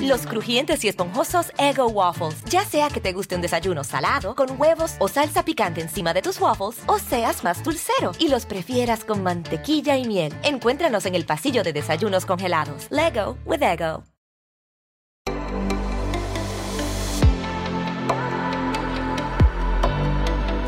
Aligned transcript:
Los 0.00 0.26
crujientes 0.26 0.84
y 0.84 0.88
esponjosos 0.88 1.52
Ego 1.58 1.86
Waffles. 1.88 2.44
Ya 2.44 2.64
sea 2.64 2.88
que 2.90 3.00
te 3.00 3.12
guste 3.12 3.36
un 3.36 3.42
desayuno 3.42 3.84
salado, 3.84 4.34
con 4.34 4.60
huevos 4.60 4.94
o 4.98 5.08
salsa 5.08 5.44
picante 5.44 5.80
encima 5.80 6.12
de 6.12 6.22
tus 6.22 6.40
waffles, 6.40 6.82
o 6.86 6.98
seas 6.98 7.44
más 7.44 7.62
dulcero 7.62 8.12
y 8.18 8.28
los 8.28 8.46
prefieras 8.46 9.04
con 9.04 9.22
mantequilla 9.22 9.96
y 9.96 10.06
miel. 10.06 10.34
Encuéntranos 10.42 11.06
en 11.06 11.14
el 11.14 11.24
pasillo 11.24 11.62
de 11.62 11.72
desayunos 11.72 12.26
congelados. 12.26 12.88
Lego 12.90 13.38
with 13.44 13.62
Ego. 13.62 14.04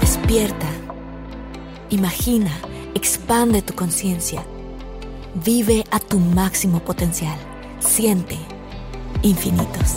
Despierta. 0.00 0.66
Imagina, 1.90 2.50
expande 2.94 3.62
tu 3.62 3.74
conciencia. 3.74 4.44
Vive 5.44 5.84
a 5.90 5.98
tu 5.98 6.18
máximo 6.18 6.80
potencial. 6.80 7.36
Siente 7.78 8.38
infinitos. 9.24 9.96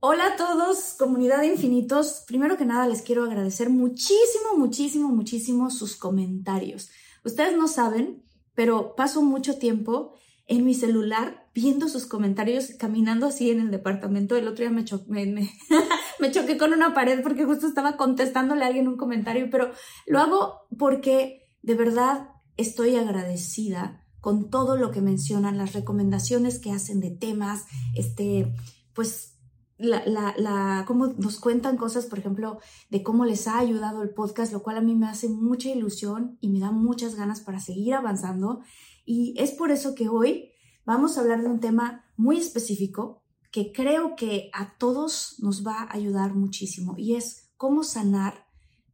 Hola 0.00 0.26
a 0.26 0.36
todos, 0.36 0.96
comunidad 0.98 1.38
de 1.38 1.46
infinitos. 1.46 2.24
Primero 2.26 2.56
que 2.56 2.64
nada 2.64 2.88
les 2.88 3.02
quiero 3.02 3.22
agradecer 3.24 3.70
muchísimo, 3.70 4.56
muchísimo, 4.56 5.10
muchísimo 5.10 5.70
sus 5.70 5.94
comentarios. 5.96 6.90
Ustedes 7.24 7.56
no 7.56 7.68
saben, 7.68 8.24
pero 8.56 8.96
paso 8.96 9.22
mucho 9.22 9.58
tiempo 9.58 10.14
en 10.48 10.64
mi 10.64 10.74
celular 10.74 11.46
viendo 11.54 11.88
sus 11.88 12.06
comentarios, 12.06 12.72
caminando 12.76 13.26
así 13.26 13.52
en 13.52 13.60
el 13.60 13.70
departamento. 13.70 14.34
El 14.34 14.48
otro 14.48 14.68
día 14.68 14.70
me, 14.70 14.84
me 16.18 16.30
choqué 16.32 16.58
con 16.58 16.72
una 16.72 16.92
pared 16.92 17.22
porque 17.22 17.44
justo 17.44 17.68
estaba 17.68 17.96
contestándole 17.96 18.64
a 18.64 18.66
alguien 18.66 18.88
un 18.88 18.96
comentario, 18.96 19.48
pero 19.48 19.70
lo 20.06 20.18
hago 20.18 20.66
porque 20.76 21.40
de 21.62 21.74
verdad 21.74 22.30
estoy 22.56 22.96
agradecida 22.96 24.04
con 24.20 24.50
todo 24.50 24.76
lo 24.76 24.90
que 24.90 25.00
mencionan, 25.00 25.58
las 25.58 25.72
recomendaciones 25.72 26.58
que 26.58 26.72
hacen 26.72 27.00
de 27.00 27.10
temas, 27.10 27.64
este, 27.94 28.52
pues 28.94 29.38
la, 29.78 30.04
la, 30.04 30.34
la, 30.36 30.84
cómo 30.86 31.06
nos 31.06 31.40
cuentan 31.40 31.78
cosas, 31.78 32.04
por 32.04 32.18
ejemplo, 32.18 32.58
de 32.90 33.02
cómo 33.02 33.24
les 33.24 33.48
ha 33.48 33.58
ayudado 33.58 34.02
el 34.02 34.10
podcast, 34.10 34.52
lo 34.52 34.62
cual 34.62 34.76
a 34.76 34.82
mí 34.82 34.94
me 34.94 35.06
hace 35.06 35.30
mucha 35.30 35.70
ilusión 35.70 36.36
y 36.40 36.48
me 36.50 36.60
da 36.60 36.70
muchas 36.70 37.14
ganas 37.14 37.40
para 37.40 37.60
seguir 37.60 37.94
avanzando. 37.94 38.60
Y 39.06 39.34
es 39.38 39.52
por 39.52 39.70
eso 39.70 39.94
que 39.94 40.10
hoy 40.10 40.50
vamos 40.84 41.16
a 41.16 41.22
hablar 41.22 41.40
de 41.40 41.48
un 41.48 41.60
tema 41.60 42.04
muy 42.16 42.36
específico 42.36 43.22
que 43.50 43.72
creo 43.72 44.16
que 44.16 44.50
a 44.52 44.76
todos 44.76 45.36
nos 45.38 45.66
va 45.66 45.82
a 45.82 45.94
ayudar 45.94 46.34
muchísimo 46.34 46.94
y 46.96 47.14
es 47.14 47.50
cómo 47.56 47.82
sanar 47.82 48.49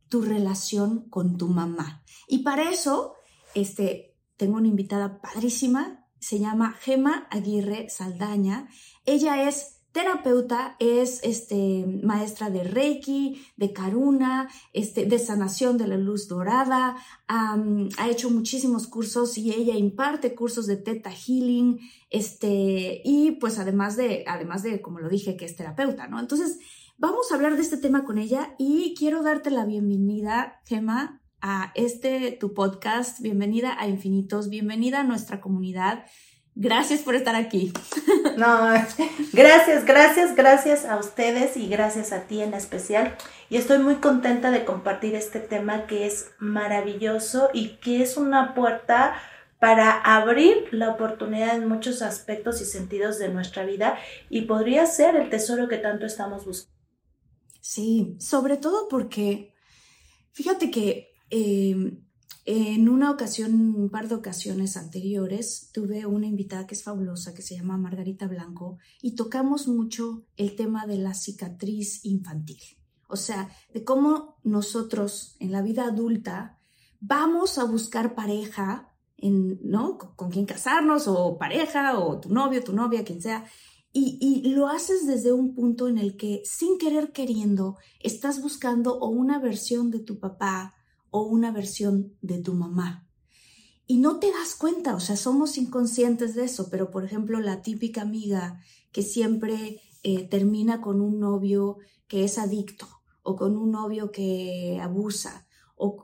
tu 0.09 0.23
relación 0.23 1.09
con 1.11 1.37
tu 1.37 1.49
mamá. 1.49 2.03
Y 2.29 2.39
para 2.39 2.71
eso, 2.71 3.15
este, 3.55 4.17
tengo 4.37 4.57
una 4.57 4.69
invitada 4.69 5.21
padrísima, 5.21 6.07
se 6.19 6.39
llama 6.39 6.75
Gema 6.81 7.27
Aguirre 7.31 7.89
Saldaña. 7.89 8.69
Ella 9.05 9.49
es 9.49 9.77
terapeuta, 9.97 10.77
es 10.79 11.21
este, 11.23 11.87
maestra 12.03 12.51
de 12.51 12.65
Reiki, 12.65 13.47
de 13.57 13.73
Karuna, 13.73 14.47
este, 14.75 15.07
de 15.07 15.19
sanación 15.19 15.79
de 15.79 15.87
la 15.87 15.97
luz 15.97 16.29
dorada, 16.29 16.97
ha 17.29 18.11
hecho 18.11 18.29
muchísimos 18.29 18.89
cursos 18.89 19.39
y 19.39 19.55
ella 19.55 19.75
imparte 19.75 20.35
cursos 20.35 20.67
de 20.67 20.77
Theta 20.77 21.11
Healing, 21.11 21.81
este, 22.11 23.01
y 23.07 23.39
pues 23.41 23.59
además 23.59 23.97
de, 23.97 24.25
además 24.27 24.63
de, 24.63 24.83
como 24.83 25.01
lo 25.01 25.09
dije, 25.09 25.35
que 25.35 25.47
es 25.47 25.57
terapeuta, 25.57 26.09
¿no? 26.09 26.21
Entonces, 26.21 26.59
Vamos 26.99 27.31
a 27.31 27.35
hablar 27.35 27.57
de 27.57 27.63
este 27.63 27.77
tema 27.77 28.07
con 28.07 28.17
ella 28.17 28.55
y 28.57 28.95
quiero 28.99 29.23
darte 29.23 29.51
la 29.51 29.67
bienvenida, 29.67 30.63
Gemma, 30.65 31.21
a 31.43 31.71
este 31.75 32.33
tu 32.41 32.55
podcast. 32.55 33.21
Bienvenida 33.21 33.77
a 33.79 33.87
Infinitos, 33.87 34.49
bienvenida 34.49 35.01
a 35.01 35.05
nuestra 35.05 35.43
comunidad. 35.43 36.07
Gracias 36.55 37.01
por 37.01 37.15
estar 37.15 37.35
aquí. 37.35 37.73
No, 38.37 38.69
gracias, 39.33 39.87
gracias, 39.87 40.37
gracias 40.37 40.85
a 40.85 40.99
ustedes 40.99 41.57
y 41.57 41.69
gracias 41.69 42.13
a 42.13 42.27
ti 42.27 42.43
en 42.43 42.53
especial. 42.53 43.17
Y 43.49 43.57
estoy 43.57 43.79
muy 43.79 43.95
contenta 43.95 44.51
de 44.51 44.67
compartir 44.67 45.15
este 45.15 45.41
tema 45.41 45.87
que 45.87 46.07
es 46.07 46.33
maravilloso 46.39 47.49
y 47.55 47.77
que 47.77 48.03
es 48.03 48.19
una 48.19 48.55
puerta 48.55 49.15
para 49.59 49.91
abrir 49.91 50.69
la 50.71 50.91
oportunidad 50.91 51.57
en 51.57 51.67
muchos 51.67 52.03
aspectos 52.03 52.61
y 52.61 52.67
sentidos 52.67 53.19
de 53.19 53.31
nuestra 53.31 53.65
vida 53.65 53.97
y 54.29 54.43
podría 54.43 54.85
ser 54.85 55.17
el 55.17 55.31
tesoro 55.31 55.67
que 55.69 55.79
tanto 55.79 56.05
estamos 56.05 56.45
buscando. 56.45 56.76
Sí, 57.69 58.17
sobre 58.21 58.59
todo 58.59 58.87
porque, 58.89 59.53
fíjate 60.31 60.71
que 60.71 61.09
em, 61.31 62.07
en 62.45 62.89
una 62.89 63.11
ocasión, 63.11 63.75
un 63.75 63.91
par 63.91 64.07
de 64.07 64.15
ocasiones 64.15 64.77
anteriores, 64.77 65.71
tuve 65.73 66.07
una 66.07 66.29
invitada 66.29 66.69
que 66.69 66.77
es 66.77 66.85
fabulosa, 66.85 67.35
que 67.35 67.43
se 67.43 67.57
llama 67.57 67.77
Margarita 67.77 68.29
Blanco, 68.29 68.79
y 69.03 69.17
tocamos 69.17 69.67
mucho 69.67 70.29
el 70.37 70.55
tema 70.55 70.87
de 70.87 70.99
la 70.99 71.13
cicatriz 71.13 72.05
infantil. 72.05 72.63
O 73.09 73.17
sea, 73.17 73.51
de 73.75 73.83
cómo 73.83 74.37
nosotros 74.45 75.35
en 75.41 75.51
la 75.51 75.61
vida 75.61 75.87
adulta 75.87 76.61
vamos 77.01 77.59
a 77.59 77.65
buscar 77.65 78.15
pareja, 78.15 78.95
en, 79.17 79.59
¿no? 79.65 79.99
Con, 79.99 80.15
con 80.15 80.31
quién 80.31 80.47
casarnos, 80.47 81.09
o 81.09 81.37
pareja, 81.37 81.99
o 81.99 82.21
tu 82.21 82.33
novio, 82.33 82.63
tu 82.63 82.73
novia, 82.73 83.05
quien 83.05 83.21
sea, 83.21 83.45
y, 83.99 84.51
lo 84.51 84.69
haces 84.69 85.07
desde 85.07 85.33
un 85.33 85.55
punto 85.55 85.89
en 85.89 85.97
el 85.97 86.17
que, 86.17 86.43
sin 86.45 86.77
querer 86.79 87.13
queriendo, 87.13 87.77
estás 88.01 88.43
buscando 88.43 88.99
o 88.99 89.09
una 89.09 89.39
versión 89.39 89.91
de 89.91 90.01
tu 90.01 90.19
papá 90.19 90.75
o 91.11 91.23
una 91.23 91.51
versión 91.51 92.15
de 92.21 92.39
tu 92.39 92.55
mamá. 92.55 93.09
Y 93.87 93.99
no 93.99 94.19
te 94.19 94.31
das 94.31 94.55
cuenta, 94.55 94.95
o 94.95 95.01
sea, 95.01 95.17
somos 95.17 95.57
inconscientes 95.57 96.35
de 96.35 96.45
eso, 96.45 96.69
pero 96.71 96.91
por 96.91 97.05
ejemplo, 97.05 97.41
la 97.41 97.63
típica 97.63 98.03
amiga 98.03 98.61
que 98.93 99.03
siempre 99.03 99.81
eh, 100.03 100.29
termina 100.29 100.81
con 100.81 101.01
un 101.01 101.19
novio 101.19 101.79
que 102.07 102.25
es 102.25 102.39
adicto 102.39 102.87
o 103.23 103.37
con 103.37 103.57
un 103.57 103.71
novio 103.71 104.11
que 104.11 104.79
abusa 104.83 105.47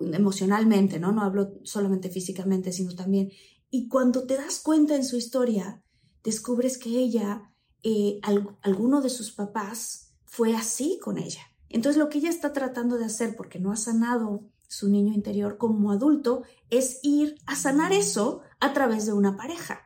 emocionalmente, 0.01 0.99
¿no? 0.99 1.13
No 1.13 1.23
hablo 1.23 1.55
solamente 1.63 2.11
físicamente, 2.11 2.73
sino 2.73 2.95
también. 2.95 3.31
Y 3.71 3.89
cuando 3.89 4.27
te 4.27 4.37
das 4.37 4.61
cuenta 4.61 4.97
en 4.97 5.05
su 5.05 5.17
historia, 5.17 5.83
descubres 6.23 6.79
que 6.79 6.91
ella 6.91 7.52
eh, 7.83 8.21
alguno 8.63 9.01
de 9.01 9.11
sus 9.11 9.33
papás 9.33 10.15
fue 10.25 10.55
así 10.55 10.99
con 11.03 11.19
ella. 11.19 11.43
Entonces 11.69 11.99
lo 11.99 12.09
que 12.09 12.19
ella 12.19 12.31
está 12.31 12.53
tratando 12.53 12.99
de 12.99 13.07
hacer, 13.07 13.35
porque 13.37 13.59
no 13.59 13.73
ha 13.73 13.77
sanado 13.77 14.45
su 14.69 14.89
niño 14.89 15.13
interior 15.13 15.59
como 15.59 15.91
adulto, 15.91 16.43
es 16.71 17.01
ir 17.03 17.37
a 17.47 17.57
sanar 17.57 17.93
eso 17.93 18.41
a 18.61 18.73
través 18.73 19.07
de 19.07 19.13
una 19.13 19.37
pareja. 19.37 19.81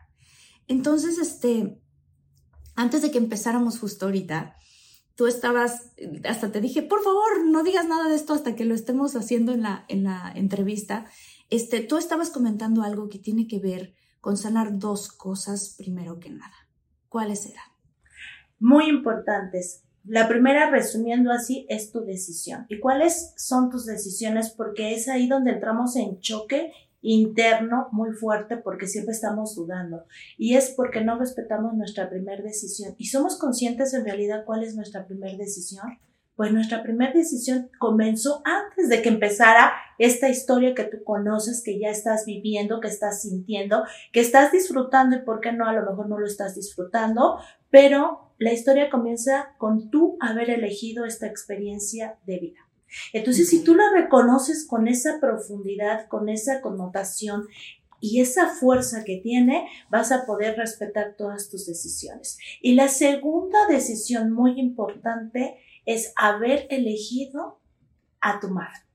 Entonces, 0.68 1.18
este, 1.18 1.80
antes 2.74 3.02
de 3.02 3.10
que 3.10 3.18
empezáramos 3.18 3.78
justo 3.78 4.06
ahorita, 4.06 4.56
tú 5.14 5.26
estabas, 5.26 5.92
hasta 6.28 6.52
te 6.52 6.60
dije, 6.60 6.82
por 6.82 7.02
favor, 7.02 7.44
no 7.46 7.62
digas 7.62 7.86
nada 7.86 8.08
de 8.08 8.14
esto 8.16 8.34
hasta 8.34 8.54
que 8.54 8.64
lo 8.64 8.74
estemos 8.74 9.16
haciendo 9.16 9.52
en 9.52 9.62
la, 9.62 9.84
en 9.88 10.04
la 10.04 10.32
entrevista. 10.34 11.06
Este, 11.50 11.80
tú 11.80 11.96
estabas 11.96 12.30
comentando 12.30 12.82
algo 12.82 13.08
que 13.08 13.18
tiene 13.18 13.46
que 13.46 13.58
ver 13.58 13.94
con 14.20 14.36
sanar 14.36 14.78
dos 14.78 15.10
cosas 15.10 15.74
primero 15.76 16.18
que 16.18 16.30
nada. 16.30 16.68
¿Cuáles 17.08 17.46
eran? 17.46 17.75
Muy 18.58 18.88
importantes. 18.88 19.82
La 20.04 20.28
primera, 20.28 20.70
resumiendo 20.70 21.32
así, 21.32 21.66
es 21.68 21.90
tu 21.90 22.04
decisión. 22.04 22.66
¿Y 22.68 22.78
cuáles 22.78 23.32
son 23.36 23.70
tus 23.70 23.86
decisiones? 23.86 24.50
Porque 24.50 24.94
es 24.94 25.08
ahí 25.08 25.26
donde 25.26 25.50
entramos 25.50 25.96
en 25.96 26.20
choque 26.20 26.72
interno 27.02 27.88
muy 27.92 28.12
fuerte 28.12 28.56
porque 28.56 28.86
siempre 28.86 29.12
estamos 29.12 29.54
dudando. 29.54 30.04
Y 30.38 30.54
es 30.54 30.70
porque 30.70 31.02
no 31.02 31.18
respetamos 31.18 31.74
nuestra 31.74 32.10
primera 32.10 32.42
decisión. 32.42 32.94
¿Y 32.98 33.06
somos 33.06 33.38
conscientes 33.38 33.94
en 33.94 34.04
realidad 34.04 34.44
cuál 34.44 34.64
es 34.64 34.74
nuestra 34.74 35.06
primera 35.06 35.36
decisión? 35.36 35.98
Pues 36.34 36.52
nuestra 36.52 36.82
primera 36.82 37.12
decisión 37.12 37.70
comenzó 37.78 38.42
antes 38.44 38.90
de 38.90 39.00
que 39.00 39.08
empezara 39.08 39.72
esta 39.98 40.28
historia 40.28 40.74
que 40.74 40.84
tú 40.84 41.02
conoces, 41.02 41.62
que 41.64 41.78
ya 41.78 41.88
estás 41.88 42.26
viviendo, 42.26 42.80
que 42.80 42.88
estás 42.88 43.22
sintiendo, 43.22 43.84
que 44.12 44.20
estás 44.20 44.52
disfrutando 44.52 45.16
y 45.16 45.22
por 45.22 45.40
qué 45.40 45.52
no, 45.52 45.66
a 45.66 45.72
lo 45.72 45.88
mejor 45.88 46.08
no 46.08 46.18
lo 46.18 46.26
estás 46.26 46.54
disfrutando, 46.54 47.38
pero 47.70 48.32
la 48.38 48.52
historia 48.52 48.90
comienza 48.90 49.54
con 49.58 49.90
tú 49.90 50.16
haber 50.20 50.50
elegido 50.50 51.04
esta 51.04 51.26
experiencia 51.26 52.18
de 52.26 52.38
vida. 52.38 52.60
Entonces, 53.12 53.48
si 53.48 53.64
tú 53.64 53.74
la 53.74 53.90
reconoces 53.94 54.66
con 54.66 54.88
esa 54.88 55.18
profundidad, 55.20 56.08
con 56.08 56.28
esa 56.28 56.60
connotación 56.60 57.46
y 58.00 58.20
esa 58.20 58.48
fuerza 58.48 59.04
que 59.04 59.16
tiene, 59.16 59.68
vas 59.90 60.12
a 60.12 60.26
poder 60.26 60.56
respetar 60.56 61.14
todas 61.16 61.48
tus 61.50 61.66
decisiones. 61.66 62.38
Y 62.60 62.74
la 62.74 62.88
segunda 62.88 63.66
decisión 63.68 64.32
muy 64.32 64.60
importante 64.60 65.56
es 65.84 66.12
haber 66.16 66.66
elegido 66.70 67.60
a 68.20 68.40
tu 68.40 68.48
madre 68.48 68.85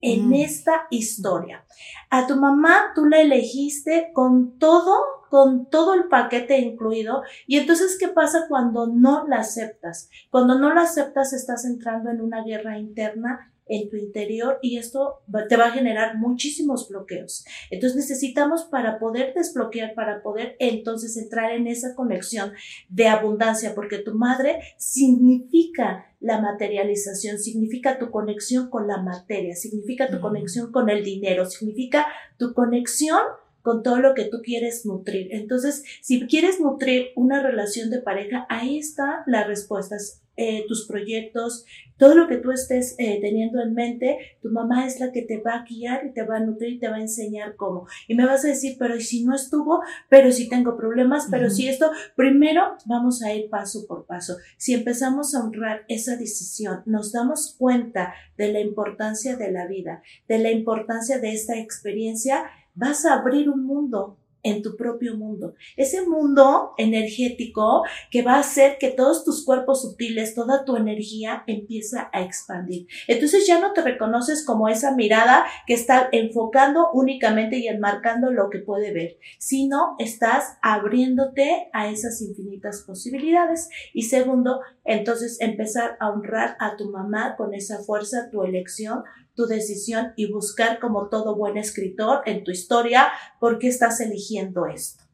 en 0.00 0.30
mm. 0.30 0.34
esta 0.34 0.86
historia. 0.90 1.64
A 2.10 2.26
tu 2.26 2.36
mamá 2.36 2.92
tú 2.94 3.06
la 3.06 3.20
elegiste 3.20 4.10
con 4.12 4.58
todo, 4.58 4.96
con 5.30 5.66
todo 5.66 5.94
el 5.94 6.08
paquete 6.08 6.58
incluido. 6.58 7.22
Y 7.46 7.58
entonces, 7.58 7.96
¿qué 7.98 8.08
pasa 8.08 8.46
cuando 8.48 8.86
no 8.86 9.26
la 9.26 9.38
aceptas? 9.38 10.08
Cuando 10.30 10.58
no 10.58 10.72
la 10.72 10.82
aceptas, 10.82 11.32
estás 11.32 11.64
entrando 11.64 12.10
en 12.10 12.20
una 12.20 12.42
guerra 12.44 12.78
interna 12.78 13.52
en 13.68 13.88
tu 13.88 13.96
interior 13.96 14.58
y 14.62 14.78
esto 14.78 15.22
te 15.48 15.56
va 15.56 15.66
a 15.66 15.72
generar 15.72 16.16
muchísimos 16.16 16.88
bloqueos. 16.88 17.44
Entonces 17.70 17.96
necesitamos 17.96 18.64
para 18.64 18.98
poder 18.98 19.34
desbloquear, 19.34 19.94
para 19.94 20.22
poder 20.22 20.56
entonces 20.58 21.16
entrar 21.16 21.52
en 21.52 21.66
esa 21.66 21.94
conexión 21.94 22.52
de 22.88 23.08
abundancia, 23.08 23.74
porque 23.74 23.98
tu 23.98 24.14
madre 24.14 24.60
significa 24.76 26.06
la 26.20 26.40
materialización, 26.40 27.38
significa 27.38 27.98
tu 27.98 28.10
conexión 28.10 28.70
con 28.70 28.88
la 28.88 29.02
materia, 29.02 29.54
significa 29.54 30.10
tu 30.10 30.20
conexión 30.20 30.72
con 30.72 30.88
el 30.90 31.04
dinero, 31.04 31.44
significa 31.46 32.06
tu 32.38 32.54
conexión 32.54 33.20
con 33.62 33.82
todo 33.82 33.98
lo 33.98 34.14
que 34.14 34.24
tú 34.24 34.38
quieres 34.42 34.86
nutrir. 34.86 35.28
Entonces, 35.30 35.84
si 36.00 36.26
quieres 36.26 36.60
nutrir 36.60 37.08
una 37.16 37.42
relación 37.42 37.90
de 37.90 38.00
pareja, 38.00 38.46
ahí 38.48 38.78
está 38.78 39.22
la 39.26 39.44
respuesta. 39.44 39.96
Eh, 40.40 40.66
tus 40.68 40.86
proyectos, 40.86 41.64
todo 41.96 42.14
lo 42.14 42.28
que 42.28 42.36
tú 42.36 42.52
estés 42.52 42.94
eh, 42.98 43.18
teniendo 43.20 43.60
en 43.60 43.74
mente, 43.74 44.36
tu 44.40 44.50
mamá 44.50 44.86
es 44.86 45.00
la 45.00 45.10
que 45.10 45.22
te 45.22 45.40
va 45.40 45.54
a 45.54 45.64
guiar 45.64 46.06
y 46.06 46.12
te 46.12 46.22
va 46.22 46.36
a 46.36 46.40
nutrir 46.40 46.74
y 46.74 46.78
te 46.78 46.86
va 46.86 46.94
a 46.94 47.00
enseñar 47.00 47.56
cómo. 47.56 47.88
Y 48.06 48.14
me 48.14 48.24
vas 48.24 48.44
a 48.44 48.48
decir, 48.48 48.76
pero 48.78 49.00
si 49.00 49.24
no 49.24 49.34
estuvo, 49.34 49.82
pero 50.08 50.30
si 50.30 50.48
tengo 50.48 50.76
problemas, 50.76 51.26
pero 51.28 51.50
si 51.50 51.66
esto, 51.66 51.90
primero 52.14 52.76
vamos 52.86 53.20
a 53.24 53.34
ir 53.34 53.50
paso 53.50 53.84
por 53.88 54.06
paso. 54.06 54.36
Si 54.58 54.74
empezamos 54.74 55.34
a 55.34 55.42
honrar 55.42 55.84
esa 55.88 56.16
decisión, 56.16 56.82
nos 56.86 57.10
damos 57.10 57.56
cuenta 57.58 58.14
de 58.36 58.52
la 58.52 58.60
importancia 58.60 59.36
de 59.36 59.50
la 59.50 59.66
vida, 59.66 60.04
de 60.28 60.38
la 60.38 60.52
importancia 60.52 61.18
de 61.18 61.32
esta 61.32 61.58
experiencia, 61.58 62.44
vas 62.76 63.04
a 63.04 63.14
abrir 63.14 63.50
un 63.50 63.64
mundo 63.64 64.17
en 64.42 64.62
tu 64.62 64.76
propio 64.76 65.16
mundo. 65.16 65.54
Ese 65.76 66.06
mundo 66.06 66.72
energético 66.78 67.84
que 68.10 68.22
va 68.22 68.34
a 68.34 68.40
hacer 68.40 68.78
que 68.78 68.90
todos 68.90 69.24
tus 69.24 69.44
cuerpos 69.44 69.82
sutiles, 69.82 70.34
toda 70.34 70.64
tu 70.64 70.76
energía 70.76 71.44
empieza 71.46 72.10
a 72.12 72.22
expandir. 72.22 72.86
Entonces 73.06 73.46
ya 73.46 73.60
no 73.60 73.72
te 73.72 73.82
reconoces 73.82 74.44
como 74.44 74.68
esa 74.68 74.94
mirada 74.94 75.46
que 75.66 75.74
está 75.74 76.08
enfocando 76.12 76.90
únicamente 76.92 77.58
y 77.58 77.68
enmarcando 77.68 78.30
lo 78.30 78.50
que 78.50 78.58
puede 78.58 78.92
ver, 78.92 79.18
sino 79.38 79.96
estás 79.98 80.58
abriéndote 80.62 81.68
a 81.72 81.90
esas 81.90 82.20
infinitas 82.20 82.82
posibilidades. 82.86 83.68
Y 83.92 84.02
segundo, 84.02 84.60
entonces 84.84 85.40
empezar 85.40 85.96
a 86.00 86.10
honrar 86.10 86.56
a 86.60 86.76
tu 86.76 86.90
mamá 86.90 87.36
con 87.36 87.54
esa 87.54 87.78
fuerza, 87.82 88.30
tu 88.30 88.42
elección, 88.42 89.02
tu 89.38 89.46
decisión 89.46 90.14
y 90.16 90.32
buscar 90.32 90.80
como 90.80 91.08
todo 91.08 91.36
buen 91.36 91.56
escritor 91.56 92.22
en 92.26 92.42
tu 92.42 92.50
historia 92.50 93.06
por 93.38 93.60
qué 93.60 93.68
estás 93.68 94.00
eligiendo 94.00 94.66
esto. 94.66 95.04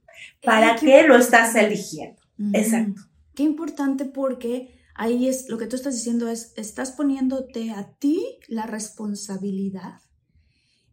¿Para 0.42 0.76
qué, 0.76 1.02
lo 1.02 1.14
estás 1.16 1.54
eligiendo? 1.54 2.22
Exacto. 2.54 3.02
Qué 3.34 3.42
importante 3.42 4.06
porque 4.06 4.80
ahí 4.94 5.28
es 5.28 5.50
lo 5.50 5.58
que 5.58 5.66
tú 5.66 5.76
estás 5.76 5.94
diciendo 5.94 6.28
es, 6.28 6.54
estás 6.56 6.92
poniéndote 6.92 7.72
a 7.72 7.90
ti 7.98 8.38
la 8.48 8.64
responsabilidad, 8.64 10.00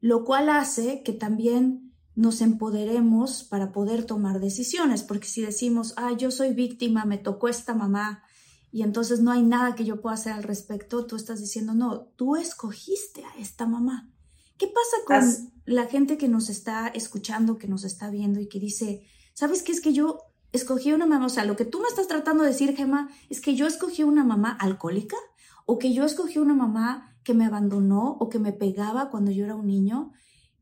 lo 0.01 0.25
cual 0.25 0.49
hace 0.49 1.01
que 1.01 1.13
también 1.13 1.93
nos 2.15 2.41
empoderemos 2.41 3.45
para 3.45 3.71
poder 3.71 4.03
tomar 4.03 4.41
decisiones, 4.41 5.03
porque 5.03 5.27
si 5.27 5.41
decimos, 5.41 5.93
ah, 5.95 6.11
yo 6.17 6.31
soy 6.31 6.53
víctima, 6.53 7.05
me 7.05 7.17
tocó 7.17 7.47
esta 7.47 7.73
mamá, 7.73 8.25
y 8.71 8.83
entonces 8.83 9.19
no 9.19 9.31
hay 9.31 9.43
nada 9.43 9.75
que 9.75 9.83
yo 9.83 10.01
pueda 10.01 10.15
hacer 10.15 10.33
al 10.33 10.43
respecto, 10.43 11.05
tú 11.05 11.17
estás 11.17 11.41
diciendo, 11.41 11.73
no, 11.73 12.05
tú 12.15 12.37
escogiste 12.37 13.23
a 13.25 13.37
esta 13.37 13.65
mamá. 13.67 14.09
¿Qué 14.57 14.67
pasa 14.67 14.97
con 15.05 15.51
la 15.65 15.87
gente 15.87 16.17
que 16.17 16.29
nos 16.29 16.49
está 16.49 16.87
escuchando, 16.87 17.57
que 17.57 17.67
nos 17.67 17.83
está 17.83 18.09
viendo 18.09 18.39
y 18.39 18.47
que 18.47 18.59
dice, 18.59 19.05
¿sabes 19.33 19.63
qué 19.63 19.73
es 19.73 19.81
que 19.81 19.91
yo 19.91 20.19
escogí 20.53 20.93
una 20.93 21.05
mamá? 21.05 21.25
O 21.25 21.29
sea, 21.29 21.45
lo 21.45 21.57
que 21.57 21.65
tú 21.65 21.81
me 21.81 21.87
estás 21.87 22.07
tratando 22.07 22.43
de 22.43 22.51
decir, 22.51 22.75
Gemma, 22.75 23.09
es 23.29 23.41
que 23.41 23.55
yo 23.55 23.67
escogí 23.67 24.03
una 24.03 24.23
mamá 24.23 24.51
alcohólica 24.51 25.17
o 25.65 25.77
que 25.77 25.93
yo 25.93 26.05
escogí 26.05 26.39
una 26.39 26.53
mamá 26.53 27.17
que 27.23 27.33
me 27.33 27.45
abandonó 27.45 28.17
o 28.19 28.29
que 28.29 28.39
me 28.39 28.53
pegaba 28.53 29.09
cuando 29.09 29.31
yo 29.31 29.45
era 29.45 29.55
un 29.55 29.67
niño. 29.67 30.13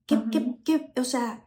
¿Qué, 0.06 0.24
qué, 0.64 0.92
o 1.00 1.04
sea, 1.04 1.46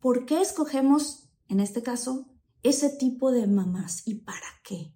¿por 0.00 0.24
qué 0.24 0.40
escogemos, 0.40 1.28
en 1.48 1.58
este 1.60 1.82
caso, 1.82 2.28
ese 2.62 2.90
tipo 2.90 3.32
de 3.32 3.46
mamás 3.48 4.06
y 4.06 4.20
para 4.20 4.46
qué? 4.62 4.95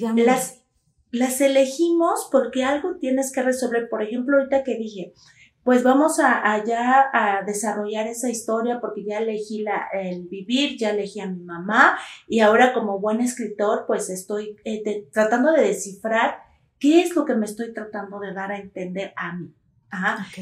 Las, 0.00 0.62
las 1.10 1.40
elegimos 1.40 2.28
porque 2.30 2.64
algo 2.64 2.96
tienes 2.96 3.32
que 3.32 3.42
resolver. 3.42 3.88
Por 3.88 4.02
ejemplo, 4.02 4.38
ahorita 4.38 4.64
que 4.64 4.76
dije, 4.76 5.12
pues 5.64 5.82
vamos 5.82 6.18
a, 6.18 6.52
allá 6.52 7.10
a 7.12 7.42
desarrollar 7.44 8.06
esa 8.06 8.28
historia 8.28 8.80
porque 8.80 9.04
ya 9.04 9.18
elegí 9.18 9.62
la, 9.62 9.86
el 9.92 10.26
vivir, 10.26 10.76
ya 10.76 10.90
elegí 10.90 11.20
a 11.20 11.28
mi 11.28 11.42
mamá 11.44 11.98
y 12.26 12.40
ahora 12.40 12.72
como 12.72 12.98
buen 12.98 13.20
escritor 13.20 13.84
pues 13.86 14.10
estoy 14.10 14.56
eh, 14.64 15.06
tratando 15.12 15.52
de 15.52 15.62
descifrar 15.62 16.38
qué 16.78 17.02
es 17.02 17.14
lo 17.14 17.24
que 17.24 17.36
me 17.36 17.46
estoy 17.46 17.72
tratando 17.72 18.18
de 18.18 18.32
dar 18.32 18.50
a 18.50 18.58
entender 18.58 19.12
a 19.16 19.36
mí. 19.36 19.54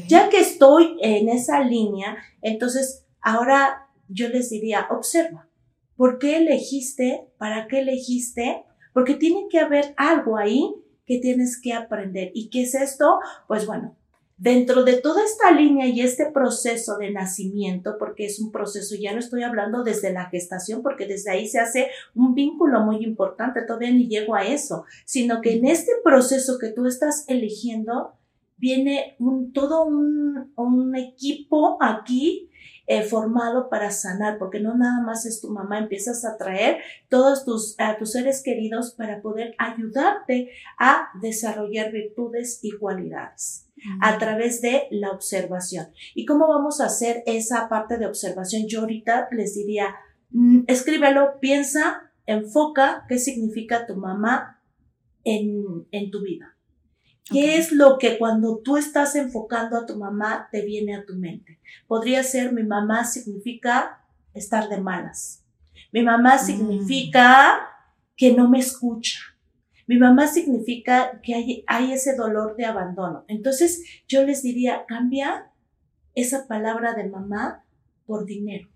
Ya 0.07 0.29
que 0.29 0.39
estoy 0.39 0.97
en 1.01 1.27
esa 1.27 1.59
línea, 1.59 2.17
entonces 2.41 3.05
ahora 3.21 3.89
yo 4.07 4.29
les 4.29 4.49
diría, 4.49 4.87
observa, 4.89 5.49
¿por 5.97 6.19
qué 6.19 6.37
elegiste? 6.37 7.27
¿Para 7.37 7.67
qué 7.67 7.79
elegiste? 7.79 8.63
Porque 8.93 9.15
tiene 9.15 9.47
que 9.49 9.59
haber 9.59 9.93
algo 9.97 10.37
ahí 10.37 10.73
que 11.05 11.19
tienes 11.19 11.59
que 11.59 11.73
aprender. 11.73 12.31
¿Y 12.33 12.49
qué 12.49 12.63
es 12.63 12.75
esto? 12.75 13.19
Pues 13.47 13.65
bueno, 13.65 13.95
dentro 14.37 14.83
de 14.83 14.97
toda 14.97 15.23
esta 15.23 15.51
línea 15.51 15.85
y 15.85 16.01
este 16.01 16.31
proceso 16.31 16.97
de 16.97 17.11
nacimiento, 17.11 17.97
porque 17.99 18.25
es 18.25 18.39
un 18.39 18.51
proceso, 18.51 18.95
ya 18.99 19.13
no 19.13 19.19
estoy 19.19 19.43
hablando 19.43 19.83
desde 19.83 20.11
la 20.11 20.29
gestación, 20.29 20.81
porque 20.81 21.05
desde 21.05 21.29
ahí 21.31 21.47
se 21.47 21.59
hace 21.59 21.89
un 22.15 22.33
vínculo 22.33 22.81
muy 22.81 23.03
importante, 23.03 23.61
todavía 23.61 23.91
ni 23.91 24.07
llego 24.07 24.35
a 24.35 24.45
eso, 24.45 24.85
sino 25.05 25.41
que 25.41 25.53
en 25.53 25.67
este 25.67 25.91
proceso 26.03 26.57
que 26.59 26.69
tú 26.69 26.87
estás 26.87 27.25
eligiendo, 27.27 28.13
viene 28.57 29.15
un, 29.19 29.53
todo 29.53 29.85
un, 29.85 30.51
un 30.55 30.95
equipo 30.95 31.77
aquí 31.79 32.50
eh, 32.91 33.03
formado 33.03 33.69
para 33.69 33.89
sanar, 33.89 34.37
porque 34.37 34.59
no 34.59 34.75
nada 34.75 35.01
más 35.01 35.25
es 35.25 35.39
tu 35.39 35.49
mamá, 35.49 35.79
empiezas 35.79 36.25
a 36.25 36.35
traer 36.35 36.79
todos 37.07 37.45
tus, 37.45 37.79
a 37.79 37.95
tus 37.97 38.11
seres 38.11 38.43
queridos 38.43 38.95
para 38.95 39.21
poder 39.21 39.55
ayudarte 39.59 40.51
a 40.77 41.07
desarrollar 41.21 41.93
virtudes 41.93 42.59
y 42.61 42.71
cualidades 42.71 43.69
a 44.01 44.17
través 44.17 44.61
de 44.61 44.89
la 44.91 45.11
observación. 45.11 45.87
¿Y 46.15 46.25
cómo 46.25 46.49
vamos 46.49 46.81
a 46.81 46.87
hacer 46.87 47.23
esa 47.27 47.69
parte 47.69 47.97
de 47.97 48.07
observación? 48.07 48.63
Yo 48.67 48.81
ahorita 48.81 49.29
les 49.31 49.55
diría, 49.55 49.95
mm, 50.31 50.63
escríbelo, 50.67 51.39
piensa, 51.39 52.11
enfoca 52.25 53.05
qué 53.07 53.19
significa 53.19 53.87
tu 53.87 53.95
mamá 53.95 54.61
en, 55.23 55.87
en 55.91 56.11
tu 56.11 56.21
vida. 56.23 56.50
¿Qué 57.25 57.57
es 57.57 57.71
lo 57.71 57.97
que 57.97 58.17
cuando 58.17 58.57
tú 58.59 58.77
estás 58.77 59.15
enfocando 59.15 59.77
a 59.77 59.85
tu 59.85 59.95
mamá 59.97 60.49
te 60.51 60.65
viene 60.65 60.95
a 60.95 61.05
tu 61.05 61.15
mente? 61.15 61.59
Podría 61.87 62.23
ser 62.23 62.51
mi 62.51 62.63
mamá 62.63 63.05
significa 63.05 64.05
estar 64.33 64.69
de 64.69 64.79
malas. 64.79 65.43
Mi 65.91 66.03
mamá 66.03 66.35
mm. 66.35 66.45
significa 66.45 67.67
que 68.15 68.33
no 68.33 68.49
me 68.49 68.59
escucha. 68.59 69.19
Mi 69.87 69.97
mamá 69.97 70.27
significa 70.27 71.19
que 71.21 71.35
hay, 71.35 71.63
hay, 71.67 71.91
ese 71.91 72.15
dolor 72.15 72.55
de 72.55 72.65
abandono. 72.65 73.25
Entonces 73.27 73.83
yo 74.07 74.23
les 74.23 74.41
diría, 74.41 74.85
cambia 74.87 75.51
esa 76.15 76.47
palabra 76.47 76.93
de 76.93 77.09
mamá 77.09 77.65
por 78.05 78.25
dinero. 78.25 78.69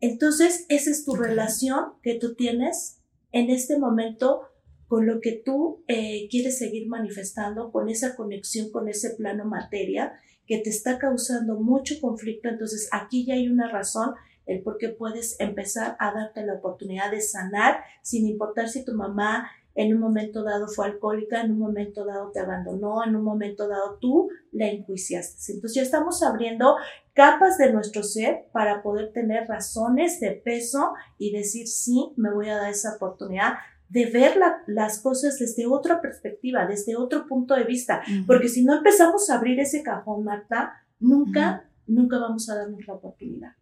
Entonces 0.00 0.66
esa 0.68 0.90
es 0.90 1.04
tu 1.04 1.14
relación 1.14 1.92
que 2.02 2.14
tú 2.14 2.34
tienes 2.34 3.00
en 3.32 3.50
este 3.50 3.78
momento 3.78 4.48
con 4.88 5.06
lo 5.06 5.20
que 5.20 5.40
tú 5.44 5.84
eh, 5.86 6.26
quieres 6.30 6.58
seguir 6.58 6.88
manifestando, 6.88 7.70
con 7.70 7.88
esa 7.88 8.16
conexión 8.16 8.70
con 8.70 8.88
ese 8.88 9.10
plano 9.10 9.44
materia 9.44 10.14
que 10.46 10.58
te 10.58 10.70
está 10.70 10.98
causando 10.98 11.60
mucho 11.60 11.94
conflicto. 12.00 12.48
Entonces 12.48 12.88
aquí 12.90 13.26
ya 13.26 13.34
hay 13.34 13.48
una 13.48 13.70
razón 13.70 14.14
el 14.46 14.62
por 14.62 14.78
qué 14.78 14.88
puedes 14.88 15.38
empezar 15.40 15.94
a 16.00 16.12
darte 16.12 16.44
la 16.44 16.54
oportunidad 16.54 17.10
de 17.10 17.20
sanar 17.20 17.84
sin 18.02 18.26
importar 18.26 18.68
si 18.70 18.82
tu 18.82 18.94
mamá 18.94 19.50
en 19.74 19.94
un 19.94 20.00
momento 20.00 20.42
dado 20.42 20.66
fue 20.66 20.86
alcohólica, 20.86 21.42
en 21.42 21.52
un 21.52 21.58
momento 21.58 22.04
dado 22.04 22.32
te 22.32 22.40
abandonó, 22.40 23.04
en 23.04 23.14
un 23.14 23.22
momento 23.22 23.68
dado 23.68 23.98
tú 24.00 24.28
la 24.50 24.68
enjuiciaste. 24.68 25.52
Entonces 25.52 25.76
ya 25.76 25.82
estamos 25.82 26.22
abriendo 26.22 26.76
capas 27.12 27.58
de 27.58 27.72
nuestro 27.72 28.02
ser 28.02 28.46
para 28.52 28.82
poder 28.82 29.12
tener 29.12 29.46
razones 29.46 30.18
de 30.18 30.32
peso 30.32 30.94
y 31.18 31.30
decir, 31.30 31.68
sí, 31.68 32.12
me 32.16 32.32
voy 32.32 32.48
a 32.48 32.56
dar 32.56 32.70
esa 32.70 32.96
oportunidad 32.96 33.52
de 33.88 34.06
ver 34.06 34.38
las 34.66 35.00
cosas 35.00 35.38
desde 35.38 35.66
otra 35.66 36.00
perspectiva, 36.00 36.66
desde 36.66 36.96
otro 36.96 37.26
punto 37.26 37.54
de 37.54 37.64
vista, 37.64 38.02
porque 38.26 38.48
si 38.48 38.64
no 38.64 38.76
empezamos 38.76 39.30
a 39.30 39.36
abrir 39.36 39.58
ese 39.60 39.82
cajón, 39.82 40.24
Marta, 40.24 40.74
nunca, 41.00 41.70
nunca 41.86 42.18
vamos 42.18 42.48
a 42.50 42.56
darnos 42.56 42.86
la 42.86 42.94
oportunidad. 42.94 43.52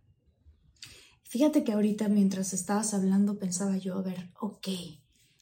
Fíjate 1.22 1.64
que 1.64 1.72
ahorita 1.72 2.08
mientras 2.08 2.52
estabas 2.52 2.94
hablando 2.94 3.38
pensaba 3.38 3.76
yo, 3.76 3.98
a 3.98 4.02
ver, 4.02 4.30
ok, 4.40 4.68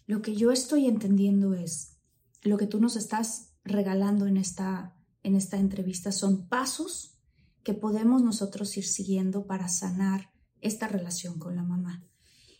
lo 0.07 0.23
que 0.23 0.35
yo 0.35 0.53
estoy 0.53 0.87
entendiendo 0.87 1.55
es, 1.55 1.99
lo 2.43 2.59
que 2.59 2.67
tú 2.67 2.81
nos 2.81 2.97
estás 2.97 3.55
regalando 3.64 4.26
en 4.26 4.37
esta, 4.37 4.95
en 5.23 5.35
esta 5.35 5.57
entrevista 5.57 6.12
son 6.12 6.47
pasos 6.49 7.19
que 7.62 7.73
podemos 7.73 8.23
nosotros 8.23 8.76
ir 8.76 8.85
siguiendo 8.85 9.47
para 9.47 9.69
sanar 9.69 10.31
esta 10.61 10.88
relación 10.88 11.38
con 11.38 11.57
la 11.57 11.62
mamá. 11.62 12.05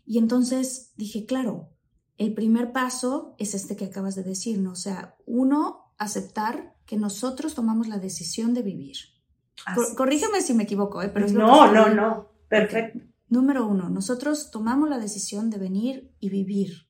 Y 0.07 0.19
entonces 0.19 0.93
dije, 0.97 1.27
claro, 1.27 1.74
el 2.17 2.35
primer 2.35 2.73
paso 2.73 3.35
es 3.39 3.55
este 3.55 3.77
que 3.77 3.87
acabas 3.87 4.15
de 4.15 4.23
decir, 4.23 4.61
¿no? 4.61 4.73
O 4.73 4.77
sea, 4.77 5.17
uno, 5.27 5.93
aceptar 5.99 6.77
que 6.87 6.97
nosotros 6.97 7.55
tomamos 7.55 7.89
la 7.89 7.99
decisión 7.99 8.55
de 8.55 8.63
vivir. 8.63 8.97
corrígeme 9.97 10.41
si 10.41 10.55
me 10.55 10.65
equivoco, 10.65 11.03
¿eh? 11.03 11.09
Pero 11.09 11.29
no, 11.29 11.73
no, 11.73 11.89
no, 11.89 12.29
perfecto. 12.49 13.01
Número 13.29 13.67
uno, 13.67 13.89
nosotros 13.89 14.51
tomamos 14.51 14.89
la 14.89 14.99
decisión 14.99 15.51
de 15.51 15.59
venir 15.59 16.15
y 16.21 16.29
vivir. 16.29 16.89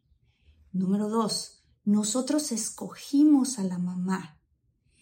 Número 0.73 1.09
dos, 1.09 1.64
nosotros 1.85 2.52
escogimos 2.52 3.59
a 3.59 3.64
la 3.64 3.78
mamá. 3.78 4.40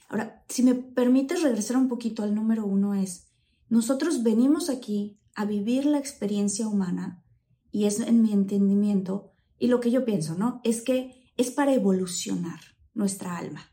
Ahora, 0.08 0.44
si 0.48 0.62
me 0.62 0.74
permites 0.74 1.42
regresar 1.42 1.76
un 1.78 1.88
poquito 1.88 2.22
al 2.22 2.34
número 2.34 2.66
uno, 2.66 2.94
es, 2.94 3.32
nosotros 3.68 4.22
venimos 4.22 4.68
aquí 4.68 5.18
a 5.34 5.46
vivir 5.46 5.86
la 5.86 5.98
experiencia 5.98 6.68
humana 6.68 7.24
y 7.70 7.86
es 7.86 7.98
en 8.00 8.20
mi 8.20 8.32
entendimiento 8.32 9.31
y 9.62 9.68
lo 9.68 9.80
que 9.80 9.90
yo 9.90 10.04
pienso, 10.04 10.34
¿no? 10.34 10.60
Es 10.64 10.82
que 10.82 11.32
es 11.36 11.50
para 11.50 11.72
evolucionar 11.72 12.60
nuestra 12.94 13.36
alma, 13.38 13.70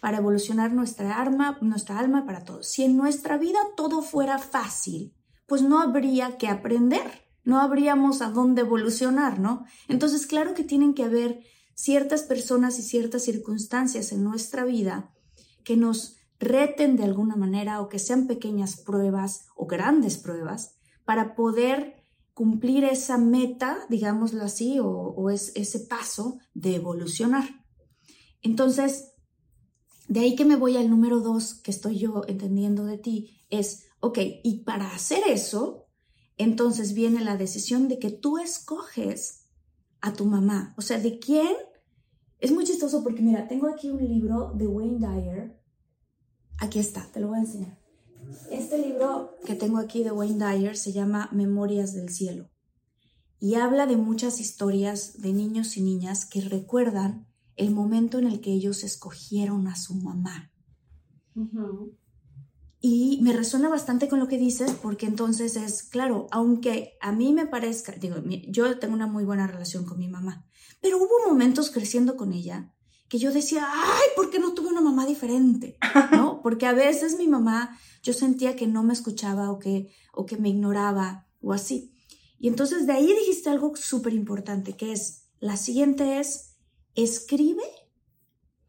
para 0.00 0.18
evolucionar 0.18 0.72
nuestra 0.72 1.20
alma, 1.20 1.58
nuestra 1.62 1.98
alma 1.98 2.26
para 2.26 2.44
todos. 2.44 2.66
Si 2.68 2.84
en 2.84 2.96
nuestra 2.96 3.38
vida 3.38 3.58
todo 3.76 4.02
fuera 4.02 4.38
fácil, 4.38 5.14
pues 5.46 5.62
no 5.62 5.80
habría 5.80 6.36
que 6.36 6.48
aprender 6.48 7.30
no 7.44 7.60
habríamos 7.60 8.22
a 8.22 8.30
dónde 8.30 8.62
evolucionar, 8.62 9.38
¿no? 9.38 9.64
Entonces, 9.88 10.26
claro 10.26 10.54
que 10.54 10.64
tienen 10.64 10.94
que 10.94 11.04
haber 11.04 11.40
ciertas 11.74 12.22
personas 12.22 12.78
y 12.78 12.82
ciertas 12.82 13.22
circunstancias 13.22 14.12
en 14.12 14.22
nuestra 14.22 14.64
vida 14.64 15.12
que 15.64 15.76
nos 15.76 16.16
reten 16.38 16.96
de 16.96 17.04
alguna 17.04 17.36
manera 17.36 17.80
o 17.80 17.88
que 17.88 17.98
sean 17.98 18.26
pequeñas 18.26 18.76
pruebas 18.76 19.46
o 19.56 19.66
grandes 19.66 20.18
pruebas 20.18 20.76
para 21.04 21.34
poder 21.34 21.99
cumplir 22.40 22.84
esa 22.84 23.18
meta, 23.18 23.84
digámoslo 23.90 24.42
así, 24.42 24.78
o, 24.80 25.28
es, 25.28 25.52
ese 25.56 25.78
paso 25.78 26.38
de 26.54 26.76
evolucionar. 26.76 27.66
Entonces, 28.40 29.12
de 30.08 30.20
ahí 30.20 30.36
que 30.36 30.46
me 30.46 30.56
voy 30.56 30.78
al 30.78 30.88
número 30.88 31.20
dos 31.20 31.52
que 31.52 31.70
estoy 31.70 31.98
yo 31.98 32.22
entendiendo 32.28 32.86
de 32.86 32.96
ti, 32.96 33.44
es, 33.50 33.88
ok, 34.00 34.20
y 34.42 34.64
para 34.64 34.94
hacer 34.94 35.22
eso, 35.26 35.84
entonces 36.38 36.94
viene 36.94 37.22
la 37.22 37.36
decisión 37.36 37.88
de 37.88 37.98
que 37.98 38.08
tú 38.10 38.38
escoges 38.38 39.50
a 40.00 40.14
tu 40.14 40.24
mamá. 40.24 40.72
O 40.78 40.80
sea, 40.80 40.98
¿de 40.98 41.18
quién? 41.18 41.54
Es 42.38 42.52
muy 42.52 42.64
chistoso 42.64 43.02
porque 43.02 43.20
mira, 43.20 43.48
tengo 43.48 43.68
aquí 43.68 43.90
un 43.90 44.02
libro 44.02 44.54
de 44.54 44.66
Wayne 44.66 44.98
Dyer. 44.98 45.60
Aquí 46.56 46.78
está, 46.78 47.06
te 47.12 47.20
lo 47.20 47.28
voy 47.28 47.36
a 47.36 47.42
enseñar. 47.42 47.79
Este 48.50 48.78
libro 48.78 49.36
que 49.44 49.54
tengo 49.54 49.78
aquí 49.78 50.04
de 50.04 50.12
Wayne 50.12 50.44
Dyer 50.44 50.76
se 50.76 50.92
llama 50.92 51.28
Memorias 51.32 51.94
del 51.94 52.10
Cielo 52.10 52.50
y 53.38 53.54
habla 53.54 53.86
de 53.86 53.96
muchas 53.96 54.40
historias 54.40 55.20
de 55.20 55.32
niños 55.32 55.76
y 55.76 55.82
niñas 55.82 56.26
que 56.26 56.42
recuerdan 56.42 57.26
el 57.56 57.70
momento 57.70 58.18
en 58.18 58.26
el 58.26 58.40
que 58.40 58.52
ellos 58.52 58.84
escogieron 58.84 59.66
a 59.66 59.76
su 59.76 59.94
mamá. 59.94 60.52
Y 62.80 63.20
me 63.22 63.32
resuena 63.32 63.68
bastante 63.68 64.08
con 64.08 64.20
lo 64.20 64.28
que 64.28 64.38
dices 64.38 64.72
porque 64.72 65.06
entonces 65.06 65.56
es, 65.56 65.82
claro, 65.82 66.26
aunque 66.30 66.96
a 67.00 67.12
mí 67.12 67.32
me 67.32 67.46
parezca, 67.46 67.92
digo, 67.92 68.16
yo 68.48 68.78
tengo 68.78 68.94
una 68.94 69.06
muy 69.06 69.24
buena 69.24 69.46
relación 69.46 69.84
con 69.84 69.98
mi 69.98 70.08
mamá, 70.08 70.46
pero 70.80 70.98
hubo 70.98 71.28
momentos 71.28 71.70
creciendo 71.70 72.16
con 72.16 72.32
ella 72.32 72.74
que 73.10 73.18
yo 73.18 73.32
decía, 73.32 73.68
ay, 73.68 74.08
¿por 74.14 74.30
qué 74.30 74.38
no 74.38 74.54
tuve 74.54 74.68
una 74.68 74.80
mamá 74.80 75.04
diferente? 75.04 75.76
¿No? 76.12 76.40
Porque 76.42 76.66
a 76.66 76.72
veces 76.72 77.18
mi 77.18 77.26
mamá, 77.26 77.76
yo 78.02 78.14
sentía 78.14 78.54
que 78.56 78.68
no 78.68 78.84
me 78.84 78.94
escuchaba 78.94 79.50
o 79.50 79.58
que, 79.58 79.92
o 80.14 80.24
que 80.24 80.36
me 80.36 80.48
ignoraba 80.48 81.26
o 81.42 81.52
así. 81.52 81.92
Y 82.38 82.46
entonces 82.46 82.86
de 82.86 82.92
ahí 82.92 83.08
dijiste 83.12 83.50
algo 83.50 83.74
súper 83.74 84.14
importante, 84.14 84.76
que 84.76 84.92
es, 84.92 85.24
la 85.40 85.56
siguiente 85.56 86.20
es, 86.20 86.56
escribe 86.94 87.64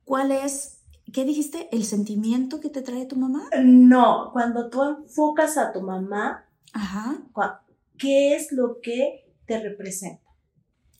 cuál 0.04 0.32
es 0.32 0.80
¿Qué 1.14 1.26
dijiste? 1.26 1.68
¿El 1.74 1.84
sentimiento 1.84 2.62
que 2.62 2.70
te 2.70 2.82
trae 2.82 3.06
tu 3.06 3.18
mamá? 3.18 3.50
No, 3.62 4.30
cuando 4.32 4.70
tú 4.70 4.82
enfocas 4.82 5.58
a 5.58 5.74
tu 5.74 5.82
mamá, 5.82 6.46
Ajá. 6.72 7.22
¿qué 7.98 8.34
es 8.36 8.54
lo 8.54 8.80
que 8.82 9.30
te 9.46 9.60
representa? 9.60 10.24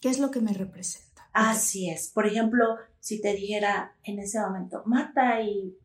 ¿Qué 0.02 0.10
es 0.10 0.20
lo 0.20 0.30
que 0.30 0.42
me 0.42 0.52
representa? 0.52 1.30
Así 1.32 1.90
es. 1.90 2.10
Por 2.10 2.26
ejemplo, 2.26 2.66
si 3.02 3.20
te 3.20 3.34
dijera 3.34 3.96
en 4.04 4.20
ese 4.20 4.40
momento, 4.40 4.84
Marta, 4.86 5.42
y 5.42 5.76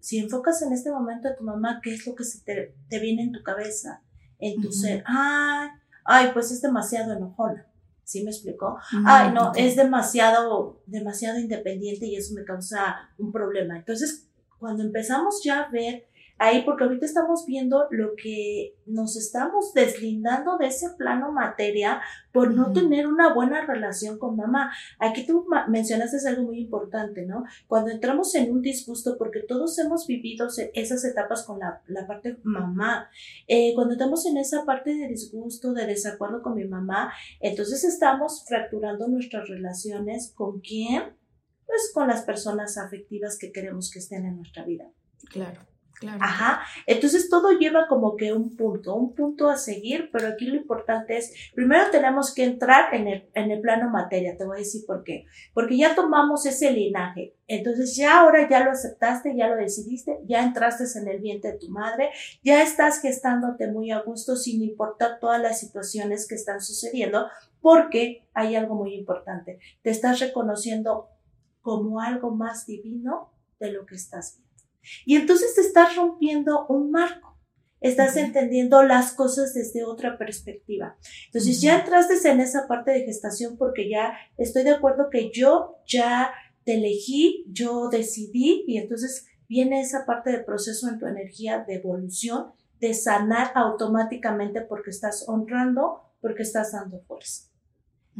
si 0.00 0.18
enfocas 0.18 0.62
en 0.62 0.72
este 0.72 0.90
momento 0.90 1.28
a 1.28 1.36
tu 1.36 1.44
mamá, 1.44 1.80
¿qué 1.82 1.94
es 1.94 2.06
lo 2.06 2.14
que 2.14 2.24
se 2.24 2.40
te, 2.40 2.98
viene 2.98 3.22
en 3.22 3.32
tu 3.32 3.42
cabeza, 3.42 4.02
en 4.38 4.60
tu 4.60 4.72
ser? 4.72 5.04
Ay, 5.06 5.68
ay, 6.04 6.30
pues 6.32 6.50
es 6.50 6.62
demasiado 6.62 7.12
enojona. 7.12 7.66
¿Sí 8.04 8.24
me 8.24 8.30
explicó? 8.30 8.78
Ay, 9.06 9.32
no, 9.32 9.52
es 9.54 9.76
demasiado, 9.76 10.82
demasiado 10.86 11.38
independiente 11.38 12.06
y 12.06 12.16
eso 12.16 12.34
me 12.34 12.44
causa 12.44 13.10
un 13.16 13.30
problema. 13.30 13.76
Entonces, 13.76 14.28
cuando 14.58 14.82
empezamos 14.82 15.40
ya 15.44 15.60
a 15.60 15.70
ver 15.70 16.08
ahí, 16.42 16.62
porque 16.64 16.84
ahorita 16.84 17.06
estamos 17.06 17.46
viendo 17.46 17.86
lo 17.90 18.14
que 18.16 18.74
nos 18.86 19.16
estamos 19.16 19.72
deslindando 19.74 20.58
de 20.58 20.66
ese 20.66 20.90
plano 20.98 21.30
materia 21.30 22.00
por 22.32 22.52
no 22.52 22.72
tener 22.72 23.06
una 23.06 23.32
buena 23.32 23.64
relación 23.64 24.18
con 24.18 24.36
mamá. 24.36 24.72
Aquí 24.98 25.24
tú 25.24 25.46
mencionaste 25.68 26.28
algo 26.28 26.42
muy 26.44 26.58
importante, 26.58 27.24
¿no? 27.24 27.44
Cuando 27.68 27.90
entramos 27.90 28.34
en 28.34 28.50
un 28.50 28.60
disgusto, 28.60 29.16
porque 29.18 29.40
todos 29.40 29.78
hemos 29.78 30.06
vivido 30.06 30.48
esas 30.74 31.04
etapas 31.04 31.44
con 31.44 31.60
la, 31.60 31.80
la 31.86 32.06
parte 32.06 32.38
mamá, 32.42 33.08
eh, 33.46 33.72
cuando 33.74 33.92
estamos 33.92 34.26
en 34.26 34.36
esa 34.36 34.64
parte 34.64 34.94
de 34.94 35.08
disgusto, 35.08 35.72
de 35.72 35.86
desacuerdo 35.86 36.42
con 36.42 36.54
mi 36.54 36.64
mamá, 36.64 37.12
entonces 37.40 37.84
estamos 37.84 38.44
fracturando 38.48 39.06
nuestras 39.06 39.48
relaciones 39.48 40.32
con 40.34 40.60
quién? 40.60 41.16
Pues 41.66 41.92
con 41.94 42.08
las 42.08 42.22
personas 42.22 42.78
afectivas 42.78 43.38
que 43.38 43.52
queremos 43.52 43.90
que 43.90 44.00
estén 44.00 44.26
en 44.26 44.36
nuestra 44.36 44.64
vida. 44.64 44.90
Claro. 45.30 45.71
Ajá. 46.20 46.62
Entonces 46.86 47.28
todo 47.28 47.52
lleva 47.52 47.86
como 47.88 48.16
que 48.16 48.32
un 48.32 48.56
punto, 48.56 48.94
un 48.94 49.14
punto 49.14 49.48
a 49.48 49.56
seguir, 49.56 50.10
pero 50.12 50.28
aquí 50.28 50.46
lo 50.46 50.56
importante 50.56 51.16
es, 51.16 51.32
primero 51.54 51.90
tenemos 51.90 52.34
que 52.34 52.44
entrar 52.44 52.94
en 52.94 53.08
el, 53.08 53.30
en 53.34 53.50
el 53.50 53.60
plano 53.60 53.90
materia, 53.90 54.36
te 54.36 54.44
voy 54.44 54.56
a 54.56 54.58
decir 54.60 54.82
por 54.86 55.04
qué. 55.04 55.24
Porque 55.54 55.76
ya 55.76 55.94
tomamos 55.94 56.44
ese 56.46 56.72
linaje. 56.72 57.34
Entonces 57.46 57.96
ya 57.96 58.20
ahora 58.20 58.48
ya 58.48 58.64
lo 58.64 58.70
aceptaste, 58.70 59.36
ya 59.36 59.48
lo 59.48 59.56
decidiste, 59.56 60.18
ya 60.26 60.42
entraste 60.42 60.84
en 60.98 61.08
el 61.08 61.20
vientre 61.20 61.52
de 61.52 61.58
tu 61.58 61.68
madre, 61.68 62.10
ya 62.42 62.62
estás 62.62 63.00
gestándote 63.00 63.68
muy 63.68 63.90
a 63.90 64.00
gusto 64.00 64.36
sin 64.36 64.62
importar 64.62 65.18
todas 65.20 65.40
las 65.40 65.60
situaciones 65.60 66.26
que 66.26 66.34
están 66.34 66.60
sucediendo, 66.60 67.26
porque 67.60 68.26
hay 68.34 68.56
algo 68.56 68.74
muy 68.74 68.94
importante. 68.94 69.58
Te 69.82 69.90
estás 69.90 70.20
reconociendo 70.20 71.08
como 71.60 72.00
algo 72.00 72.30
más 72.30 72.66
divino 72.66 73.30
de 73.60 73.72
lo 73.72 73.86
que 73.86 73.94
estás. 73.94 74.41
Y 75.04 75.16
entonces 75.16 75.54
te 75.54 75.60
estás 75.60 75.96
rompiendo 75.96 76.66
un 76.68 76.90
marco, 76.90 77.38
estás 77.80 78.16
entendiendo 78.16 78.82
las 78.82 79.12
cosas 79.12 79.54
desde 79.54 79.84
otra 79.84 80.18
perspectiva. 80.18 80.96
Entonces 81.26 81.60
ya 81.60 81.80
entraste 81.80 82.28
en 82.28 82.40
esa 82.40 82.66
parte 82.68 82.92
de 82.92 83.04
gestación 83.04 83.56
porque 83.56 83.88
ya 83.88 84.14
estoy 84.36 84.62
de 84.62 84.70
acuerdo 84.70 85.08
que 85.10 85.30
yo 85.32 85.76
ya 85.86 86.32
te 86.64 86.74
elegí, 86.74 87.44
yo 87.48 87.88
decidí 87.88 88.64
y 88.66 88.78
entonces 88.78 89.26
viene 89.48 89.80
esa 89.80 90.06
parte 90.06 90.30
del 90.30 90.44
proceso 90.44 90.88
en 90.88 90.98
tu 90.98 91.06
energía 91.06 91.64
de 91.66 91.74
evolución, 91.74 92.52
de 92.80 92.94
sanar 92.94 93.52
automáticamente 93.54 94.62
porque 94.62 94.90
estás 94.90 95.24
honrando, 95.28 96.02
porque 96.20 96.42
estás 96.42 96.72
dando 96.72 97.00
fuerza. 97.00 97.48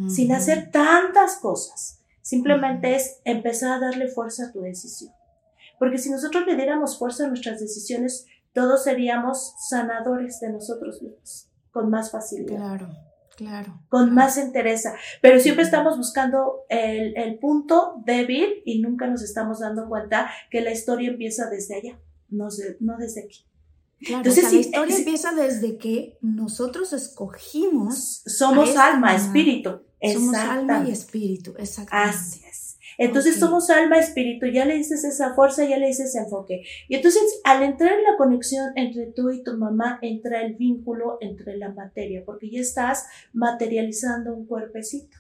Sin 0.08 0.32
hacer 0.32 0.70
tantas 0.70 1.36
cosas. 1.36 2.02
Simplemente 2.22 2.94
es 2.96 3.20
empezar 3.24 3.72
a 3.72 3.80
darle 3.80 4.08
fuerza 4.08 4.46
a 4.46 4.52
tu 4.52 4.62
decisión. 4.62 5.12
Porque 5.78 5.98
si 5.98 6.10
nosotros 6.10 6.46
le 6.46 6.56
diéramos 6.56 6.98
fuerza 6.98 7.24
a 7.24 7.28
nuestras 7.28 7.60
decisiones, 7.60 8.26
todos 8.52 8.84
seríamos 8.84 9.54
sanadores 9.68 10.40
de 10.40 10.52
nosotros 10.52 11.02
mismos, 11.02 11.48
con 11.70 11.90
más 11.90 12.10
facilidad. 12.10 12.56
Claro, 12.56 12.88
Claro. 13.36 13.80
Con 13.88 14.12
más 14.14 14.36
entereza. 14.36 14.94
Pero 15.20 15.40
siempre 15.40 15.64
estamos 15.64 15.96
buscando 15.96 16.64
el, 16.68 17.16
el, 17.16 17.38
punto 17.38 18.02
débil 18.04 18.62
y 18.64 18.80
nunca 18.80 19.06
nos 19.06 19.22
estamos 19.22 19.60
dando 19.60 19.88
cuenta 19.88 20.30
que 20.50 20.60
la 20.60 20.70
historia 20.70 21.10
empieza 21.10 21.48
desde 21.48 21.76
allá, 21.76 21.98
no, 22.28 22.48
no 22.80 22.96
desde 22.98 23.24
aquí. 23.24 23.46
Claro, 24.00 24.18
Entonces, 24.18 24.52
la 24.52 24.58
historia 24.58 24.96
empieza 24.96 25.32
desde 25.32 25.78
que 25.78 26.18
nosotros 26.20 26.92
escogimos. 26.92 28.22
Somos 28.26 28.76
alma, 28.76 29.14
espíritu. 29.14 29.80
Somos 30.12 30.34
alma 30.34 30.84
y 30.86 30.90
espíritu, 30.90 31.54
exactamente. 31.56 32.16
Así 32.16 32.44
es. 32.44 32.71
Entonces 32.98 33.38
somos 33.38 33.70
alma, 33.70 33.98
espíritu, 33.98 34.46
ya 34.46 34.64
le 34.64 34.76
dices 34.76 35.04
esa 35.04 35.34
fuerza, 35.34 35.64
ya 35.64 35.78
le 35.78 35.86
dices 35.86 36.10
ese 36.10 36.18
enfoque. 36.18 36.62
Y 36.88 36.96
entonces 36.96 37.40
al 37.44 37.62
entrar 37.62 37.92
en 37.98 38.04
la 38.04 38.16
conexión 38.16 38.72
entre 38.76 39.06
tú 39.06 39.30
y 39.30 39.42
tu 39.42 39.56
mamá, 39.56 39.98
entra 40.02 40.42
el 40.42 40.54
vínculo 40.54 41.18
entre 41.20 41.56
la 41.56 41.72
materia, 41.72 42.22
porque 42.24 42.50
ya 42.50 42.60
estás 42.60 43.06
materializando 43.32 44.34
un 44.34 44.46
cuerpecito. 44.46 45.16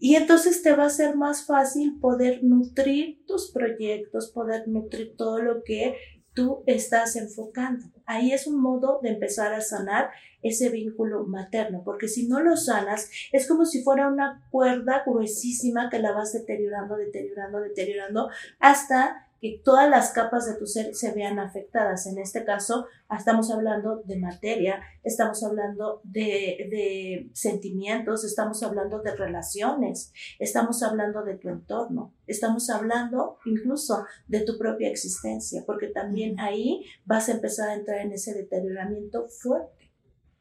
Y 0.00 0.16
entonces 0.16 0.62
te 0.62 0.72
va 0.72 0.86
a 0.86 0.90
ser 0.90 1.16
más 1.16 1.46
fácil 1.46 1.98
poder 2.00 2.42
nutrir 2.42 3.24
tus 3.24 3.52
proyectos, 3.52 4.32
poder 4.32 4.66
nutrir 4.66 5.14
todo 5.16 5.38
lo 5.38 5.62
que 5.62 5.94
tú 6.38 6.62
estás 6.66 7.16
enfocando. 7.16 7.84
Ahí 8.06 8.30
es 8.30 8.46
un 8.46 8.60
modo 8.60 9.00
de 9.02 9.08
empezar 9.08 9.52
a 9.52 9.60
sanar 9.60 10.10
ese 10.40 10.68
vínculo 10.68 11.24
materno, 11.24 11.82
porque 11.84 12.06
si 12.06 12.28
no 12.28 12.38
lo 12.40 12.56
sanas, 12.56 13.10
es 13.32 13.48
como 13.48 13.66
si 13.66 13.82
fuera 13.82 14.06
una 14.06 14.46
cuerda 14.52 15.02
gruesísima 15.04 15.90
que 15.90 15.98
la 15.98 16.12
vas 16.12 16.32
deteriorando, 16.32 16.96
deteriorando, 16.96 17.58
deteriorando, 17.58 18.30
hasta 18.60 19.27
que 19.40 19.60
todas 19.64 19.88
las 19.88 20.10
capas 20.10 20.46
de 20.46 20.58
tu 20.58 20.66
ser 20.66 20.94
se 20.94 21.12
vean 21.12 21.38
afectadas. 21.38 22.06
En 22.06 22.18
este 22.18 22.44
caso, 22.44 22.86
estamos 23.16 23.50
hablando 23.50 24.02
de 24.04 24.18
materia, 24.18 24.80
estamos 25.04 25.42
hablando 25.44 26.00
de, 26.02 26.66
de, 26.70 27.30
sentimientos, 27.34 28.24
estamos 28.24 28.62
hablando 28.62 29.00
de 29.00 29.14
relaciones, 29.14 30.12
estamos 30.38 30.82
hablando 30.82 31.22
de 31.22 31.36
tu 31.36 31.48
entorno, 31.48 32.14
estamos 32.26 32.68
hablando 32.68 33.38
incluso 33.44 34.04
de 34.26 34.40
tu 34.40 34.58
propia 34.58 34.88
existencia, 34.88 35.62
porque 35.66 35.88
también 35.88 36.40
ahí 36.40 36.84
vas 37.04 37.28
a 37.28 37.32
empezar 37.32 37.68
a 37.68 37.74
entrar 37.74 37.98
en 38.00 38.12
ese 38.12 38.34
deterioramiento 38.34 39.28
fuerte. 39.28 39.78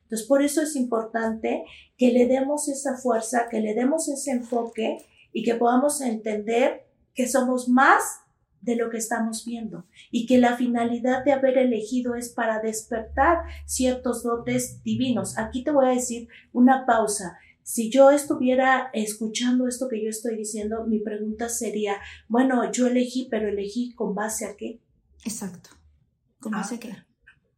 Entonces, 0.03 0.27
por 0.27 0.41
eso 0.41 0.61
es 0.61 0.75
importante 0.75 1.65
que 1.97 2.11
le 2.11 2.27
demos 2.27 2.69
esa 2.69 2.95
fuerza, 2.95 3.47
que 3.49 3.59
le 3.59 3.73
demos 3.73 4.07
ese 4.07 4.31
enfoque 4.31 4.97
y 5.33 5.43
que 5.43 5.55
podamos 5.55 5.99
entender 5.99 6.87
que 7.13 7.27
somos 7.27 7.67
más 7.67 8.21
de 8.61 8.75
lo 8.75 8.89
que 8.89 8.97
estamos 8.97 9.45
viendo 9.45 9.85
y 10.11 10.25
que 10.25 10.37
la 10.37 10.57
finalidad 10.57 11.23
de 11.23 11.31
haber 11.31 11.57
elegido 11.57 12.15
es 12.15 12.29
para 12.29 12.59
despertar 12.59 13.39
ciertos 13.65 14.23
dotes 14.23 14.83
divinos. 14.83 15.37
Aquí 15.37 15.63
te 15.63 15.71
voy 15.71 15.87
a 15.87 15.91
decir 15.91 16.27
una 16.53 16.85
pausa. 16.85 17.37
Si 17.63 17.89
yo 17.89 18.11
estuviera 18.11 18.89
escuchando 18.93 19.67
esto 19.67 19.89
que 19.89 20.01
yo 20.03 20.09
estoy 20.09 20.37
diciendo, 20.37 20.85
mi 20.87 20.99
pregunta 20.99 21.49
sería, 21.49 21.97
bueno, 22.27 22.71
yo 22.71 22.87
elegí, 22.87 23.27
pero 23.29 23.49
elegí 23.49 23.93
con 23.93 24.15
base 24.15 24.45
a 24.45 24.55
qué? 24.55 24.79
Exacto. 25.25 25.71
¿Con 26.39 26.53
base 26.53 26.75
a 26.75 26.79
qué? 26.79 27.06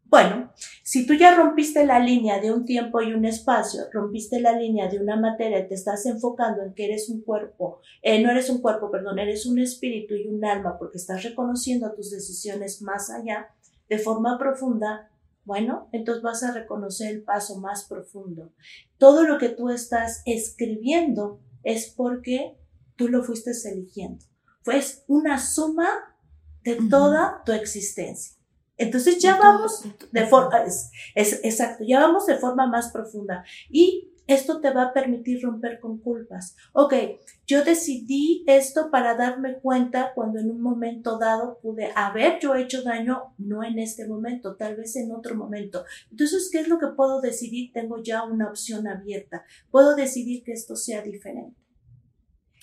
Bueno, 0.10 0.52
si 0.84 1.06
tú 1.06 1.14
ya 1.14 1.36
rompiste 1.36 1.86
la 1.86 2.00
línea 2.00 2.42
de 2.42 2.52
un 2.52 2.66
tiempo 2.66 3.00
y 3.00 3.14
un 3.14 3.26
espacio, 3.26 3.84
rompiste 3.94 4.40
la 4.40 4.54
línea 4.54 4.88
de 4.88 5.00
una 5.00 5.16
materia, 5.16 5.68
te 5.68 5.76
estás 5.76 6.04
enfocando 6.08 6.64
en 6.64 6.74
que 6.74 6.86
eres 6.86 7.10
un 7.10 7.22
cuerpo, 7.22 7.80
eh, 8.02 8.20
no 8.24 8.32
eres 8.32 8.50
un 8.50 8.60
cuerpo, 8.60 8.90
perdón, 8.90 9.20
eres 9.20 9.46
un 9.46 9.60
espíritu 9.60 10.16
y 10.16 10.28
un 10.28 10.44
alma 10.44 10.80
porque 10.80 10.98
estás 10.98 11.22
reconociendo 11.22 11.94
tus 11.94 12.10
decisiones 12.10 12.82
más 12.82 13.12
allá, 13.12 13.50
de 13.88 14.00
forma 14.00 14.40
profunda, 14.40 15.12
bueno, 15.46 15.90
entonces 15.92 16.24
vas 16.24 16.42
a 16.42 16.54
reconocer 16.54 17.12
el 17.12 17.24
paso 17.24 17.60
más 17.60 17.86
profundo. 17.86 18.52
Todo 18.98 19.26
lo 19.26 19.38
que 19.38 19.50
tú 19.50 19.70
estás 19.70 20.24
escribiendo 20.26 21.40
es 21.64 21.94
porque 21.96 22.58
tú 22.96 23.10
lo 23.10 23.24
fuiste 23.24 23.52
eligiendo. 23.66 24.26
Fue 24.64 24.82
una 25.08 25.40
suma 25.40 25.88
de 26.64 26.80
toda 26.90 27.44
tu 27.46 27.52
existencia. 27.52 28.39
Entonces 28.80 29.20
ya 29.20 29.38
vamos 29.38 29.84
de 30.12 30.26
forma, 30.26 30.64
es, 30.64 30.90
exacto, 31.44 31.84
ya 31.86 32.00
vamos 32.00 32.26
de 32.26 32.38
forma 32.38 32.66
más 32.66 32.92
profunda 32.92 33.44
y 33.70 34.14
esto 34.26 34.62
te 34.62 34.72
va 34.72 34.84
a 34.84 34.94
permitir 34.94 35.42
romper 35.42 35.80
con 35.80 35.98
culpas. 35.98 36.56
Ok, 36.72 36.94
yo 37.46 37.66
decidí 37.66 38.46
esto 38.48 38.90
para 38.90 39.16
darme 39.16 39.60
cuenta 39.60 40.14
cuando 40.16 40.40
en 40.40 40.50
un 40.50 40.62
momento 40.62 41.18
dado 41.18 41.60
pude 41.62 41.92
haber 41.96 42.40
yo 42.40 42.56
hecho 42.56 42.84
daño, 42.84 43.34
no 43.38 43.64
en 43.64 43.80
este 43.80 44.08
momento, 44.08 44.56
tal 44.56 44.78
vez 44.78 44.96
en 44.96 45.12
otro 45.12 45.36
momento. 45.36 45.84
Entonces, 46.12 46.50
¿qué 46.52 46.60
es 46.60 46.70
lo 46.70 46.80
que 46.80 46.88
puedo 46.96 47.20
decidir? 47.20 47.74
Tengo 47.74 48.02
ya 48.02 48.24
una 48.24 48.48
opción 48.48 48.88
abierta. 48.88 49.44
Puedo 49.72 49.96
decidir 49.96 50.44
que 50.44 50.54
esto 50.54 50.76
sea 50.76 51.02
diferente. 51.02 51.60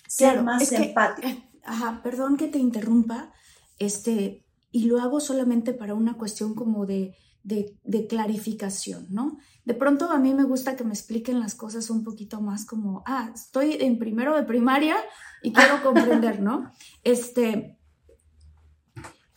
Ser 0.07 0.41
más 0.41 0.71
empático. 0.71 1.27
Eh, 1.27 1.43
ajá, 1.63 2.01
perdón 2.01 2.37
que 2.37 2.47
te 2.47 2.57
interrumpa. 2.57 3.33
Este, 3.77 4.46
y 4.77 4.83
lo 4.83 5.01
hago 5.01 5.19
solamente 5.19 5.73
para 5.73 5.95
una 5.95 6.19
cuestión 6.19 6.53
como 6.53 6.85
de, 6.85 7.15
de, 7.41 8.05
clarificación, 8.07 9.07
¿no? 9.09 9.39
De 9.65 9.73
pronto 9.73 10.11
a 10.11 10.19
mí 10.19 10.35
me 10.35 10.43
gusta 10.43 10.75
que 10.75 10.83
me 10.83 10.93
expliquen 10.93 11.39
las 11.39 11.55
cosas 11.55 11.89
un 11.89 12.03
poquito 12.03 12.41
más 12.41 12.63
como, 12.63 13.01
ah, 13.07 13.31
estoy 13.33 13.77
en 13.79 13.97
primero 13.97 14.35
de 14.35 14.43
primaria 14.43 14.95
y 15.41 15.51
quiero 15.51 15.81
comprender, 15.83 16.43
¿no? 16.43 16.71
Este, 17.03 17.79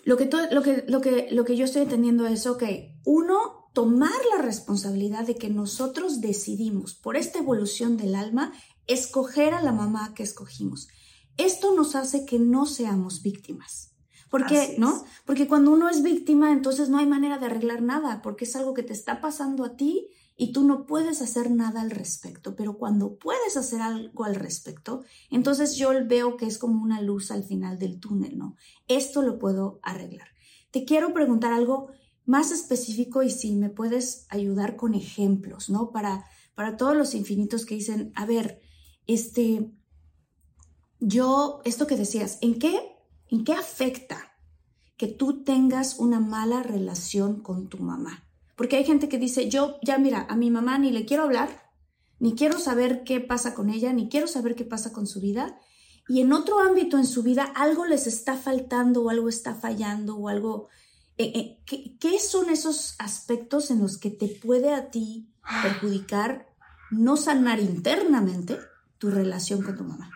lo 0.05 0.19
que, 0.19 0.29
lo, 0.51 0.61
que, 0.61 0.85
lo, 0.87 1.01
que, 1.01 1.29
lo 1.31 1.45
que 1.47 1.57
yo 1.57 1.65
estoy 1.65 1.83
entendiendo 1.85 2.27
es, 2.27 2.47
ok, 2.47 2.65
uno, 3.07 3.71
tomar 3.73 4.21
la 4.37 4.43
responsabilidad 4.43 5.27
de 5.27 5.37
que 5.37 5.49
nosotros 5.49 6.21
decidimos 6.21 6.95
por 6.97 7.17
esta 7.17 7.39
evolución 7.39 7.97
del 7.97 8.15
alma 8.15 8.53
escoger 8.87 9.55
a 9.55 9.63
la 9.63 9.73
mamá 9.73 10.13
que 10.13 10.23
escogimos. 10.23 10.89
Esto 11.39 11.75
nos 11.75 11.97
hace 11.97 12.27
que 12.27 12.39
no 12.39 12.67
seamos 12.67 13.23
víctimas. 13.23 13.91
¿Por 14.31 14.47
qué? 14.47 14.77
¿No? 14.79 15.05
Porque 15.27 15.49
cuando 15.49 15.73
uno 15.73 15.89
es 15.89 16.03
víctima, 16.03 16.53
entonces 16.53 16.89
no 16.89 16.99
hay 16.99 17.07
manera 17.07 17.39
de 17.39 17.47
arreglar 17.47 17.83
nada, 17.83 18.23
porque 18.23 18.45
es 18.45 18.55
algo 18.55 18.75
que 18.75 18.85
te 18.85 18.93
está 18.93 19.21
pasando 19.21 19.65
a 19.65 19.77
ti 19.77 20.09
y 20.37 20.53
tú 20.53 20.65
no 20.65 20.87
puedes 20.87 21.21
hacer 21.21 21.51
nada 21.51 21.81
al 21.81 21.91
respecto. 21.91 22.55
Pero 22.55 22.79
cuando 22.79 23.17
puedes 23.17 23.57
hacer 23.57 23.83
algo 23.83 24.25
al 24.25 24.37
respecto, 24.37 25.03
entonces 25.31 25.77
yo 25.77 25.91
veo 26.07 26.37
que 26.37 26.47
es 26.47 26.59
como 26.59 26.81
una 26.81 27.03
luz 27.03 27.33
al 27.33 27.43
final 27.43 27.79
del 27.79 27.99
túnel, 27.99 28.39
¿no? 28.39 28.57
Esto 28.87 29.23
lo 29.23 29.39
puedo 29.39 29.81
arreglar. 29.83 30.29
Te 30.71 30.85
quiero 30.85 31.13
preguntar 31.13 31.53
algo 31.53 31.89
más 32.25 32.53
específico 32.53 33.25
y 33.25 33.31
si 33.31 33.57
me 33.57 33.69
puedes 33.69 34.27
ayudar 34.29 34.77
con 34.77 34.95
ejemplos, 34.95 35.69
¿no? 35.69 35.91
Para, 35.91 36.25
para 36.55 36.77
todos 36.77 36.97
los 36.97 37.17
infinitos 37.17 37.67
que 37.67 37.75
dicen, 37.75 38.13
a 38.15 38.27
ver, 38.27 38.61
este, 39.09 39.73
yo, 41.01 41.61
esto 41.65 41.89
que 41.89 41.97
decías, 41.97 42.39
¿en 42.41 42.61
qué 42.61 43.00
¿En 43.31 43.45
qué 43.45 43.53
afecta 43.53 44.33
que 44.97 45.07
tú 45.07 45.45
tengas 45.45 45.99
una 45.99 46.19
mala 46.19 46.65
relación 46.65 47.41
con 47.41 47.69
tu 47.69 47.79
mamá? 47.79 48.25
Porque 48.57 48.77
hay 48.77 48.85
gente 48.85 49.09
que 49.09 49.19
dice, 49.19 49.49
yo 49.49 49.77
ya 49.83 49.99
mira, 49.99 50.27
a 50.29 50.35
mi 50.35 50.51
mamá 50.51 50.79
ni 50.79 50.91
le 50.91 51.05
quiero 51.05 51.23
hablar, 51.23 51.71
ni 52.19 52.35
quiero 52.35 52.59
saber 52.59 53.05
qué 53.05 53.21
pasa 53.21 53.55
con 53.55 53.71
ella, 53.71 53.93
ni 53.93 54.09
quiero 54.09 54.27
saber 54.27 54.57
qué 54.57 54.65
pasa 54.65 54.93
con 54.93 55.07
su 55.07 55.21
vida. 55.21 55.59
Y 56.09 56.21
en 56.21 56.33
otro 56.33 56.59
ámbito 56.59 56.99
en 56.99 57.07
su 57.07 57.23
vida 57.23 57.45
algo 57.45 57.87
les 57.87 58.09
está 58.09 58.37
faltando 58.37 59.05
o 59.05 59.11
algo 59.11 59.29
está 59.29 59.55
fallando 59.55 60.17
o 60.17 60.29
algo... 60.29 60.69
Eh, 61.17 61.33
eh, 61.35 61.63
¿qué, 61.67 61.97
¿Qué 61.99 62.19
son 62.19 62.51
esos 62.51 62.97
aspectos 62.99 63.71
en 63.71 63.81
los 63.81 63.97
que 63.97 64.11
te 64.11 64.27
puede 64.27 64.75
a 64.75 64.91
ti 64.91 65.31
perjudicar 65.63 66.49
no 66.91 67.17
sanar 67.17 67.61
internamente 67.61 68.59
tu 68.99 69.11
relación 69.11 69.63
con 69.63 69.77
tu 69.77 69.85
mamá? 69.85 70.11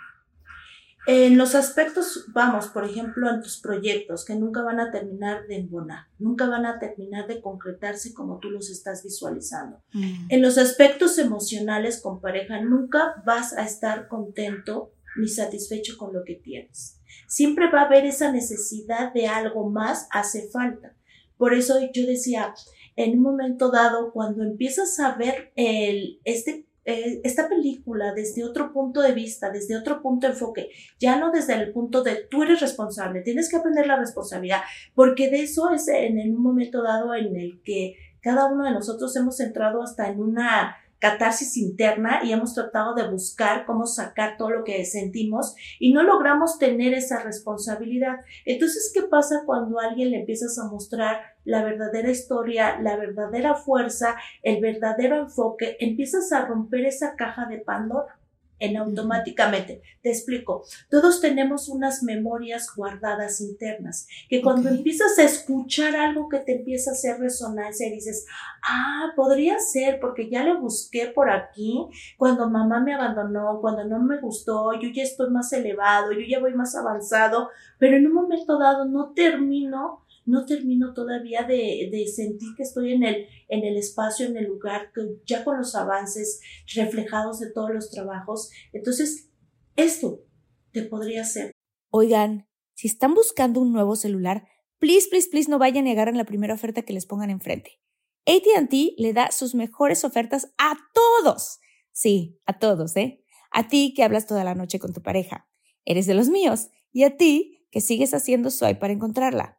En 1.07 1.37
los 1.37 1.55
aspectos, 1.55 2.25
vamos, 2.29 2.69
por 2.69 2.85
ejemplo, 2.85 3.29
en 3.29 3.43
tus 3.43 3.61
proyectos 3.61 4.25
que 4.25 4.35
nunca 4.37 4.63
van 4.63 4.81
a 4.81 4.91
terminar 4.91 5.47
de 5.47 5.57
embonar, 5.57 6.07
nunca 6.19 6.49
van 6.49 6.65
a 6.65 6.79
terminar 6.79 7.27
de 7.27 7.43
concretarse 7.43 8.15
como 8.15 8.39
tú 8.39 8.51
los 8.51 8.71
estás 8.71 9.03
visualizando. 9.03 9.83
Mm. 9.93 10.27
En 10.31 10.43
los 10.43 10.57
aspectos 10.57 11.19
emocionales 11.19 12.01
con 12.01 12.21
pareja, 12.21 12.61
nunca 12.63 13.23
vas 13.27 13.53
a 13.53 13.65
estar 13.65 14.09
contento 14.09 14.93
ni 15.17 15.29
satisfecho 15.29 15.97
con 15.99 16.15
lo 16.15 16.25
que 16.25 16.37
tienes. 16.37 17.01
Siempre 17.29 17.71
va 17.71 17.83
a 17.83 17.87
haber 17.87 18.07
esa 18.07 18.33
necesidad 18.33 19.13
de 19.13 19.27
algo 19.27 19.69
más, 19.69 20.09
hace 20.11 20.49
falta. 20.51 20.97
Por 21.37 21.53
eso 21.53 21.79
yo 21.93 22.07
decía, 22.07 22.55
en 22.97 23.19
un 23.19 23.23
momento 23.23 23.71
dado, 23.71 24.13
cuando 24.13 24.43
empiezas 24.43 24.99
a 25.01 25.17
ver 25.17 25.53
el, 25.57 26.21
este 26.25 26.67
eh, 26.85 27.21
esta 27.25 27.49
película 27.49 28.13
desde 28.15 28.45
otro 28.45 28.73
punto 28.73 29.01
de 29.01 29.13
vista, 29.13 29.51
desde 29.51 29.77
otro 29.77 30.03
punto 30.03 30.27
de 30.27 30.35
enfoque, 30.35 30.71
ya 30.99 31.19
no 31.19 31.31
desde 31.31 31.55
el 31.55 31.73
punto 31.73 32.03
de 32.03 32.27
tú 32.31 32.43
eres 32.43 32.61
responsable, 32.61 33.23
tienes 33.23 33.49
que 33.49 33.57
aprender 33.57 33.87
la 33.87 33.97
responsabilidad, 33.97 34.61
porque 34.95 35.31
de 35.31 35.43
eso 35.43 35.71
es 35.71 35.89
en, 35.89 36.19
en 36.19 36.35
un 36.35 36.43
momento 36.43 36.83
dado 36.83 37.15
en 37.15 37.37
el 37.37 37.61
que 37.63 37.97
cada 38.21 38.47
uno 38.47 38.65
de 38.65 38.73
nosotros 38.73 39.15
hemos 39.17 39.41
entrado 39.41 39.83
hasta 39.83 40.09
en 40.09 40.21
una 40.21 40.77
catarsis 41.05 41.59
interna 41.59 42.21
y 42.25 42.33
hemos 42.33 42.55
tratado 42.55 42.95
de 42.95 43.07
buscar 43.07 43.67
cómo 43.67 43.87
sacar 43.87 44.39
todo 44.39 44.49
lo 44.49 44.65
que 44.65 44.87
sentimos 44.87 45.55
y 45.79 45.93
no 45.93 46.03
logramos 46.03 46.59
tener 46.59 46.95
esa 46.95 47.23
responsabilidad. 47.23 48.17
Entonces, 48.47 48.91
¿qué 48.95 49.03
pasa 49.03 49.43
cuando 49.45 49.79
alguien 49.79 50.13
le 50.13 50.21
empiezas 50.21 50.59
a 50.59 50.65
mostrar 50.65 51.34
la 51.45 51.63
verdadera 51.63 52.11
historia, 52.11 52.81
la 52.81 52.97
verdadera 52.97 53.55
fuerza, 53.55 54.17
el 54.43 54.61
verdadero 54.61 55.17
enfoque, 55.17 55.77
empiezas 55.81 56.33
a 56.33 56.45
romper 56.47 56.87
esa 56.87 57.17
caja 57.17 57.47
de 57.47 57.59
Pandora 57.59 58.19
en 58.59 58.77
automáticamente. 58.77 59.83
Te 60.03 60.11
explico. 60.11 60.65
Todos 60.91 61.21
tenemos 61.21 61.69
unas 61.69 62.03
memorias 62.03 62.69
guardadas 62.75 63.41
internas 63.41 64.07
que 64.29 64.43
cuando 64.43 64.69
empiezas 64.69 65.19
a 65.19 65.25
escuchar 65.25 65.97
algo 65.97 66.29
que 66.29 66.39
te 66.39 66.57
empieza 66.57 66.91
a 66.91 66.95
hacer 66.95 67.19
resonancia 67.19 67.87
y 67.87 67.93
dices, 67.93 68.27
ah, 68.63 69.13
podría 69.17 69.59
ser 69.59 70.01
porque 70.01 70.31
ya 70.31 70.45
lo 70.45 70.61
busqué 70.61 71.07
por 71.07 71.31
aquí, 71.31 71.87
cuando 72.17 72.49
mamá 72.49 72.81
me 72.81 72.95
abandonó, 72.95 73.61
cuando 73.61 73.85
no 73.85 74.01
me 74.01 74.21
gustó, 74.21 74.73
yo 74.81 74.89
ya 74.91 75.03
estoy 75.03 75.31
más 75.31 75.53
elevado, 75.53 76.13
yo 76.13 76.27
ya 76.27 76.41
voy 76.41 76.55
más 76.55 76.75
avanzado, 76.75 77.51
pero 77.79 77.97
en 77.97 78.07
un 78.07 78.15
momento 78.15 78.59
dado 78.59 78.85
no 78.85 79.13
termino 79.13 80.04
no 80.27 80.47
termino 80.47 80.95
todavía 80.95 81.43
de, 81.43 82.07
sentir 82.15 82.49
que 82.57 82.63
estoy 82.63 82.93
en 82.93 83.05
el, 83.05 83.77
espacio, 83.77 84.27
en 84.27 84.37
el 84.37 84.47
lugar, 84.47 84.91
que 84.95 85.03
ya 85.27 85.45
con 85.45 85.59
los 85.59 85.75
avances 85.75 86.41
reflejados 86.75 87.41
de 87.41 87.51
todos 87.51 87.71
los 87.73 87.91
trabajos. 87.91 88.51
Entonces, 88.73 89.31
esto 89.77 90.25
te 90.73 90.83
podría 90.83 91.23
hacer. 91.23 91.53
Oigan, 91.91 92.49
si 92.75 92.89
están 92.89 93.15
buscando 93.15 93.61
un 93.61 93.73
nuevo 93.73 93.97
celular, 93.97 94.49
please, 94.79 95.09
please, 95.09 95.29
please 95.31 95.51
no 95.51 95.59
vayan 95.59 95.85
a 95.85 95.91
negar 95.91 96.09
en 96.09 96.17
la 96.17 96.25
primera 96.25 96.55
oferta 96.55 96.83
que 96.83 96.93
les 96.93 97.07
pongan 97.07 97.31
enfrente. 97.31 97.81
ATT 98.27 98.73
le 98.97 99.13
da 99.13 99.31
sus 99.31 99.55
mejores 99.55 100.05
ofertas 100.05 100.55
a 100.57 100.77
todos. 100.95 101.61
Sí, 101.93 102.41
a 102.47 102.59
todos, 102.59 102.97
¿eh? 102.97 103.23
A 103.51 103.69
ti 103.69 103.93
que 103.95 104.03
hablas 104.03 104.27
toda 104.27 104.43
la 104.43 104.55
noche 104.55 104.79
con 104.79 104.93
tu 104.93 105.03
pareja. 105.03 105.47
Eres 105.85 106.07
de 106.07 106.15
los 106.15 106.29
míos. 106.29 106.71
Y 106.91 107.05
a 107.05 107.17
ti 107.17 107.67
que 107.71 107.81
sigues 107.81 108.15
haciendo 108.15 108.51
swipe 108.51 108.77
para 108.77 108.93
encontrarla 108.93 109.59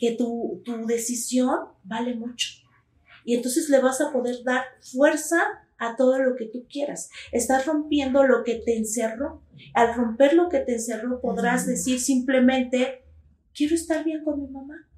que 0.00 0.12
tu, 0.12 0.62
tu 0.64 0.86
decisión 0.86 1.56
vale 1.84 2.14
mucho. 2.16 2.48
Y 3.24 3.36
entonces 3.36 3.68
le 3.68 3.80
vas 3.80 4.00
a 4.00 4.12
poder 4.12 4.42
dar 4.44 4.62
fuerza 4.80 5.40
a 5.78 5.94
todo 5.96 6.18
lo 6.18 6.36
que 6.36 6.46
tú 6.46 6.66
quieras. 6.68 7.10
Estás 7.32 7.66
rompiendo 7.66 8.24
lo 8.24 8.42
que 8.42 8.56
te 8.56 8.76
encerró. 8.76 9.42
Al 9.74 9.94
romper 9.94 10.32
lo 10.32 10.48
que 10.48 10.60
te 10.60 10.74
encerró 10.74 11.20
podrás 11.20 11.66
decir 11.66 12.00
simplemente, 12.00 13.04
quiero 13.54 13.74
estar 13.74 14.04
bien 14.04 14.24
con 14.24 14.40
mi 14.40 14.48
mamá. 14.48 14.88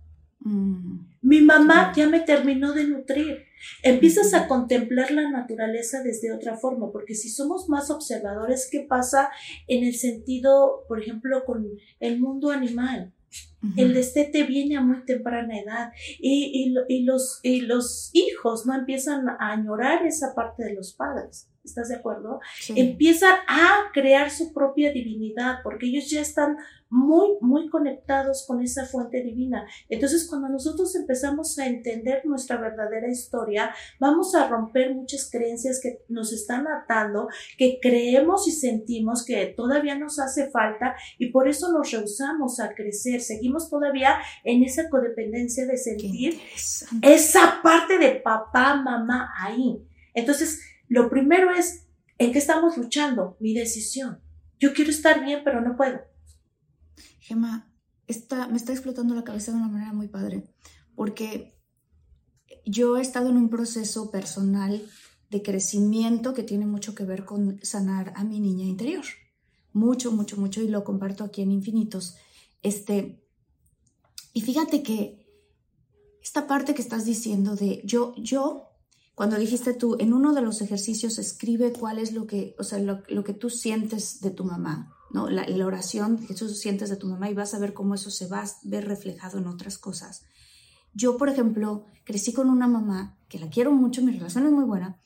Mm. 0.41 1.07
Mi 1.23 1.41
mamá 1.41 1.93
ya 1.95 2.09
me 2.09 2.21
terminó 2.21 2.73
de 2.73 2.85
nutrir. 2.85 3.45
Empiezas 3.83 4.35
a 4.35 4.49
contemplar 4.49 5.13
la 5.13 5.31
naturaleza 5.31 6.03
desde 6.03 6.33
otra 6.33 6.57
forma, 6.57 6.91
porque 6.91 7.15
si 7.15 7.29
somos 7.29 7.69
más 7.69 7.91
observadores, 7.91 8.69
¿qué 8.71 8.81
pasa 8.89 9.31
en 9.69 9.85
el 9.85 9.95
sentido, 9.95 10.85
por 10.89 11.01
ejemplo, 11.01 11.45
con 11.45 11.69
el 12.01 12.21
mundo 12.21 12.51
animal? 12.51 13.13
El 13.77 13.95
destete 13.95 14.43
viene 14.45 14.77
a 14.77 14.81
muy 14.81 15.05
temprana 15.05 15.59
edad 15.59 15.93
y, 16.19 16.75
y, 16.89 17.05
los, 17.05 17.41
y 17.43 17.61
los 17.61 18.11
hijos 18.13 18.67
no 18.67 18.75
empiezan 18.75 19.29
a 19.29 19.53
añorar 19.53 20.05
esa 20.05 20.35
parte 20.35 20.65
de 20.65 20.75
los 20.75 20.95
padres. 20.95 21.49
¿Estás 21.65 21.91
de 21.91 21.97
acuerdo? 21.97 22.41
Empiezan 22.75 23.37
a 23.47 23.91
crear 23.93 24.33
su 24.33 24.53
propia 24.53 24.93
divinidad 24.93 25.59
porque 25.63 25.87
ellos 25.87 26.11
ya 26.11 26.21
están 26.21 26.57
muy, 26.91 27.39
muy 27.41 27.71
conectados 27.71 28.45
con 28.49 28.61
esa 28.61 28.85
fuente 28.85 29.23
divina. 29.23 29.65
Entonces, 29.89 30.27
cuando 30.29 30.49
nosotros 30.49 30.95
empezamos 30.97 31.57
a 31.61 31.67
entender 31.69 32.23
nuestra 32.27 32.57
verdadera 32.57 33.09
historia, 33.09 33.73
vamos 34.01 34.35
a 34.35 34.49
romper 34.49 34.93
muchas 34.93 35.31
creencias 35.31 35.81
que 35.81 36.01
nos 36.09 36.33
están 36.33 36.67
atando, 36.67 37.29
que 37.57 37.79
creemos 37.81 38.49
y 38.49 38.51
sentimos 38.51 39.25
que 39.25 39.47
todavía 39.47 39.95
nos 39.95 40.19
hace 40.19 40.51
falta 40.51 40.97
y 41.17 41.31
por 41.31 41.49
eso 41.49 41.73
nos 41.73 41.93
rehusamos 41.93 42.59
a 42.59 42.75
crecer. 42.75 43.21
Seguimos 43.21 43.71
todavía 43.71 44.19
en 44.43 44.65
esa 44.65 44.91
codependencia 44.91 45.65
de 45.65 45.77
sentir 45.77 46.41
esa 47.03 47.61
parte 47.63 47.99
de 47.99 48.17
papá, 48.17 48.75
mamá 48.75 49.31
ahí. 49.39 49.81
Entonces, 50.13 50.61
lo 50.93 51.09
primero 51.09 51.51
es, 51.51 51.87
¿en 52.19 52.33
qué 52.33 52.39
estamos 52.39 52.77
luchando? 52.77 53.39
Mi 53.41 53.55
decisión. 53.55 54.21
Yo 54.61 54.75
quiero 54.75 54.91
estar 54.91 55.25
bien, 55.25 55.41
pero 55.43 55.63
no 55.63 55.75
puedo. 55.75 56.01
Gemma, 57.19 57.73
esta, 58.07 58.47
me 58.49 58.59
está 58.59 58.73
explotando 58.73 59.15
la 59.15 59.25
cabeza 59.25 59.53
de 59.53 59.57
una 59.57 59.69
manera 59.69 59.95
muy 59.95 60.09
padre, 60.09 60.45
porque 60.95 61.59
yo 62.67 62.99
he 62.99 63.01
estado 63.01 63.31
en 63.31 63.39
un 63.39 63.49
proceso 63.49 64.11
personal 64.11 64.87
de 65.31 65.43
crecimiento 65.43 66.35
que 66.35 66.43
tiene 66.43 66.67
mucho 66.67 66.95
que 66.95 67.05
ver 67.05 67.25
con 67.25 67.59
sanar 67.65 68.13
a 68.15 68.23
mi 68.23 68.39
niña 68.39 68.67
interior. 68.67 69.05
Mucho, 69.73 70.13
mucho, 70.13 70.37
mucho, 70.37 70.61
y 70.61 70.69
lo 70.69 70.85
comparto 70.85 71.25
aquí 71.25 71.41
en 71.41 71.53
Infinitos. 71.53 72.17
Este, 72.63 73.25
y 74.35 74.43
fíjate 74.43 74.83
que 74.83 75.27
esta 76.23 76.47
parte 76.47 76.75
que 76.75 76.83
estás 76.83 77.07
diciendo 77.07 77.57
de 77.57 77.81
yo, 77.83 78.15
yo 78.19 78.72
cuando 79.23 79.39
dijiste 79.39 79.73
tú, 79.73 79.95
en 80.01 80.15
uno 80.15 80.35
de 80.35 80.43
los 80.43 80.63
ejercicios 80.63 81.17
escribe 81.17 81.73
cuál 81.73 82.01
es 82.01 82.11
lo 82.11 82.27
que, 82.27 82.57
o 82.59 82.65
sea, 82.65 82.81
lo, 82.81 83.23
que 83.23 83.33
tú 83.33 83.51
sientes 83.51 84.21
de 84.21 84.33
tu 84.33 84.43
mamá, 84.43 84.97
¿no? 85.13 85.31
La, 85.31 85.47
oración 85.65 86.27
que 86.27 86.35
tú 86.35 86.49
sientes 86.49 86.91
de 86.91 86.97
tu 86.97 87.07
mamá 87.07 87.31
y 87.31 87.35
vas 87.35 87.55
a 87.55 87.61
ver 87.61 87.73
cómo 87.73 87.95
eso 87.95 88.11
se 88.11 88.27
va 88.27 88.41
a 88.41 88.51
ver 88.65 88.85
reflejado 88.89 89.39
en 89.39 89.47
otras 89.47 89.79
cosas. 89.79 90.25
Yo, 90.93 91.19
por 91.19 91.29
ejemplo, 91.29 91.87
crecí 92.03 92.33
con 92.33 92.51
una 92.51 92.67
mamá 92.67 93.17
que 93.29 93.39
la 93.39 93.49
quiero 93.49 93.71
mucho, 93.71 94.03
mi 94.03 94.11
relación 94.11 94.45
es 94.45 94.51
muy 94.51 94.65
buena. 94.65 94.99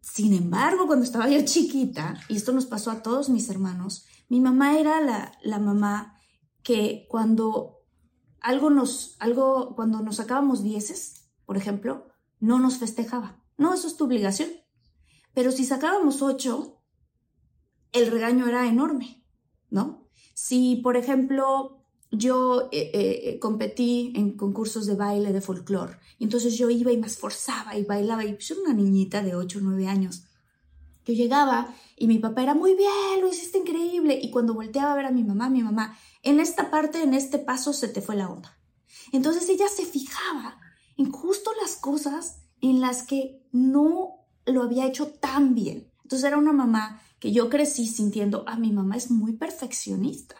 Sin 0.00 0.32
embargo, 0.32 0.86
cuando 0.86 1.04
estaba 1.04 1.28
yo 1.28 1.44
chiquita, 1.44 2.14
y 2.28 2.36
esto 2.36 2.52
nos 2.52 2.66
pasó 2.66 2.92
a 2.92 3.02
todos 3.02 3.28
mis 3.28 3.50
hermanos, 3.50 4.06
mi 4.28 4.38
mamá 4.40 4.78
era 4.78 5.00
la, 5.00 5.32
la 5.42 5.58
mamá 5.58 6.14
que 6.62 7.08
cuando 7.10 7.80
algo 8.40 8.70
nos, 8.70 9.16
algo, 9.18 9.74
cuando 9.74 10.00
nos 10.00 10.14
sacábamos 10.14 10.62
dieces, 10.62 11.24
por 11.44 11.56
ejemplo, 11.56 12.09
no 12.40 12.58
nos 12.58 12.78
festejaba. 12.78 13.42
No, 13.56 13.74
eso 13.74 13.86
es 13.86 13.96
tu 13.96 14.04
obligación. 14.04 14.48
Pero 15.34 15.52
si 15.52 15.64
sacábamos 15.64 16.22
ocho, 16.22 16.82
el 17.92 18.10
regaño 18.10 18.48
era 18.48 18.66
enorme, 18.66 19.24
¿no? 19.68 20.08
Si, 20.34 20.76
por 20.76 20.96
ejemplo, 20.96 21.84
yo 22.10 22.68
eh, 22.72 22.90
eh, 22.92 23.38
competí 23.38 24.12
en 24.16 24.36
concursos 24.36 24.86
de 24.86 24.96
baile 24.96 25.32
de 25.32 25.40
folclore, 25.40 25.98
entonces 26.18 26.56
yo 26.56 26.70
iba 26.70 26.90
y 26.90 26.96
me 26.96 27.06
esforzaba 27.06 27.76
y 27.76 27.84
bailaba, 27.84 28.24
y 28.24 28.36
yo 28.38 28.54
era 28.54 28.64
una 28.64 28.74
niñita 28.74 29.22
de 29.22 29.36
ocho 29.36 29.58
o 29.58 29.62
nueve 29.62 29.86
años. 29.86 30.24
Yo 31.04 31.14
llegaba 31.14 31.74
y 31.96 32.06
mi 32.06 32.18
papá 32.18 32.42
era 32.42 32.54
muy 32.54 32.74
bien, 32.74 33.20
lo 33.20 33.28
hiciste 33.28 33.58
increíble. 33.58 34.18
Y 34.20 34.30
cuando 34.30 34.54
volteaba 34.54 34.92
a 34.92 34.96
ver 34.96 35.06
a 35.06 35.10
mi 35.10 35.24
mamá, 35.24 35.48
mi 35.48 35.62
mamá, 35.62 35.96
en 36.22 36.40
esta 36.40 36.70
parte, 36.70 37.02
en 37.02 37.14
este 37.14 37.38
paso, 37.38 37.72
se 37.72 37.88
te 37.88 38.02
fue 38.02 38.16
la 38.16 38.28
onda. 38.28 38.58
Entonces 39.12 39.48
ella 39.48 39.68
se 39.68 39.86
fijaba 39.86 40.58
en 41.00 41.10
justo 41.10 41.50
las 41.62 41.76
cosas 41.76 42.42
en 42.60 42.82
las 42.82 43.04
que 43.04 43.42
no 43.52 44.26
lo 44.44 44.62
había 44.62 44.86
hecho 44.86 45.06
tan 45.06 45.54
bien. 45.54 45.90
Entonces 46.02 46.26
era 46.26 46.36
una 46.36 46.52
mamá 46.52 47.00
que 47.18 47.32
yo 47.32 47.48
crecí 47.48 47.86
sintiendo, 47.86 48.44
ah, 48.46 48.58
mi 48.58 48.70
mamá 48.70 48.96
es 48.96 49.10
muy 49.10 49.32
perfeccionista. 49.32 50.36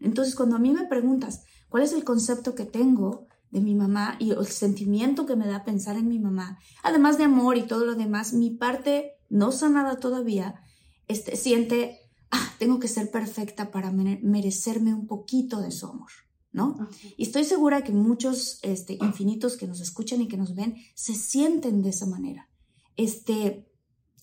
Entonces 0.00 0.34
cuando 0.34 0.56
a 0.56 0.60
mí 0.60 0.72
me 0.72 0.86
preguntas 0.86 1.42
cuál 1.68 1.82
es 1.82 1.92
el 1.92 2.04
concepto 2.04 2.54
que 2.54 2.64
tengo 2.64 3.26
de 3.50 3.60
mi 3.60 3.74
mamá 3.74 4.16
y 4.18 4.30
el 4.30 4.46
sentimiento 4.46 5.26
que 5.26 5.36
me 5.36 5.46
da 5.46 5.64
pensar 5.64 5.96
en 5.96 6.08
mi 6.08 6.18
mamá, 6.18 6.58
además 6.82 7.18
de 7.18 7.24
amor 7.24 7.58
y 7.58 7.66
todo 7.66 7.84
lo 7.84 7.94
demás, 7.94 8.32
mi 8.32 8.48
parte 8.48 9.12
no 9.28 9.52
sanada 9.52 9.96
todavía, 9.96 10.62
este, 11.06 11.36
siente, 11.36 12.00
ah, 12.30 12.54
tengo 12.58 12.78
que 12.78 12.88
ser 12.88 13.10
perfecta 13.10 13.70
para 13.70 13.90
merecerme 13.92 14.94
un 14.94 15.06
poquito 15.06 15.60
de 15.60 15.70
su 15.70 15.86
amor. 15.86 16.27
¿No? 16.52 16.88
Y 17.16 17.24
estoy 17.24 17.44
segura 17.44 17.82
que 17.82 17.92
muchos 17.92 18.58
este, 18.62 18.94
infinitos 18.94 19.56
que 19.56 19.66
nos 19.66 19.80
escuchan 19.80 20.20
y 20.20 20.28
que 20.28 20.36
nos 20.36 20.54
ven 20.54 20.76
se 20.94 21.14
sienten 21.14 21.82
de 21.82 21.90
esa 21.90 22.06
manera. 22.06 22.48
Este, 22.96 23.70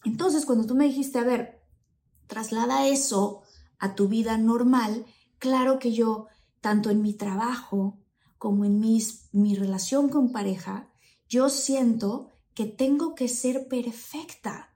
entonces, 0.04 0.46
cuando 0.46 0.66
tú 0.66 0.76
me 0.76 0.86
dijiste, 0.86 1.20
a 1.20 1.24
ver, 1.24 1.62
traslada 2.28 2.88
eso 2.88 3.42
a 3.80 3.96
tu 3.96 4.08
vida 4.08 4.38
normal, 4.38 5.06
claro 5.40 5.80
que 5.80 5.94
yo, 5.94 6.28
tanto 6.62 6.90
en 6.90 7.02
mi 7.02 7.14
trabajo 7.14 8.00
como 8.38 8.66
en 8.66 8.80
mis, 8.80 9.30
mi 9.32 9.56
relación 9.56 10.10
con 10.10 10.32
pareja, 10.32 10.90
yo 11.28 11.50
siento 11.50 12.32
que 12.54 12.66
tengo 12.66 13.16
que 13.16 13.28
ser 13.28 13.68
perfecta 13.68 14.75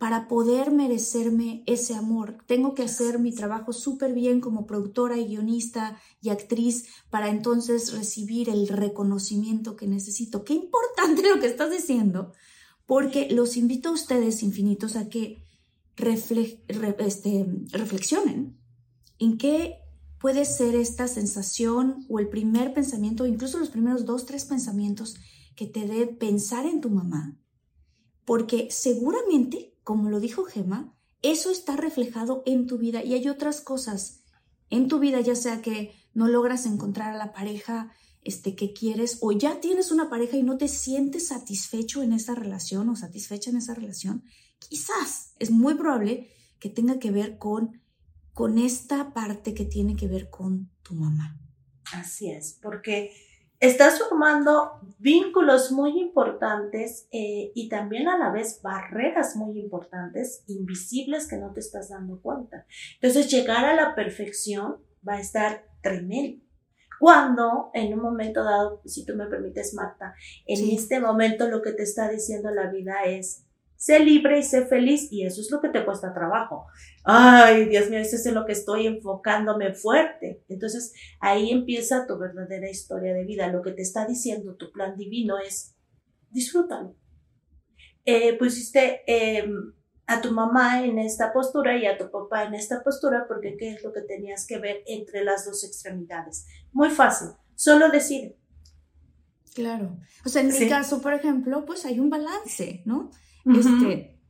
para 0.00 0.28
poder 0.28 0.70
merecerme 0.70 1.62
ese 1.66 1.94
amor. 1.94 2.38
Tengo 2.46 2.74
que 2.74 2.84
hacer 2.84 3.18
mi 3.18 3.34
trabajo 3.34 3.74
súper 3.74 4.14
bien 4.14 4.40
como 4.40 4.66
productora 4.66 5.18
y 5.18 5.26
guionista 5.26 6.00
y 6.22 6.30
actriz 6.30 6.86
para 7.10 7.28
entonces 7.28 7.92
recibir 7.92 8.48
el 8.48 8.66
reconocimiento 8.68 9.76
que 9.76 9.86
necesito. 9.86 10.42
Qué 10.42 10.54
importante 10.54 11.22
lo 11.28 11.38
que 11.38 11.48
estás 11.48 11.70
diciendo, 11.70 12.32
porque 12.86 13.28
los 13.30 13.58
invito 13.58 13.90
a 13.90 13.92
ustedes 13.92 14.42
infinitos 14.42 14.96
a 14.96 15.10
que 15.10 15.44
este, 15.98 17.46
reflexionen 17.68 18.58
en 19.18 19.36
qué 19.36 19.80
puede 20.18 20.46
ser 20.46 20.76
esta 20.76 21.08
sensación 21.08 22.06
o 22.08 22.20
el 22.20 22.30
primer 22.30 22.72
pensamiento, 22.72 23.26
incluso 23.26 23.58
los 23.58 23.68
primeros 23.68 24.06
dos, 24.06 24.24
tres 24.24 24.46
pensamientos 24.46 25.16
que 25.56 25.66
te 25.66 25.86
dé 25.86 26.06
pensar 26.06 26.64
en 26.64 26.80
tu 26.80 26.88
mamá, 26.88 27.36
porque 28.24 28.68
seguramente 28.70 29.69
como 29.90 30.08
lo 30.08 30.20
dijo 30.20 30.44
Gemma, 30.44 30.96
eso 31.20 31.50
está 31.50 31.76
reflejado 31.76 32.44
en 32.46 32.68
tu 32.68 32.78
vida 32.78 33.02
y 33.02 33.14
hay 33.14 33.28
otras 33.28 33.60
cosas 33.60 34.20
en 34.68 34.86
tu 34.86 35.00
vida, 35.00 35.20
ya 35.20 35.34
sea 35.34 35.62
que 35.62 35.92
no 36.14 36.28
logras 36.28 36.64
encontrar 36.64 37.12
a 37.12 37.18
la 37.18 37.32
pareja 37.32 37.90
este, 38.22 38.54
que 38.54 38.72
quieres 38.72 39.18
o 39.20 39.32
ya 39.32 39.58
tienes 39.58 39.90
una 39.90 40.08
pareja 40.08 40.36
y 40.36 40.44
no 40.44 40.58
te 40.58 40.68
sientes 40.68 41.26
satisfecho 41.26 42.04
en 42.04 42.12
esa 42.12 42.36
relación 42.36 42.88
o 42.88 42.94
satisfecha 42.94 43.50
en 43.50 43.56
esa 43.56 43.74
relación, 43.74 44.22
quizás 44.60 45.34
es 45.40 45.50
muy 45.50 45.74
probable 45.74 46.30
que 46.60 46.70
tenga 46.70 47.00
que 47.00 47.10
ver 47.10 47.36
con, 47.36 47.82
con 48.32 48.58
esta 48.58 49.12
parte 49.12 49.54
que 49.54 49.64
tiene 49.64 49.96
que 49.96 50.06
ver 50.06 50.30
con 50.30 50.70
tu 50.84 50.94
mamá. 50.94 51.36
Así 51.92 52.30
es, 52.30 52.56
porque 52.62 53.10
estás 53.60 53.98
formando 53.98 54.80
vínculos 54.98 55.70
muy 55.70 56.00
importantes 56.00 57.06
eh, 57.12 57.52
y 57.54 57.68
también 57.68 58.08
a 58.08 58.18
la 58.18 58.30
vez 58.30 58.60
barreras 58.62 59.36
muy 59.36 59.58
importantes, 59.60 60.44
invisibles 60.46 61.28
que 61.28 61.36
no 61.36 61.52
te 61.52 61.60
estás 61.60 61.90
dando 61.90 62.20
cuenta. 62.20 62.66
Entonces, 62.94 63.30
llegar 63.30 63.64
a 63.66 63.74
la 63.74 63.94
perfección 63.94 64.78
va 65.06 65.14
a 65.14 65.20
estar 65.20 65.66
tremendo. 65.82 66.42
Cuando 66.98 67.70
en 67.72 67.94
un 67.94 68.00
momento 68.00 68.44
dado, 68.44 68.82
si 68.84 69.06
tú 69.06 69.14
me 69.14 69.26
permites, 69.26 69.72
Marta, 69.72 70.14
en 70.46 70.70
este 70.70 71.00
momento 71.00 71.48
lo 71.48 71.62
que 71.62 71.72
te 71.72 71.82
está 71.82 72.10
diciendo 72.10 72.50
la 72.50 72.70
vida 72.70 73.04
es, 73.06 73.46
sé 73.80 73.98
libre 73.98 74.38
y 74.38 74.42
sé 74.42 74.66
feliz 74.66 75.08
y 75.10 75.24
eso 75.24 75.40
es 75.40 75.50
lo 75.50 75.62
que 75.62 75.70
te 75.70 75.86
cuesta 75.86 76.12
trabajo. 76.12 76.66
Ay, 77.02 77.64
Dios 77.64 77.88
mío, 77.88 77.98
eso 77.98 78.16
es 78.16 78.26
en 78.26 78.34
lo 78.34 78.44
que 78.44 78.52
estoy 78.52 78.86
enfocándome 78.86 79.72
fuerte. 79.72 80.44
Entonces 80.50 80.92
ahí 81.18 81.50
empieza 81.50 82.06
tu 82.06 82.18
verdadera 82.18 82.68
historia 82.68 83.14
de 83.14 83.24
vida. 83.24 83.48
Lo 83.48 83.62
que 83.62 83.72
te 83.72 83.80
está 83.80 84.06
diciendo 84.06 84.54
tu 84.56 84.70
plan 84.70 84.96
divino 84.96 85.38
es, 85.38 85.78
disfrútalo. 86.28 86.94
Eh, 88.04 88.36
pusiste 88.36 89.00
em, 89.06 89.72
a 90.06 90.20
tu 90.20 90.30
mamá 90.32 90.84
en 90.84 90.98
esta 90.98 91.32
postura 91.32 91.74
y 91.78 91.86
a 91.86 91.96
tu 91.96 92.10
papá 92.10 92.44
en 92.44 92.52
esta 92.52 92.82
postura 92.82 93.24
porque 93.26 93.56
qué 93.56 93.72
es 93.72 93.82
lo 93.82 93.94
que 93.94 94.02
tenías 94.02 94.46
que 94.46 94.58
ver 94.58 94.82
entre 94.86 95.24
las 95.24 95.46
dos 95.46 95.64
extremidades. 95.64 96.46
Muy 96.70 96.90
fácil, 96.90 97.28
solo 97.54 97.88
decide. 97.88 98.36
Claro. 99.54 99.96
O 100.26 100.28
sea, 100.28 100.42
en 100.42 100.48
mi 100.48 100.68
caso, 100.68 101.00
por 101.00 101.14
ejemplo, 101.14 101.64
pues 101.64 101.86
hay 101.86 101.98
un 101.98 102.10
balance, 102.10 102.82
¿no? 102.84 103.10
Este, 103.44 104.20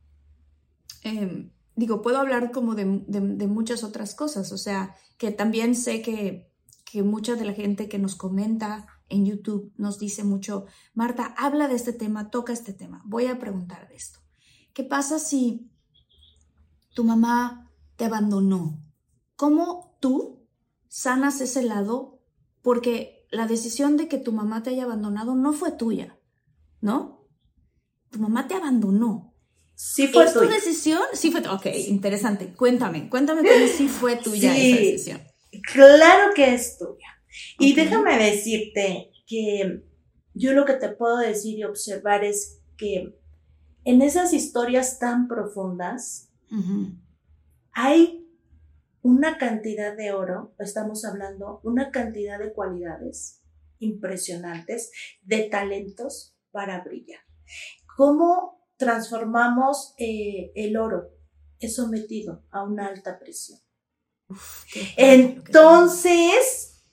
em, 1.03 1.51
digo, 1.75 2.01
puedo 2.01 2.19
hablar 2.19 2.51
como 2.51 2.75
de, 2.75 2.85
muchas 2.85 3.83
otras 3.83 4.15
cosas, 4.15 4.51
o 4.51 4.57
sea, 4.57 4.95
que 5.17 5.31
también 5.31 5.75
sé 5.75 6.01
que, 6.01 6.51
que 6.85 7.03
mucha 7.03 7.35
de 7.35 7.45
la 7.45 7.53
gente 7.53 7.89
que 7.89 7.99
nos 7.99 8.15
comenta 8.15 8.87
en 9.09 9.25
YouTube 9.25 9.73
nos 9.77 9.99
dice 9.99 10.23
mucho, 10.23 10.65
Marta, 10.93 11.35
habla 11.37 11.67
de 11.67 11.75
este 11.75 11.93
tema, 11.93 12.29
toca 12.29 12.53
este 12.53 12.73
tema, 12.73 13.01
voy 13.05 13.27
a 13.27 13.39
preguntar 13.39 13.87
de 13.89 13.95
esto. 13.95 14.19
¿Qué 14.73 14.83
pasa 14.83 15.19
si 15.19 15.69
tu 16.93 17.03
mamá 17.03 17.69
te 17.97 18.05
abandonó? 18.05 18.79
¿Cómo 19.35 19.97
tú 19.99 20.47
sanas 20.87 21.41
ese 21.41 21.63
lado? 21.63 22.19
Porque 22.61 23.27
la 23.31 23.47
decisión 23.47 23.97
de 23.97 24.07
que 24.07 24.17
tu 24.17 24.31
mamá 24.31 24.63
te 24.63 24.69
haya 24.69 24.83
abandonado 24.83 25.35
no 25.35 25.53
fue 25.53 25.71
tuya, 25.71 26.17
¿no? 26.79 27.20
Tu 28.11 28.19
mamá 28.19 28.47
te 28.47 28.55
abandonó. 28.55 29.33
Sí 29.75 30.07
fue 30.07 30.25
¿Es 30.25 30.33
tu 30.33 30.41
decisión? 30.41 31.01
Sí 31.13 31.31
fue, 31.31 31.41
ok, 31.47 31.65
interesante. 31.87 32.53
Cuéntame, 32.53 33.09
cuéntame 33.09 33.41
cómo 33.41 33.67
sí 33.67 33.87
fue 33.87 34.15
tuya 34.23 34.55
esa 34.55 34.79
decisión. 34.79 35.21
Claro 35.73 36.33
que 36.35 36.53
es 36.53 36.77
tuya. 36.77 37.07
Y 37.57 37.73
déjame 37.73 38.17
decirte 38.17 39.11
que 39.25 39.83
yo 40.33 40.53
lo 40.53 40.65
que 40.65 40.73
te 40.73 40.89
puedo 40.89 41.17
decir 41.17 41.57
y 41.57 41.63
observar 41.63 42.23
es 42.23 42.59
que 42.77 43.17
en 43.83 44.01
esas 44.01 44.33
historias 44.33 44.99
tan 44.99 45.27
profundas 45.27 46.29
hay 47.71 48.27
una 49.01 49.37
cantidad 49.37 49.95
de 49.95 50.11
oro, 50.11 50.53
estamos 50.59 51.05
hablando, 51.05 51.59
una 51.63 51.91
cantidad 51.91 52.37
de 52.37 52.53
cualidades 52.53 53.41
impresionantes, 53.79 54.91
de 55.23 55.43
talentos 55.43 56.35
para 56.51 56.83
brillar. 56.83 57.21
¿Cómo 57.97 58.65
transformamos 58.77 59.93
eh, 59.97 60.51
el 60.55 60.77
oro? 60.77 61.09
Es 61.59 61.75
sometido 61.75 62.43
a 62.51 62.63
una 62.63 62.87
alta 62.87 63.19
presión. 63.19 63.59
Entonces, 64.97 66.83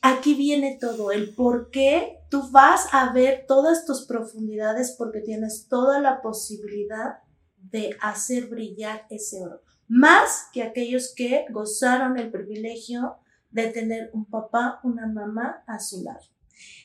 aquí 0.00 0.34
viene 0.34 0.78
todo, 0.80 1.10
el 1.10 1.34
por 1.34 1.70
qué 1.70 2.20
tú 2.30 2.50
vas 2.50 2.86
a 2.92 3.12
ver 3.12 3.44
todas 3.46 3.84
tus 3.84 4.06
profundidades 4.06 4.94
porque 4.96 5.20
tienes 5.20 5.68
toda 5.68 6.00
la 6.00 6.22
posibilidad 6.22 7.18
de 7.56 7.96
hacer 8.00 8.46
brillar 8.46 9.06
ese 9.10 9.42
oro. 9.42 9.60
Más 9.88 10.48
que 10.52 10.62
aquellos 10.62 11.12
que 11.14 11.46
gozaron 11.50 12.18
el 12.18 12.30
privilegio 12.30 13.16
de 13.50 13.68
tener 13.68 14.10
un 14.12 14.24
papá, 14.24 14.80
una 14.82 15.06
mamá 15.06 15.62
a 15.66 15.78
su 15.78 16.02
lado. 16.02 16.33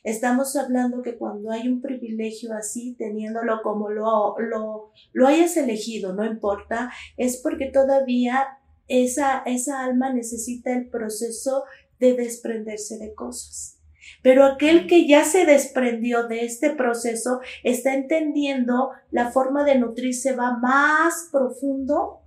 Estamos 0.03 0.55
hablando 0.55 1.01
que 1.01 1.17
cuando 1.17 1.51
hay 1.51 1.67
un 1.67 1.81
privilegio 1.81 2.53
así, 2.53 2.95
teniéndolo 2.97 3.61
como 3.61 3.89
lo, 3.89 4.35
lo, 4.39 4.91
lo 5.13 5.27
hayas 5.27 5.57
elegido, 5.57 6.13
no 6.13 6.25
importa, 6.25 6.91
es 7.17 7.37
porque 7.37 7.67
todavía 7.67 8.59
esa, 8.87 9.43
esa 9.45 9.83
alma 9.83 10.13
necesita 10.13 10.73
el 10.73 10.89
proceso 10.89 11.63
de 11.99 12.13
desprenderse 12.13 12.97
de 12.97 13.13
cosas. 13.13 13.79
Pero 14.21 14.43
aquel 14.43 14.87
que 14.87 15.07
ya 15.07 15.23
se 15.23 15.45
desprendió 15.45 16.27
de 16.27 16.45
este 16.45 16.71
proceso 16.71 17.41
está 17.63 17.93
entendiendo 17.93 18.91
la 19.11 19.31
forma 19.31 19.63
de 19.63 19.77
nutrirse 19.77 20.35
va 20.35 20.57
más 20.57 21.29
profundo 21.31 22.21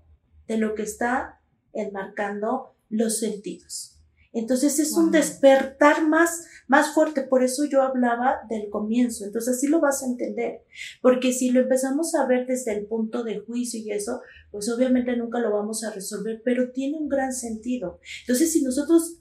de 0.47 0.59
lo 0.59 0.75
que 0.75 0.83
está 0.83 1.41
enmarcando 1.73 2.75
los 2.89 3.19
sentidos. 3.19 3.99
Entonces 4.33 4.79
es 4.79 4.93
un 4.93 5.11
despertar 5.11 6.07
más, 6.07 6.47
más 6.69 6.95
fuerte. 6.95 7.23
Por 7.23 7.43
eso 7.43 7.65
yo 7.65 7.83
hablaba 7.83 8.41
del 8.49 8.69
comienzo. 8.71 9.25
Entonces 9.25 9.57
así 9.57 9.69
lo 9.69 9.81
vas 9.81 10.03
a 10.03 10.07
entender. 10.07 10.63
Porque 11.01 11.33
si 11.33 11.51
lo 11.51 11.61
empezamos 11.61 12.15
a 12.15 12.27
ver 12.27 12.47
desde 12.47 12.73
el 12.73 12.87
punto 12.87 13.25
de 13.25 13.41
juicio 13.41 13.81
y 13.81 13.91
eso, 13.91 14.21
pues 14.51 14.69
obviamente 14.71 15.17
nunca 15.17 15.39
lo 15.39 15.53
vamos 15.53 15.85
a 15.85 15.93
resolver, 15.93 16.43
pero 16.45 16.73
tiene 16.73 16.99
un 16.99 17.09
gran 17.09 17.33
sentido. 17.33 18.01
Entonces 18.21 18.53
si 18.53 18.63
nosotros 18.63 19.19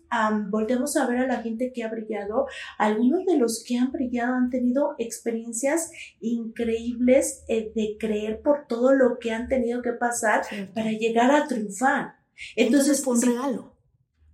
volvemos 0.50 0.98
a 0.98 1.08
ver 1.08 1.20
a 1.20 1.28
la 1.28 1.42
gente 1.42 1.72
que 1.74 1.84
ha 1.84 1.90
brillado, 1.90 2.46
algunos 2.78 3.26
de 3.26 3.38
los 3.38 3.64
que 3.66 3.78
han 3.78 3.92
brillado 3.92 4.34
han 4.34 4.50
tenido 4.50 4.96
experiencias 4.98 5.90
increíbles 6.20 7.44
eh, 7.48 7.72
de 7.74 7.96
creer 7.98 8.42
por 8.42 8.68
todo 8.68 8.94
lo 8.94 9.20
que 9.20 9.32
han 9.32 9.48
tenido 9.48 9.82
que 9.82 9.94
pasar 9.94 10.44
para 10.74 10.92
llegar 10.92 11.32
a 11.32 11.48
triunfar. 11.48 12.16
Entonces, 12.56 13.04
fue 13.04 13.16
un 13.16 13.22
regalo 13.22 13.72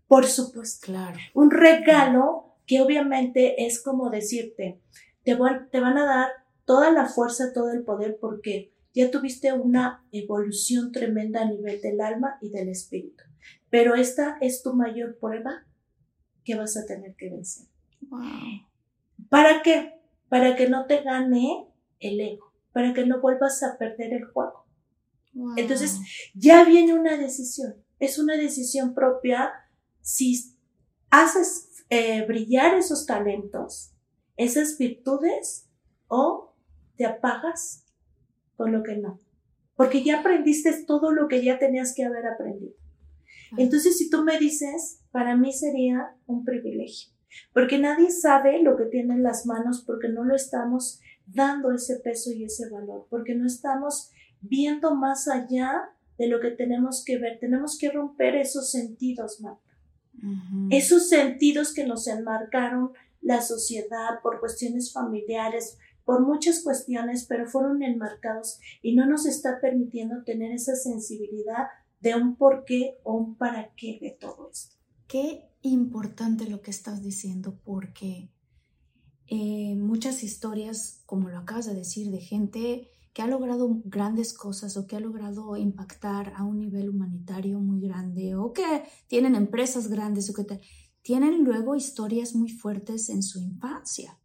por 0.07 0.25
supuesto. 0.25 0.85
Claro. 0.85 1.17
Un 1.33 1.51
regalo 1.51 2.46
que 2.67 2.81
obviamente 2.81 3.65
es 3.65 3.81
como 3.81 4.11
decirte, 4.11 4.79
te, 5.23 5.35
te 5.71 5.79
van 5.79 5.97
a 5.97 6.05
dar 6.05 6.29
toda 6.65 6.91
la 6.91 7.05
fuerza, 7.07 7.53
todo 7.53 7.71
el 7.71 7.83
poder 7.83 8.17
porque 8.19 8.73
ya 8.93 9.09
tuviste 9.09 9.53
una 9.53 10.05
evolución 10.11 10.91
tremenda 10.91 11.41
a 11.41 11.45
nivel 11.45 11.81
del 11.81 12.01
alma 12.01 12.37
y 12.41 12.49
del 12.49 12.69
espíritu. 12.69 13.23
Pero 13.69 13.95
esta 13.95 14.37
es 14.41 14.61
tu 14.63 14.73
mayor 14.73 15.17
prueba 15.17 15.65
que 16.43 16.55
vas 16.55 16.77
a 16.77 16.85
tener 16.85 17.15
que 17.15 17.29
vencer. 17.29 17.67
¿Para 19.29 19.61
qué? 19.61 19.99
Para 20.29 20.55
que 20.55 20.69
no 20.69 20.85
te 20.85 21.03
gane 21.03 21.67
el 21.99 22.19
ego, 22.19 22.53
para 22.73 22.93
que 22.93 23.05
no 23.05 23.21
vuelvas 23.21 23.63
a 23.63 23.77
perder 23.77 24.13
el 24.13 24.25
juego. 24.25 24.65
Entonces, 25.55 25.99
ya 26.33 26.63
viene 26.63 26.93
una 26.93 27.17
decisión. 27.17 27.75
Es 27.99 28.17
una 28.17 28.35
decisión 28.35 28.93
propia 28.93 29.53
si 30.01 30.55
haces 31.09 31.66
eh, 31.89 32.25
brillar 32.25 32.75
esos 32.75 33.05
talentos, 33.05 33.93
esas 34.35 34.77
virtudes, 34.77 35.69
o 36.07 36.53
te 36.95 37.05
apagas 37.05 37.85
con 38.55 38.71
lo 38.71 38.83
que 38.83 38.97
no. 38.97 39.19
Porque 39.75 40.03
ya 40.03 40.19
aprendiste 40.19 40.83
todo 40.85 41.11
lo 41.11 41.27
que 41.27 41.43
ya 41.43 41.59
tenías 41.59 41.93
que 41.95 42.03
haber 42.03 42.25
aprendido. 42.27 42.73
Entonces, 43.57 43.97
si 43.97 44.09
tú 44.09 44.23
me 44.23 44.37
dices, 44.39 45.01
para 45.11 45.37
mí 45.37 45.53
sería 45.53 46.15
un 46.25 46.43
privilegio, 46.43 47.13
porque 47.53 47.77
nadie 47.77 48.11
sabe 48.11 48.61
lo 48.61 48.75
que 48.75 48.85
tiene 48.85 49.13
en 49.13 49.23
las 49.23 49.45
manos 49.45 49.83
porque 49.85 50.09
no 50.09 50.23
lo 50.23 50.35
estamos 50.35 50.99
dando 51.27 51.71
ese 51.71 51.97
peso 51.99 52.31
y 52.31 52.43
ese 52.43 52.69
valor, 52.69 53.07
porque 53.09 53.35
no 53.35 53.45
estamos 53.45 54.11
viendo 54.41 54.95
más 54.95 55.27
allá 55.27 55.89
de 56.17 56.27
lo 56.27 56.39
que 56.39 56.51
tenemos 56.51 57.03
que 57.05 57.19
ver. 57.19 57.39
Tenemos 57.39 57.77
que 57.77 57.91
romper 57.91 58.35
esos 58.35 58.71
sentidos, 58.71 59.39
Marta. 59.41 59.61
Esos 60.69 61.09
sentidos 61.09 61.73
que 61.73 61.85
nos 61.85 62.07
enmarcaron 62.07 62.91
la 63.21 63.41
sociedad 63.41 64.21
por 64.21 64.39
cuestiones 64.39 64.91
familiares, 64.91 65.77
por 66.05 66.25
muchas 66.25 66.61
cuestiones, 66.63 67.25
pero 67.27 67.47
fueron 67.47 67.83
enmarcados 67.83 68.59
y 68.81 68.95
no 68.95 69.05
nos 69.05 69.25
está 69.25 69.59
permitiendo 69.61 70.23
tener 70.23 70.51
esa 70.51 70.75
sensibilidad 70.75 71.67
de 71.99 72.15
un 72.15 72.35
por 72.35 72.63
qué 72.65 72.97
o 73.03 73.13
un 73.15 73.35
para 73.35 73.73
qué 73.75 73.99
de 74.01 74.11
todo 74.11 74.49
esto. 74.51 74.75
Qué 75.07 75.49
importante 75.61 76.49
lo 76.49 76.61
que 76.61 76.71
estás 76.71 77.01
diciendo, 77.01 77.59
porque 77.63 78.29
eh, 79.27 79.75
muchas 79.75 80.23
historias, 80.23 81.01
como 81.05 81.29
lo 81.29 81.37
acabas 81.37 81.65
de 81.65 81.75
decir, 81.75 82.11
de 82.11 82.21
gente 82.21 82.89
que 83.17 83.23
ha 83.23 83.27
logrado 83.27 83.81
grandes 83.83 84.31
cosas 84.31 84.77
o 84.77 84.85
que 84.85 84.95
ha 84.95 84.99
logrado 84.99 85.57
impactar 85.57 86.33
a 86.35 86.43
un 86.43 86.59
nivel 86.59 86.87
humanitario 86.87 87.59
muy 87.59 87.81
grande 87.81 88.35
o 88.35 88.53
que 88.53 88.83
tienen 89.07 89.33
empresas 89.33 89.87
grandes 89.87 90.29
o 90.29 90.35
que 90.35 90.61
tienen 91.01 91.43
luego 91.43 91.75
historias 91.75 92.35
muy 92.35 92.51
fuertes 92.51 93.09
en 93.09 93.23
su 93.23 93.39
infancia. 93.39 94.19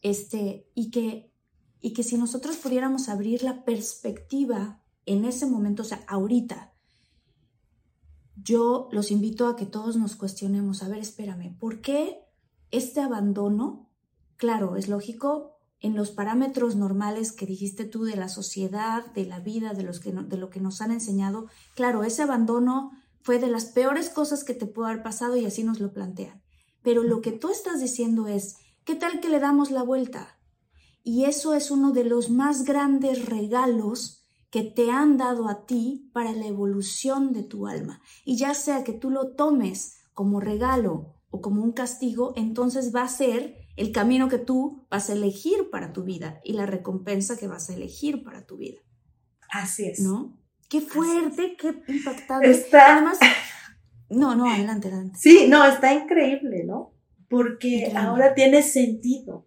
Este, 0.00 0.70
y 0.76 0.92
que 0.92 1.32
y 1.80 1.92
que 1.92 2.04
si 2.04 2.16
nosotros 2.16 2.56
pudiéramos 2.58 3.08
abrir 3.08 3.42
la 3.42 3.64
perspectiva 3.64 4.80
en 5.06 5.24
ese 5.24 5.46
momento, 5.46 5.82
o 5.82 5.84
sea, 5.84 6.04
ahorita, 6.06 6.72
yo 8.36 8.88
los 8.92 9.10
invito 9.10 9.48
a 9.48 9.56
que 9.56 9.66
todos 9.66 9.96
nos 9.96 10.14
cuestionemos, 10.14 10.84
a 10.84 10.88
ver, 10.88 11.00
espérame, 11.00 11.58
¿por 11.58 11.80
qué 11.80 12.20
este 12.70 13.00
abandono? 13.00 13.90
Claro, 14.36 14.76
es 14.76 14.86
lógico, 14.86 15.55
en 15.80 15.94
los 15.94 16.10
parámetros 16.10 16.76
normales 16.76 17.32
que 17.32 17.46
dijiste 17.46 17.84
tú 17.84 18.04
de 18.04 18.16
la 18.16 18.28
sociedad, 18.28 19.06
de 19.12 19.26
la 19.26 19.40
vida, 19.40 19.74
de, 19.74 19.82
los 19.82 20.00
que 20.00 20.12
de 20.12 20.36
lo 20.36 20.50
que 20.50 20.60
nos 20.60 20.80
han 20.80 20.90
enseñado, 20.90 21.46
claro, 21.74 22.02
ese 22.02 22.22
abandono 22.22 22.92
fue 23.22 23.38
de 23.38 23.48
las 23.48 23.66
peores 23.66 24.08
cosas 24.08 24.44
que 24.44 24.54
te 24.54 24.66
pudo 24.66 24.86
haber 24.86 25.02
pasado 25.02 25.36
y 25.36 25.44
así 25.44 25.64
nos 25.64 25.80
lo 25.80 25.92
plantean. 25.92 26.42
Pero 26.82 27.02
lo 27.02 27.20
que 27.20 27.32
tú 27.32 27.50
estás 27.50 27.80
diciendo 27.80 28.28
es, 28.28 28.56
¿qué 28.84 28.94
tal 28.94 29.20
que 29.20 29.28
le 29.28 29.40
damos 29.40 29.70
la 29.70 29.82
vuelta? 29.82 30.38
Y 31.02 31.24
eso 31.24 31.54
es 31.54 31.70
uno 31.70 31.92
de 31.92 32.04
los 32.04 32.30
más 32.30 32.64
grandes 32.64 33.26
regalos 33.26 34.24
que 34.50 34.62
te 34.62 34.90
han 34.90 35.16
dado 35.16 35.48
a 35.48 35.66
ti 35.66 36.10
para 36.12 36.32
la 36.32 36.46
evolución 36.46 37.32
de 37.32 37.42
tu 37.42 37.66
alma. 37.66 38.00
Y 38.24 38.36
ya 38.36 38.54
sea 38.54 38.84
que 38.84 38.92
tú 38.92 39.10
lo 39.10 39.34
tomes 39.34 39.96
como 40.14 40.40
regalo 40.40 41.14
o 41.30 41.40
como 41.40 41.62
un 41.62 41.72
castigo, 41.72 42.32
entonces 42.36 42.94
va 42.94 43.02
a 43.02 43.08
ser 43.08 43.65
el 43.76 43.92
camino 43.92 44.28
que 44.28 44.38
tú 44.38 44.86
vas 44.90 45.10
a 45.10 45.12
elegir 45.12 45.70
para 45.70 45.92
tu 45.92 46.02
vida 46.02 46.40
y 46.42 46.54
la 46.54 46.66
recompensa 46.66 47.36
que 47.36 47.46
vas 47.46 47.68
a 47.68 47.74
elegir 47.74 48.24
para 48.24 48.46
tu 48.46 48.56
vida. 48.56 48.80
Así 49.50 49.86
es. 49.86 50.00
¿No? 50.00 50.36
Qué 50.68 50.80
fuerte, 50.80 51.56
qué 51.56 51.82
impactante. 51.86 52.50
Está... 52.50 52.94
Además, 52.94 53.18
no, 54.08 54.34
no, 54.34 54.50
adelante, 54.50 54.88
adelante. 54.88 55.18
Sí, 55.20 55.46
no, 55.48 55.64
está 55.64 55.92
increíble, 55.92 56.64
¿no? 56.64 56.92
Porque 57.28 57.92
ahora 57.94 58.34
tiene 58.34 58.62
sentido. 58.62 59.46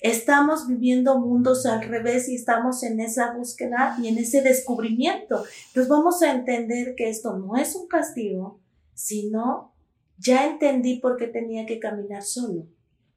Estamos 0.00 0.66
viviendo 0.66 1.20
mundos 1.20 1.66
al 1.66 1.86
revés 1.86 2.28
y 2.28 2.34
estamos 2.34 2.82
en 2.82 2.98
esa 2.98 3.34
búsqueda 3.34 3.96
y 4.02 4.08
en 4.08 4.18
ese 4.18 4.40
descubrimiento. 4.40 5.44
Entonces 5.68 5.88
vamos 5.88 6.22
a 6.22 6.32
entender 6.32 6.94
que 6.96 7.10
esto 7.10 7.36
no 7.36 7.56
es 7.56 7.76
un 7.76 7.86
castigo, 7.86 8.58
sino 8.94 9.74
ya 10.18 10.46
entendí 10.46 10.98
por 10.98 11.16
qué 11.16 11.26
tenía 11.26 11.66
que 11.66 11.78
caminar 11.78 12.22
solo 12.22 12.66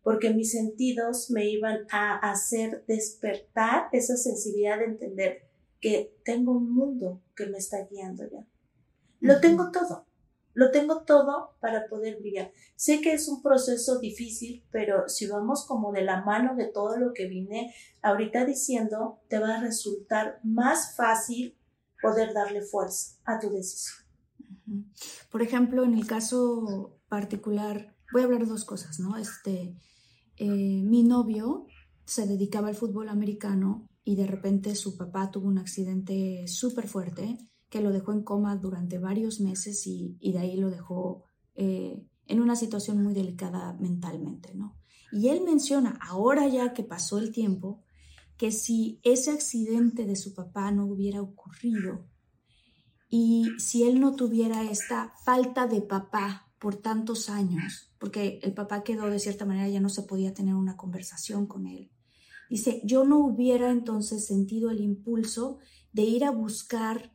porque 0.09 0.33
mis 0.33 0.53
sentidos 0.53 1.29
me 1.29 1.47
iban 1.47 1.85
a 1.91 2.17
hacer 2.31 2.83
despertar 2.87 3.89
esa 3.91 4.17
sensibilidad 4.17 4.79
de 4.79 4.85
entender 4.85 5.47
que 5.79 6.17
tengo 6.25 6.53
un 6.53 6.73
mundo 6.73 7.21
que 7.35 7.45
me 7.45 7.59
está 7.59 7.85
guiando 7.85 8.23
ya. 8.27 8.43
Lo 9.19 9.39
tengo 9.39 9.69
todo, 9.69 10.07
lo 10.55 10.71
tengo 10.71 11.03
todo 11.03 11.51
para 11.59 11.87
poder 11.89 12.17
brillar. 12.21 12.51
Sé 12.75 13.01
que 13.01 13.13
es 13.13 13.27
un 13.27 13.43
proceso 13.43 13.99
difícil, 13.99 14.65
pero 14.71 15.07
si 15.09 15.27
vamos 15.27 15.67
como 15.67 15.91
de 15.91 16.01
la 16.01 16.25
mano 16.25 16.55
de 16.55 16.65
todo 16.65 16.97
lo 16.97 17.13
que 17.13 17.27
vine 17.27 17.71
ahorita 18.01 18.45
diciendo, 18.45 19.19
te 19.27 19.37
va 19.37 19.57
a 19.57 19.61
resultar 19.61 20.39
más 20.41 20.95
fácil 20.95 21.55
poder 22.01 22.33
darle 22.33 22.63
fuerza 22.63 23.15
a 23.25 23.39
tu 23.39 23.51
decisión. 23.51 24.07
Por 25.31 25.43
ejemplo, 25.43 25.83
en 25.83 25.93
el 25.93 26.07
caso 26.07 26.99
particular, 27.09 27.95
voy 28.11 28.23
a 28.23 28.25
hablar 28.25 28.41
de 28.41 28.47
dos 28.47 28.65
cosas, 28.65 28.99
¿no? 28.99 29.15
Este, 29.15 29.75
eh, 30.39 30.81
mi 30.83 31.03
novio 31.03 31.67
se 32.05 32.25
dedicaba 32.25 32.69
al 32.69 32.75
fútbol 32.75 33.09
americano 33.09 33.87
y 34.03 34.15
de 34.15 34.25
repente 34.25 34.73
su 34.75 34.97
papá 34.97 35.29
tuvo 35.29 35.47
un 35.47 35.57
accidente 35.57 36.47
súper 36.47 36.87
fuerte 36.87 37.37
que 37.69 37.81
lo 37.81 37.91
dejó 37.91 38.13
en 38.13 38.23
coma 38.23 38.55
durante 38.55 38.97
varios 38.97 39.41
meses 39.41 39.85
y, 39.85 40.17
de 40.19 40.39
ahí 40.39 40.57
lo 40.57 40.69
dejó 40.69 41.25
eh, 41.55 42.03
en 42.25 42.41
una 42.41 42.55
situación 42.55 43.03
muy 43.03 43.13
delicada 43.13 43.73
mentalmente, 43.73 44.55
¿no? 44.55 44.77
Y 45.11 45.27
él 45.27 45.41
menciona, 45.43 45.99
ahora 46.01 46.47
ya 46.47 46.73
que 46.73 46.83
pasó 46.83 47.19
el 47.19 47.31
tiempo, 47.31 47.83
que 48.37 48.51
si 48.51 49.01
ese 49.03 49.31
accidente 49.31 50.05
de 50.05 50.15
su 50.15 50.33
papá 50.33 50.71
no 50.71 50.85
hubiera 50.85 51.21
ocurrido 51.21 52.07
y 53.09 53.49
si 53.57 53.83
él 53.83 53.99
no 53.99 54.15
tuviera 54.15 54.63
esta 54.63 55.13
falta 55.25 55.67
de 55.67 55.81
papá 55.81 56.48
por 56.59 56.75
tantos 56.75 57.29
años, 57.29 57.93
porque 57.99 58.39
el 58.43 58.53
papá 58.53 58.83
quedó 58.83 59.09
de 59.09 59.19
cierta 59.19 59.45
manera, 59.45 59.69
ya 59.69 59.79
no 59.79 59.89
se 59.89 60.03
podía 60.03 60.33
tener 60.33 60.55
una 60.55 60.77
conversación 60.77 61.47
con 61.47 61.65
él. 61.65 61.89
Dice, 62.49 62.81
yo 62.83 63.05
no 63.05 63.19
hubiera 63.19 63.71
entonces 63.71 64.25
sentido 64.25 64.71
el 64.71 64.81
impulso 64.81 65.59
de 65.93 66.03
ir 66.03 66.25
a 66.25 66.31
buscar 66.31 67.13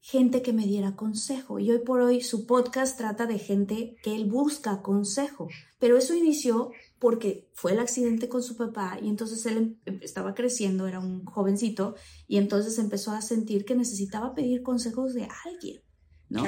gente 0.00 0.42
que 0.42 0.52
me 0.52 0.66
diera 0.66 0.96
consejo. 0.96 1.58
Y 1.58 1.70
hoy 1.70 1.78
por 1.80 2.00
hoy 2.00 2.20
su 2.20 2.46
podcast 2.46 2.96
trata 2.96 3.26
de 3.26 3.38
gente 3.38 3.96
que 4.02 4.14
él 4.14 4.26
busca 4.26 4.82
consejo. 4.82 5.48
Pero 5.78 5.96
eso 5.98 6.14
inició 6.14 6.70
porque 6.98 7.50
fue 7.52 7.72
el 7.72 7.78
accidente 7.78 8.28
con 8.28 8.42
su 8.42 8.56
papá 8.56 8.98
y 9.02 9.08
entonces 9.08 9.44
él 9.46 9.78
em, 9.84 9.98
estaba 10.02 10.34
creciendo, 10.34 10.86
era 10.86 11.00
un 11.00 11.24
jovencito, 11.24 11.94
y 12.26 12.38
entonces 12.38 12.78
empezó 12.78 13.12
a 13.12 13.22
sentir 13.22 13.64
que 13.64 13.74
necesitaba 13.74 14.34
pedir 14.34 14.62
consejos 14.62 15.14
de 15.14 15.28
alguien. 15.44 15.80
¿No? 16.28 16.44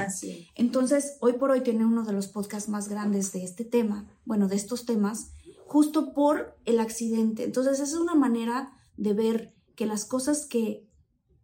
Entonces, 0.54 1.16
hoy 1.20 1.34
por 1.34 1.50
hoy 1.50 1.62
tiene 1.62 1.84
uno 1.84 2.04
de 2.04 2.12
los 2.12 2.28
podcasts 2.28 2.68
más 2.68 2.88
grandes 2.88 3.32
de 3.32 3.44
este 3.44 3.64
tema, 3.64 4.06
bueno, 4.24 4.48
de 4.48 4.56
estos 4.56 4.84
temas, 4.84 5.32
justo 5.66 6.12
por 6.12 6.58
el 6.64 6.80
accidente. 6.80 7.44
Entonces, 7.44 7.80
es 7.80 7.94
una 7.94 8.14
manera 8.14 8.72
de 8.96 9.14
ver 9.14 9.54
que 9.76 9.86
las 9.86 10.04
cosas 10.04 10.46
que 10.46 10.86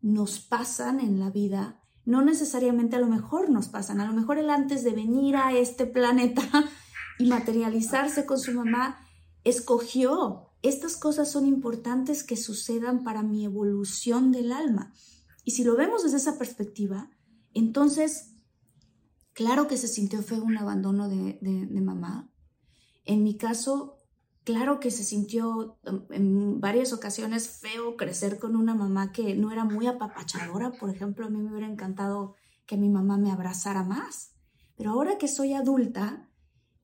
nos 0.03 0.41
pasan 0.41 1.01
en 1.01 1.19
la 1.19 1.31
vida, 1.31 1.81
no 2.05 2.23
necesariamente 2.23 2.97
a 2.97 3.01
lo 3.01 3.09
mejor 3.09 3.51
nos 3.51 3.69
pasan, 3.69 4.01
a 4.01 4.07
lo 4.07 4.13
mejor 4.13 4.39
él 4.39 4.51
antes 4.51 4.85
de 4.85 4.93
venir 4.93 5.37
a 5.37 5.57
este 5.57 5.87
planeta 5.87 6.43
y 7.19 7.27
materializarse 7.27 8.27
con 8.27 8.39
su 8.39 8.53
mamá, 8.53 8.99
escogió, 9.45 10.51
estas 10.63 10.97
cosas 10.97 11.31
son 11.31 11.47
importantes 11.47 12.25
que 12.25 12.37
sucedan 12.37 13.05
para 13.05 13.23
mi 13.23 13.45
evolución 13.45 14.33
del 14.33 14.53
alma. 14.53 14.93
Y 15.45 15.53
si 15.53 15.65
lo 15.65 15.77
vemos 15.77 16.03
desde 16.03 16.17
esa 16.17 16.39
perspectiva, 16.39 17.11
entonces, 17.59 18.35
claro 19.33 19.67
que 19.69 19.77
se 19.77 19.89
sintió 19.89 20.23
feo 20.23 20.43
un 20.43 20.59
abandono 20.59 21.09
de, 21.09 21.39
mamá. 21.81 22.31
En 23.05 23.23
mi 23.23 23.37
caso, 23.37 23.99
claro 24.45 24.81
que 24.81 24.91
se 24.91 25.05
sintió 25.05 25.79
um, 25.85 26.07
en 26.11 26.61
varias 26.61 26.93
ocasiones 26.93 27.49
feo 27.49 27.97
crecer 27.97 28.39
con 28.39 28.57
una 28.57 28.75
mamá 28.75 29.13
que 29.13 29.35
no 29.35 29.53
era 29.53 29.65
muy 29.65 29.87
apapachadora. 29.87 30.73
Por 30.73 30.91
ejemplo, 30.91 31.27
a 31.27 31.31
mí 31.31 31.39
me 31.39 31.51
hubiera 31.51 31.69
encantado 31.69 32.35
que 32.67 32.77
mi 32.77 32.89
mamá 32.89 33.17
me 33.17 33.31
abrazara 33.31 33.83
más. 33.83 34.33
Pero 34.77 34.91
ahora 34.91 35.17
que 35.19 35.29
soy 35.29 35.55
adulta, 35.55 36.29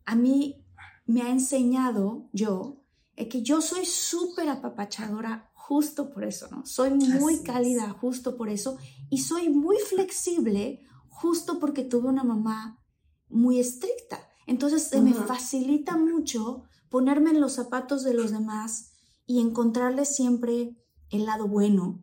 a 0.06 0.14
mí 0.14 0.64
me 1.06 1.22
ha 1.22 1.30
enseñado 1.30 2.28
yo 2.32 2.82
que 3.28 3.42
yo 3.42 3.60
soy 3.60 3.84
súper 3.84 4.48
apapachadora 4.48 5.51
justo 5.62 6.10
por 6.10 6.24
eso, 6.24 6.48
¿no? 6.50 6.66
Soy 6.66 6.90
muy 6.90 7.42
cálida 7.42 7.88
justo 7.90 8.36
por 8.36 8.48
eso 8.48 8.78
y 9.10 9.18
soy 9.18 9.48
muy 9.48 9.76
flexible 9.78 10.80
justo 11.08 11.60
porque 11.60 11.84
tuve 11.84 12.08
una 12.08 12.24
mamá 12.24 12.82
muy 13.28 13.60
estricta. 13.60 14.28
Entonces 14.46 14.88
se 14.88 15.00
me 15.00 15.14
facilita 15.14 15.96
mucho 15.96 16.64
ponerme 16.90 17.30
en 17.30 17.40
los 17.40 17.52
zapatos 17.52 18.02
de 18.02 18.12
los 18.12 18.32
demás 18.32 18.90
y 19.24 19.40
encontrarle 19.40 20.04
siempre 20.04 20.76
el 21.10 21.26
lado 21.26 21.46
bueno. 21.46 22.02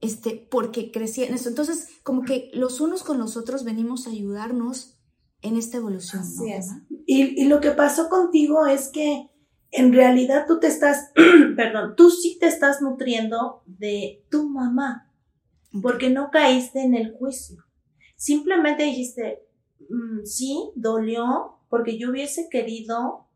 Este, 0.00 0.48
porque 0.50 0.90
crecí 0.90 1.22
en 1.24 1.34
eso. 1.34 1.50
Entonces, 1.50 1.88
como 2.02 2.22
que 2.22 2.50
los 2.54 2.80
unos 2.80 3.02
con 3.02 3.18
los 3.18 3.36
otros 3.36 3.64
venimos 3.64 4.06
a 4.06 4.10
ayudarnos 4.10 4.98
en 5.42 5.56
esta 5.58 5.76
evolución. 5.76 6.22
Así 6.22 6.50
es. 6.50 6.68
Y, 7.06 7.42
y 7.42 7.44
lo 7.48 7.60
que 7.60 7.72
pasó 7.72 8.08
contigo 8.08 8.66
es 8.66 8.88
que 8.88 9.29
en 9.72 9.92
realidad 9.92 10.46
tú 10.46 10.58
te 10.58 10.66
estás, 10.66 11.12
perdón, 11.56 11.94
tú 11.96 12.10
sí 12.10 12.38
te 12.38 12.46
estás 12.46 12.82
nutriendo 12.82 13.62
de 13.66 14.24
tu 14.30 14.48
mamá, 14.48 15.10
porque 15.82 16.10
no 16.10 16.30
caíste 16.30 16.82
en 16.82 16.94
el 16.94 17.12
juicio. 17.12 17.64
Simplemente 18.16 18.84
dijiste, 18.84 19.42
mm, 19.88 20.24
sí, 20.24 20.70
dolió, 20.74 21.56
porque 21.68 21.98
yo 21.98 22.10
hubiese 22.10 22.48
querido, 22.50 23.26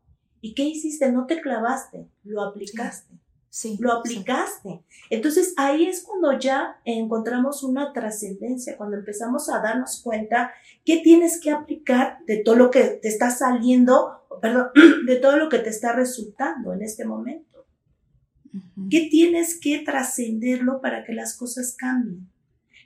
¿y 0.41 0.53
qué 0.53 0.63
hiciste? 0.63 1.11
No 1.11 1.25
te 1.25 1.41
clavaste, 1.41 2.07
lo 2.23 2.43
aplicaste. 2.43 3.15
Sí, 3.55 3.77
lo 3.79 3.93
aplicaste. 3.93 4.83
Entonces 5.09 5.53
ahí 5.55 5.85
es 5.85 6.03
cuando 6.03 6.37
ya 6.37 6.81
encontramos 6.83 7.63
una 7.63 7.93
trascendencia, 7.93 8.75
cuando 8.75 8.97
empezamos 8.97 9.47
a 9.49 9.61
darnos 9.61 10.01
cuenta 10.01 10.51
que 10.83 10.97
tienes 10.97 11.39
que 11.39 11.51
aplicar 11.51 12.17
de 12.25 12.43
todo 12.43 12.57
lo 12.57 12.69
que 12.69 12.83
te 12.83 13.07
está 13.07 13.29
saliendo, 13.29 14.24
perdón, 14.41 14.69
de 15.05 15.15
todo 15.17 15.37
lo 15.37 15.49
que 15.49 15.59
te 15.59 15.69
está 15.69 15.93
resultando 15.93 16.73
en 16.73 16.81
este 16.81 17.05
momento. 17.05 17.65
¿Qué 18.89 19.07
tienes 19.09 19.59
que 19.59 19.79
trascenderlo 19.79 20.79
para 20.81 21.03
que 21.03 21.13
las 21.13 21.35
cosas 21.35 21.75
cambien? 21.77 22.29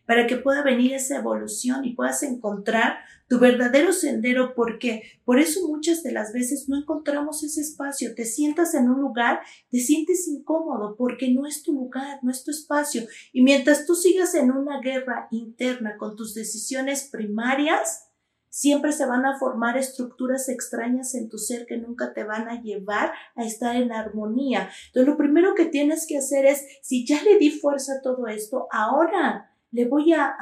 Para 0.05 0.25
que 0.25 0.37
pueda 0.37 0.63
venir 0.63 0.93
esa 0.93 1.17
evolución 1.17 1.85
y 1.85 1.93
puedas 1.93 2.23
encontrar 2.23 2.97
tu 3.27 3.37
verdadero 3.37 3.93
sendero, 3.93 4.55
porque 4.55 5.03
por 5.23 5.39
eso 5.39 5.67
muchas 5.67 6.01
de 6.01 6.11
las 6.11 6.33
veces 6.33 6.67
no 6.67 6.77
encontramos 6.77 7.43
ese 7.43 7.61
espacio, 7.61 8.15
te 8.15 8.25
sientas 8.25 8.73
en 8.73 8.89
un 8.89 8.99
lugar, 8.99 9.41
te 9.69 9.79
sientes 9.79 10.27
incómodo 10.27 10.95
porque 10.97 11.31
no 11.31 11.45
es 11.45 11.61
tu 11.61 11.73
lugar, 11.73 12.19
no 12.23 12.31
es 12.31 12.43
tu 12.43 12.49
espacio. 12.49 13.03
Y 13.31 13.43
mientras 13.43 13.85
tú 13.85 13.93
sigas 13.93 14.33
en 14.33 14.49
una 14.49 14.81
guerra 14.81 15.27
interna 15.29 15.95
con 15.97 16.15
tus 16.15 16.33
decisiones 16.33 17.07
primarias, 17.11 18.08
siempre 18.49 18.91
se 18.91 19.05
van 19.05 19.25
a 19.25 19.37
formar 19.37 19.77
estructuras 19.77 20.49
extrañas 20.49 21.15
en 21.15 21.29
tu 21.29 21.37
ser 21.37 21.65
que 21.65 21.77
nunca 21.77 22.13
te 22.13 22.23
van 22.23 22.49
a 22.49 22.61
llevar 22.61 23.11
a 23.35 23.43
estar 23.43 23.75
en 23.75 23.91
armonía. 23.91 24.69
Entonces, 24.87 25.07
lo 25.07 25.17
primero 25.17 25.55
que 25.55 25.65
tienes 25.65 26.05
que 26.07 26.17
hacer 26.17 26.45
es, 26.45 26.65
si 26.81 27.05
ya 27.05 27.21
le 27.23 27.37
di 27.37 27.51
fuerza 27.51 27.93
a 27.93 28.01
todo 28.01 28.27
esto, 28.27 28.67
ahora 28.71 29.51
le 29.71 29.87
voy 29.87 30.13
a, 30.13 30.35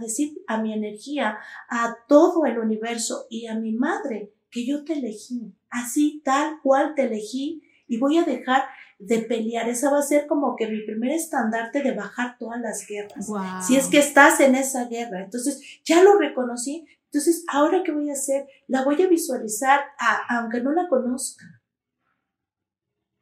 decir 0.00 0.42
a 0.46 0.60
mi 0.60 0.72
energía, 0.72 1.38
a 1.68 1.96
todo 2.08 2.46
el 2.46 2.58
universo 2.58 3.26
y 3.30 3.46
a 3.46 3.54
mi 3.54 3.72
madre 3.72 4.32
que 4.50 4.66
yo 4.66 4.84
te 4.84 4.94
elegí, 4.94 5.54
así 5.70 6.22
tal 6.24 6.60
cual 6.62 6.94
te 6.94 7.02
elegí 7.02 7.62
y 7.86 7.98
voy 7.98 8.18
a 8.18 8.24
dejar 8.24 8.64
de 8.98 9.18
pelear. 9.18 9.68
Esa 9.68 9.90
va 9.90 9.98
a 9.98 10.02
ser 10.02 10.26
como 10.26 10.56
que 10.56 10.66
mi 10.66 10.84
primer 10.84 11.12
estandarte 11.12 11.82
de 11.82 11.92
bajar 11.92 12.36
todas 12.38 12.60
las 12.60 12.86
guerras. 12.86 13.28
Si 13.66 13.76
es 13.76 13.88
que 13.88 13.98
estás 13.98 14.40
en 14.40 14.54
esa 14.54 14.86
guerra. 14.86 15.22
Entonces, 15.22 15.80
ya 15.84 16.02
lo 16.02 16.18
reconocí. 16.18 16.86
Entonces, 17.06 17.44
ahora 17.48 17.82
qué 17.84 17.92
voy 17.92 18.10
a 18.10 18.14
hacer? 18.14 18.46
La 18.66 18.84
voy 18.84 19.00
a 19.02 19.08
visualizar, 19.08 19.80
aunque 20.28 20.60
no 20.60 20.72
la 20.72 20.88
conozca. 20.88 21.44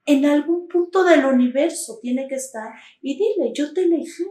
En 0.06 0.26
algún 0.26 0.68
punto 0.68 1.04
del 1.04 1.24
universo 1.24 1.98
tiene 2.02 2.28
que 2.28 2.34
estar 2.34 2.74
y 3.00 3.16
dile, 3.16 3.52
yo 3.54 3.72
te 3.72 3.84
elegí 3.84 4.24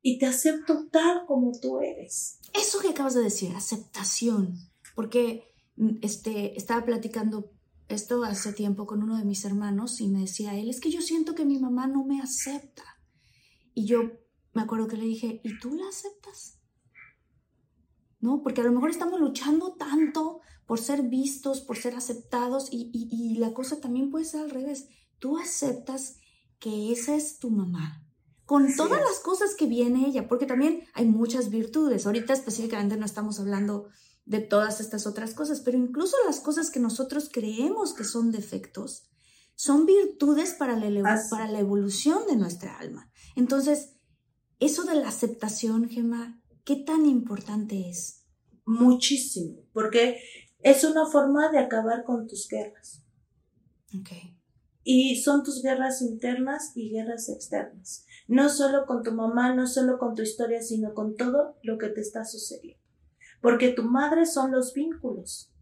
y 0.00 0.18
te 0.18 0.26
acepto 0.26 0.86
tal 0.88 1.26
como 1.26 1.50
tú 1.60 1.80
eres. 1.80 2.38
Eso 2.54 2.78
que 2.78 2.90
acabas 2.90 3.14
de 3.14 3.22
decir, 3.22 3.54
aceptación, 3.56 4.54
porque 4.94 5.52
mm, 5.76 5.98
este, 6.02 6.56
estaba 6.56 6.84
platicando 6.84 7.50
esto 7.88 8.22
hace 8.24 8.52
tiempo 8.52 8.86
con 8.86 9.02
uno 9.02 9.16
de 9.16 9.24
mis 9.24 9.44
hermanos 9.44 10.00
y 10.00 10.08
me 10.08 10.20
decía 10.20 10.54
él, 10.54 10.70
es 10.70 10.80
que 10.80 10.90
yo 10.90 11.00
siento 11.00 11.34
que 11.34 11.44
mi 11.44 11.58
mamá 11.58 11.86
no 11.86 12.04
me 12.04 12.20
acepta. 12.20 12.84
Y 13.74 13.86
yo 13.86 14.12
me 14.52 14.62
acuerdo 14.62 14.88
que 14.88 14.96
le 14.96 15.04
dije, 15.04 15.40
¿y 15.44 15.58
tú 15.58 15.74
la 15.74 15.88
aceptas? 15.88 16.55
¿No? 18.18 18.42
Porque 18.42 18.62
a 18.62 18.64
lo 18.64 18.72
mejor 18.72 18.90
estamos 18.90 19.20
luchando 19.20 19.74
tanto 19.74 20.40
por 20.66 20.80
ser 20.80 21.02
vistos, 21.02 21.60
por 21.60 21.76
ser 21.76 21.94
aceptados 21.94 22.68
y, 22.72 22.90
y 22.92 23.36
la 23.38 23.52
cosa 23.52 23.80
también 23.80 24.10
puede 24.10 24.24
ser 24.24 24.40
al 24.40 24.50
revés. 24.50 24.88
Tú 25.18 25.38
aceptas 25.38 26.16
que 26.58 26.92
esa 26.92 27.14
es 27.14 27.38
tu 27.38 27.50
mamá, 27.50 28.02
con 28.44 28.74
todas 28.74 29.00
las 29.00 29.20
cosas 29.20 29.54
que 29.54 29.66
viene 29.66 30.06
ella, 30.06 30.28
porque 30.28 30.46
también 30.46 30.84
hay 30.94 31.06
muchas 31.06 31.50
virtudes. 31.50 32.06
Ahorita 32.06 32.32
específicamente 32.32 32.96
no 32.96 33.04
estamos 33.04 33.38
hablando 33.38 33.88
de 34.24 34.40
todas 34.40 34.80
estas 34.80 35.06
otras 35.06 35.34
cosas, 35.34 35.60
pero 35.60 35.78
incluso 35.78 36.16
las 36.26 36.40
cosas 36.40 36.70
que 36.70 36.80
nosotros 36.80 37.28
creemos 37.32 37.94
que 37.94 38.04
son 38.04 38.32
defectos 38.32 39.04
son 39.54 39.86
virtudes 39.86 40.52
para 40.52 40.76
la, 40.76 41.22
para 41.30 41.48
la 41.48 41.60
evolución 41.60 42.26
de 42.28 42.36
nuestra 42.36 42.76
alma. 42.78 43.10
Entonces, 43.36 43.94
eso 44.58 44.84
de 44.84 44.96
la 44.96 45.08
aceptación, 45.08 45.88
Gemma, 45.88 46.42
¿qué 46.66 46.76
tan 46.76 47.06
importante 47.06 47.88
es? 47.88 48.26
Muchísimo, 48.66 49.62
porque 49.72 50.20
es 50.60 50.84
una 50.84 51.06
forma 51.06 51.50
de 51.50 51.60
acabar 51.60 52.04
con 52.04 52.26
tus 52.26 52.46
guerras. 52.46 53.02
Okay. 54.00 54.36
Y 54.84 55.22
son 55.22 55.42
tus 55.42 55.62
guerras 55.62 56.02
internas 56.02 56.72
y 56.74 56.90
guerras 56.90 57.30
externas 57.30 58.06
no 58.28 58.48
solo 58.48 58.86
con 58.86 59.02
tu 59.02 59.12
mamá, 59.12 59.54
no 59.54 59.66
solo 59.66 59.98
con 59.98 60.14
tu 60.14 60.22
historia, 60.22 60.60
sino 60.60 60.94
con 60.94 61.16
todo 61.16 61.56
lo 61.62 61.78
que 61.78 61.88
te 61.88 62.00
está 62.00 62.24
sucediendo. 62.24 62.82
Porque 63.40 63.68
tu 63.68 63.82
madre 63.82 64.26
son 64.26 64.50
los 64.50 64.74
vínculos. 64.74 65.52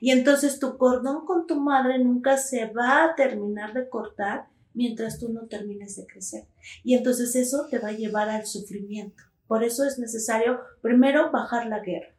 Y 0.00 0.10
entonces 0.10 0.58
tu 0.58 0.78
cordón 0.78 1.26
con 1.26 1.46
tu 1.46 1.60
madre 1.60 1.98
nunca 1.98 2.38
se 2.38 2.66
va 2.72 3.04
a 3.04 3.14
terminar 3.14 3.74
de 3.74 3.88
cortar 3.88 4.48
mientras 4.72 5.18
tú 5.18 5.30
no 5.30 5.46
termines 5.48 5.96
de 5.96 6.06
crecer. 6.06 6.48
Y 6.82 6.94
entonces 6.94 7.36
eso 7.36 7.66
te 7.70 7.78
va 7.78 7.88
a 7.88 7.92
llevar 7.92 8.30
al 8.30 8.46
sufrimiento. 8.46 9.22
Por 9.46 9.62
eso 9.62 9.84
es 9.84 9.98
necesario 9.98 10.60
primero 10.82 11.30
bajar 11.30 11.66
la 11.66 11.80
guerra, 11.80 12.14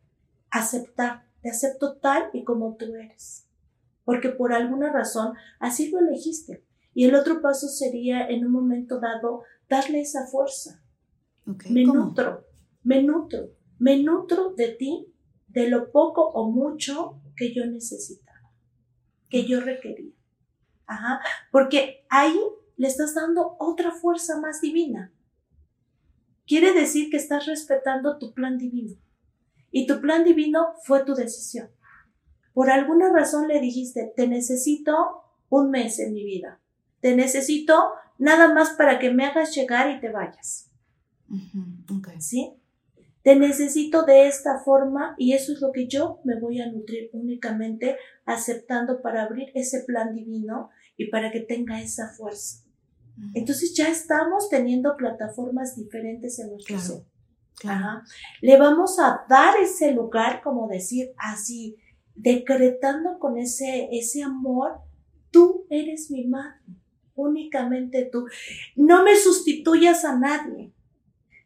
aceptar, 0.50 1.26
te 1.42 1.50
acepto 1.50 1.98
tal 1.98 2.30
y 2.34 2.44
como 2.44 2.76
tú 2.76 2.86
eres. 2.96 3.48
Porque 4.06 4.30
por 4.30 4.54
alguna 4.54 4.92
razón 4.92 5.34
así 5.60 5.92
lo 5.92 6.00
elegiste. 6.00 6.64
Y 6.94 7.06
el 7.06 7.16
otro 7.16 7.42
paso 7.42 7.68
sería, 7.68 8.28
en 8.28 8.46
un 8.46 8.52
momento 8.52 9.00
dado, 9.00 9.44
darle 9.70 10.02
esa 10.02 10.26
fuerza. 10.26 10.82
me 11.70 11.84
nutro, 11.84 12.46
me 12.84 13.04
nutro, 13.04 13.52
me 13.78 14.02
nutro 14.02 14.54
de 14.56 14.70
ti, 14.70 15.14
de 15.48 15.70
lo 15.70 15.92
poco 15.92 16.26
o 16.26 16.50
mucho 16.50 17.22
que 17.36 17.54
yo 17.54 17.66
necesitaba, 17.66 18.52
que 19.30 19.46
yo 19.46 19.60
requería. 19.60 20.14
Ajá, 20.88 21.22
porque 21.52 22.06
ahí 22.10 22.36
le 22.78 22.88
estás 22.88 23.14
dando 23.14 23.58
otra 23.60 23.92
fuerza 23.92 24.40
más 24.40 24.62
divina. 24.62 25.12
Quiere 26.48 26.74
decir 26.74 27.10
que 27.10 27.18
estás 27.18 27.46
respetando 27.46 28.18
tu 28.18 28.34
plan 28.34 28.58
divino. 28.58 28.96
Y 29.70 29.86
tu 29.86 30.00
plan 30.00 30.24
divino 30.24 30.74
fue 30.84 31.04
tu 31.04 31.14
decisión. 31.14 31.70
Por 32.54 32.72
alguna 32.72 33.12
razón 33.12 33.48
le 33.48 33.60
dijiste, 33.60 34.14
te 34.16 34.28
necesito 34.28 35.24
un 35.50 35.70
mes 35.70 36.00
en 36.00 36.14
mi 36.14 36.24
vida. 36.24 36.60
Te 37.02 37.16
necesito 37.16 37.92
nada 38.18 38.54
más 38.54 38.72
para 38.72 38.98
que 38.98 39.12
me 39.12 39.26
hagas 39.26 39.54
llegar 39.54 39.92
y 39.92 40.00
te 40.00 40.10
vayas. 40.10 40.72
¿Sí? 42.20 42.54
Te 43.22 43.36
necesito 43.36 44.04
de 44.04 44.28
esta 44.28 44.60
forma 44.60 45.16
y 45.18 45.34
eso 45.34 45.52
es 45.52 45.60
lo 45.60 45.74
que 45.74 45.88
yo 45.88 46.22
me 46.24 46.40
voy 46.40 46.62
a 46.62 46.72
nutrir 46.72 47.10
únicamente 47.12 47.98
aceptando 48.26 49.02
para 49.02 49.24
abrir 49.24 49.52
ese 49.54 49.82
plan 49.82 50.16
divino 50.16 50.70
y 50.96 51.10
para 51.10 51.30
que 51.30 51.42
tenga 51.42 51.82
esa 51.82 52.08
fuerza. 52.08 52.64
Entonces 53.34 53.74
ya 53.76 53.90
estamos 53.90 54.50
teniendo 54.50 54.96
plataformas 54.96 55.76
diferentes 55.76 56.38
en 56.40 56.52
nuestro 56.52 56.80
ser. 56.80 57.04
Le 58.42 58.58
vamos 58.58 59.00
a 59.00 59.26
dar 59.28 59.58
ese 59.58 59.92
lugar, 59.92 60.42
como 60.44 60.68
decir 60.68 61.14
así, 61.18 61.76
decretando 62.16 63.18
con 63.20 63.38
ese, 63.38 63.90
ese 63.92 64.24
amor, 64.24 64.80
tú 65.32 65.66
eres 65.70 66.12
mi 66.12 66.28
madre 66.28 66.62
únicamente 67.18 68.08
tú. 68.10 68.28
No 68.76 69.04
me 69.04 69.18
sustituyas 69.18 70.06
a 70.06 70.18
nadie. 70.18 70.72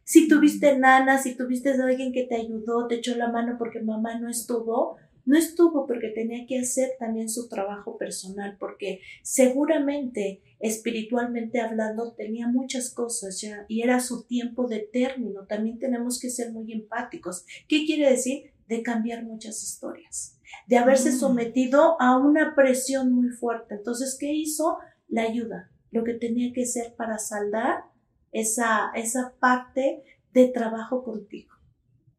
Si 0.04 0.28
tuviste 0.28 0.78
nana, 0.78 1.18
si 1.18 1.36
tuviste 1.36 1.70
a 1.70 1.84
alguien 1.84 2.12
que 2.12 2.24
te 2.24 2.36
ayudó, 2.36 2.86
te 2.86 2.96
echó 2.96 3.16
la 3.16 3.32
mano 3.32 3.56
porque 3.58 3.80
mamá 3.80 4.18
no 4.18 4.28
estuvo, 4.28 4.96
no 5.24 5.36
estuvo 5.36 5.86
porque 5.86 6.08
tenía 6.08 6.46
que 6.46 6.58
hacer 6.58 6.92
también 6.98 7.28
su 7.28 7.48
trabajo 7.48 7.96
personal, 7.98 8.56
porque 8.58 9.00
seguramente 9.22 10.42
espiritualmente 10.58 11.60
hablando 11.60 12.12
tenía 12.12 12.48
muchas 12.48 12.90
cosas 12.90 13.40
ya 13.40 13.64
y 13.68 13.82
era 13.82 14.00
su 14.00 14.24
tiempo 14.24 14.68
de 14.68 14.80
término. 14.80 15.46
También 15.46 15.78
tenemos 15.78 16.20
que 16.20 16.30
ser 16.30 16.52
muy 16.52 16.72
empáticos. 16.72 17.44
¿Qué 17.68 17.84
quiere 17.84 18.10
decir? 18.10 18.52
De 18.68 18.82
cambiar 18.82 19.24
muchas 19.24 19.62
historias, 19.62 20.38
de 20.66 20.78
haberse 20.78 21.10
mm. 21.10 21.18
sometido 21.18 22.00
a 22.00 22.16
una 22.18 22.54
presión 22.54 23.12
muy 23.12 23.28
fuerte. 23.30 23.74
Entonces, 23.74 24.16
¿qué 24.18 24.32
hizo? 24.32 24.78
la 25.12 25.24
ayuda, 25.24 25.70
lo 25.90 26.04
que 26.04 26.14
tenía 26.14 26.52
que 26.54 26.64
ser 26.64 26.94
para 26.96 27.18
saldar 27.18 27.84
esa, 28.32 28.90
esa 28.94 29.34
parte 29.38 30.02
de 30.32 30.48
trabajo 30.48 31.04
contigo. 31.04 31.52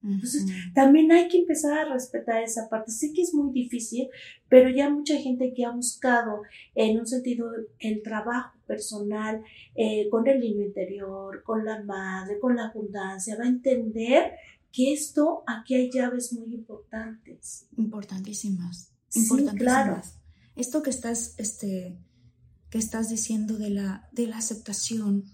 Entonces, 0.03 0.45
también 0.75 1.11
hay 1.11 1.29
que 1.29 1.37
empezar 1.37 1.77
a 1.77 1.93
respetar 1.93 2.43
esa 2.43 2.67
parte. 2.67 2.91
Sé 2.91 3.13
que 3.13 3.21
es 3.21 3.33
muy 3.33 3.53
difícil, 3.53 4.09
pero 4.49 4.69
ya 4.69 4.89
mucha 4.89 5.17
gente 5.17 5.53
que 5.53 5.63
ha 5.63 5.71
buscado 5.71 6.41
en 6.75 6.99
un 6.99 7.07
sentido 7.07 7.49
el 7.79 8.03
trabajo 8.03 8.57
personal 8.67 9.41
eh, 9.75 10.09
con 10.09 10.27
el 10.27 10.41
niño 10.41 10.65
interior, 10.65 11.41
con 11.43 11.63
la 11.63 11.83
madre, 11.83 12.37
con 12.39 12.55
la 12.55 12.67
abundancia, 12.67 13.37
va 13.37 13.45
a 13.45 13.47
entender 13.47 14.33
que 14.73 14.91
esto, 14.91 15.43
aquí 15.47 15.75
hay 15.75 15.89
llaves 15.91 16.33
muy 16.33 16.53
importantes. 16.53 17.67
Importantísimas. 17.77 18.91
Importantísimas. 19.13 19.55
claro. 19.55 20.01
Esto 20.55 20.83
que 20.83 20.89
estás, 20.89 21.35
este, 21.37 21.97
que 22.69 22.77
estás 22.77 23.09
diciendo 23.09 23.57
de 23.57 23.69
la, 23.69 24.09
de 24.11 24.27
la 24.27 24.37
aceptación, 24.37 25.25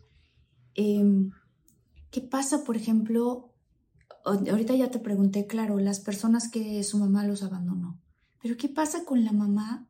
em, 0.76 1.32
¿qué 2.12 2.22
pasa, 2.22 2.64
por 2.64 2.76
ejemplo? 2.76 3.49
Ahorita 4.26 4.76
ya 4.76 4.92
te 4.92 5.00
pregunté, 5.00 5.48
claro, 5.48 5.78
las 5.80 6.00
personas 6.00 6.50
que 6.50 6.84
su 6.84 6.98
mamá 6.98 7.24
los 7.24 7.44
abandonó, 7.44 8.00
pero 8.42 8.58
¿qué 8.58 8.70
pasa 8.70 9.06
con 9.06 9.26
la 9.26 9.32
mamá 9.32 9.88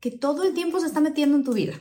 que 0.00 0.10
todo 0.10 0.44
el 0.44 0.54
tiempo 0.54 0.80
se 0.80 0.86
está 0.86 1.00
metiendo 1.00 1.36
en 1.36 1.44
tu 1.44 1.52
vida? 1.52 1.74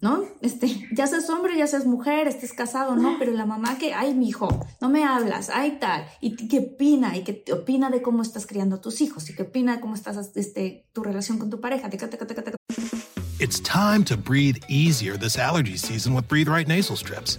¿no? 0.00 0.24
Este, 0.42 0.88
ya 0.92 1.06
seas 1.06 1.28
hombre, 1.30 1.56
ya 1.56 1.66
seas 1.66 1.86
mujer, 1.86 2.28
estés 2.28 2.52
casado, 2.52 2.96
¿no? 2.96 3.16
Pero 3.18 3.32
la 3.32 3.46
mamá 3.46 3.78
que, 3.78 3.94
ay, 3.94 4.14
mi 4.14 4.28
hijo, 4.28 4.48
no 4.80 4.88
me 4.88 5.04
hablas, 5.04 5.50
ay, 5.50 5.78
tal, 5.80 6.06
y 6.20 6.36
qué 6.36 6.58
opina, 6.58 7.16
y 7.16 7.24
qué 7.24 7.44
opina 7.52 7.90
de 7.90 8.02
cómo 8.02 8.22
estás 8.22 8.46
criando 8.46 8.76
a 8.76 8.80
tus 8.80 9.00
hijos, 9.00 9.28
y 9.30 9.34
qué 9.34 9.42
opina 9.42 9.76
de 9.76 9.80
cómo 9.80 9.94
estás, 9.94 10.30
este, 10.36 10.86
tu 10.92 11.02
relación 11.02 11.38
con 11.38 11.50
tu 11.50 11.60
pareja. 11.60 11.88
It's 13.38 13.60
time 13.60 14.04
to 14.04 14.16
breathe 14.16 14.58
easier 14.68 15.18
this 15.18 15.38
allergy 15.38 15.76
season 15.76 16.14
with 16.14 16.28
Breathe 16.28 16.48
Right 16.48 16.68
nasal 16.68 16.96
strips. 16.96 17.38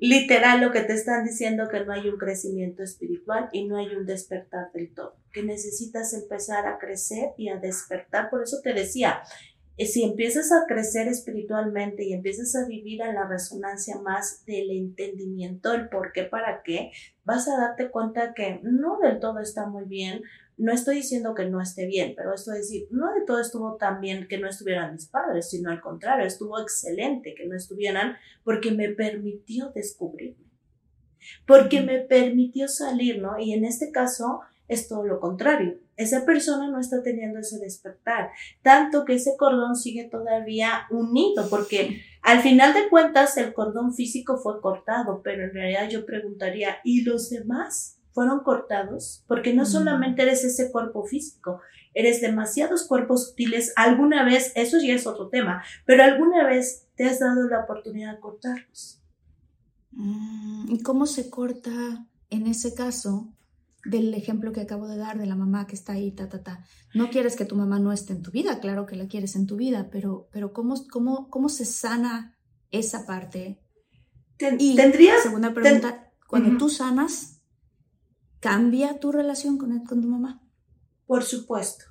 literal 0.00 0.60
lo 0.60 0.72
que 0.72 0.80
te 0.80 0.94
están 0.94 1.24
diciendo 1.24 1.68
que 1.68 1.84
no 1.84 1.92
hay 1.92 2.08
un 2.08 2.16
crecimiento 2.16 2.82
espiritual 2.82 3.48
y 3.52 3.66
no 3.66 3.76
hay 3.76 3.94
un 3.94 4.06
despertar 4.06 4.72
del 4.72 4.92
todo, 4.94 5.16
que 5.32 5.42
necesitas 5.42 6.14
empezar 6.14 6.66
a 6.66 6.78
crecer 6.78 7.30
y 7.36 7.50
a 7.50 7.58
despertar. 7.58 8.30
Por 8.30 8.42
eso 8.42 8.60
te 8.62 8.72
decía, 8.72 9.22
eh, 9.76 9.86
si 9.86 10.02
empiezas 10.02 10.52
a 10.52 10.66
crecer 10.66 11.08
espiritualmente 11.08 12.04
y 12.04 12.12
empiezas 12.14 12.54
a 12.56 12.66
vivir 12.66 13.02
en 13.02 13.14
la 13.14 13.26
resonancia 13.26 13.98
más 13.98 14.44
del 14.46 14.70
entendimiento, 14.70 15.72
el 15.74 15.88
por 15.88 16.12
qué, 16.12 16.24
para 16.24 16.62
qué, 16.62 16.92
vas 17.24 17.48
a 17.48 17.58
darte 17.58 17.90
cuenta 17.90 18.34
que 18.34 18.60
no 18.62 18.98
del 18.98 19.20
todo 19.20 19.38
está 19.38 19.66
muy 19.66 19.84
bien, 19.84 20.22
no 20.60 20.72
estoy 20.72 20.96
diciendo 20.96 21.34
que 21.34 21.46
no 21.46 21.60
esté 21.60 21.86
bien, 21.86 22.12
pero 22.14 22.34
esto 22.34 22.52
es 22.52 22.58
decir, 22.58 22.86
no 22.90 23.12
de 23.14 23.24
todo 23.26 23.40
estuvo 23.40 23.76
tan 23.76 24.00
bien 24.00 24.28
que 24.28 24.38
no 24.38 24.48
estuvieran 24.48 24.92
mis 24.92 25.06
padres, 25.06 25.48
sino 25.50 25.70
al 25.70 25.80
contrario, 25.80 26.26
estuvo 26.26 26.60
excelente 26.60 27.34
que 27.34 27.46
no 27.46 27.56
estuvieran 27.56 28.16
porque 28.44 28.70
me 28.70 28.90
permitió 28.90 29.70
descubrirme, 29.74 30.44
porque 31.46 31.80
me 31.80 32.00
permitió 32.00 32.68
salir, 32.68 33.22
¿no? 33.22 33.38
Y 33.38 33.54
en 33.54 33.64
este 33.64 33.90
caso 33.90 34.40
es 34.68 34.86
todo 34.86 35.04
lo 35.04 35.18
contrario. 35.18 35.78
Esa 35.96 36.24
persona 36.24 36.70
no 36.70 36.78
está 36.78 37.02
teniendo 37.02 37.40
ese 37.40 37.58
despertar, 37.58 38.30
tanto 38.62 39.04
que 39.04 39.14
ese 39.14 39.36
cordón 39.38 39.76
sigue 39.76 40.08
todavía 40.10 40.86
unido, 40.90 41.48
porque 41.48 42.02
al 42.22 42.40
final 42.40 42.74
de 42.74 42.88
cuentas 42.88 43.36
el 43.38 43.54
cordón 43.54 43.94
físico 43.94 44.38
fue 44.38 44.60
cortado, 44.60 45.22
pero 45.22 45.44
en 45.44 45.54
realidad 45.54 45.88
yo 45.88 46.04
preguntaría, 46.04 46.76
¿y 46.84 47.02
los 47.02 47.30
demás? 47.30 47.99
Fueron 48.12 48.40
cortados, 48.40 49.24
porque 49.26 49.54
no 49.54 49.62
mm. 49.62 49.66
solamente 49.66 50.22
eres 50.22 50.44
ese 50.44 50.70
cuerpo 50.70 51.04
físico, 51.04 51.60
eres 51.94 52.20
demasiados 52.20 52.86
cuerpos 52.86 53.28
sutiles. 53.28 53.72
Alguna 53.76 54.24
vez, 54.24 54.52
eso 54.54 54.78
ya 54.78 54.94
es 54.94 55.06
otro 55.06 55.28
tema, 55.28 55.62
pero 55.86 56.02
alguna 56.02 56.46
vez 56.46 56.86
te 56.96 57.04
has 57.04 57.20
dado 57.20 57.48
la 57.48 57.60
oportunidad 57.60 58.14
de 58.14 58.20
cortarlos. 58.20 59.00
Mm, 59.92 60.66
¿Y 60.70 60.82
cómo 60.82 61.06
se 61.06 61.30
corta 61.30 62.06
en 62.30 62.46
ese 62.46 62.74
caso 62.74 63.28
del 63.84 64.12
ejemplo 64.14 64.52
que 64.52 64.60
acabo 64.60 64.86
de 64.86 64.98
dar 64.98 65.18
de 65.18 65.26
la 65.26 65.36
mamá 65.36 65.66
que 65.66 65.74
está 65.74 65.94
ahí, 65.94 66.12
ta, 66.12 66.28
ta, 66.28 66.42
ta? 66.42 66.64
No 66.94 67.10
quieres 67.10 67.36
que 67.36 67.44
tu 67.44 67.56
mamá 67.56 67.78
no 67.78 67.92
esté 67.92 68.12
en 68.12 68.22
tu 68.22 68.30
vida, 68.30 68.60
claro 68.60 68.86
que 68.86 68.96
la 68.96 69.08
quieres 69.08 69.36
en 69.36 69.46
tu 69.46 69.56
vida, 69.56 69.88
pero, 69.90 70.28
pero 70.32 70.52
¿cómo, 70.52 70.74
cómo, 70.90 71.28
cómo 71.30 71.48
se 71.48 71.64
sana 71.64 72.36
esa 72.70 73.06
parte? 73.06 73.60
y, 74.58 74.76
¿Tendrías? 74.76 75.22
Segunda 75.22 75.52
pregunta, 75.52 76.12
cuando 76.26 76.56
tú 76.56 76.68
sanas, 76.68 77.39
cambia 78.40 78.98
tu 78.98 79.12
relación 79.12 79.58
con, 79.58 79.84
con 79.84 80.00
tu 80.00 80.08
mamá? 80.08 80.42
Por 81.06 81.22
supuesto. 81.22 81.84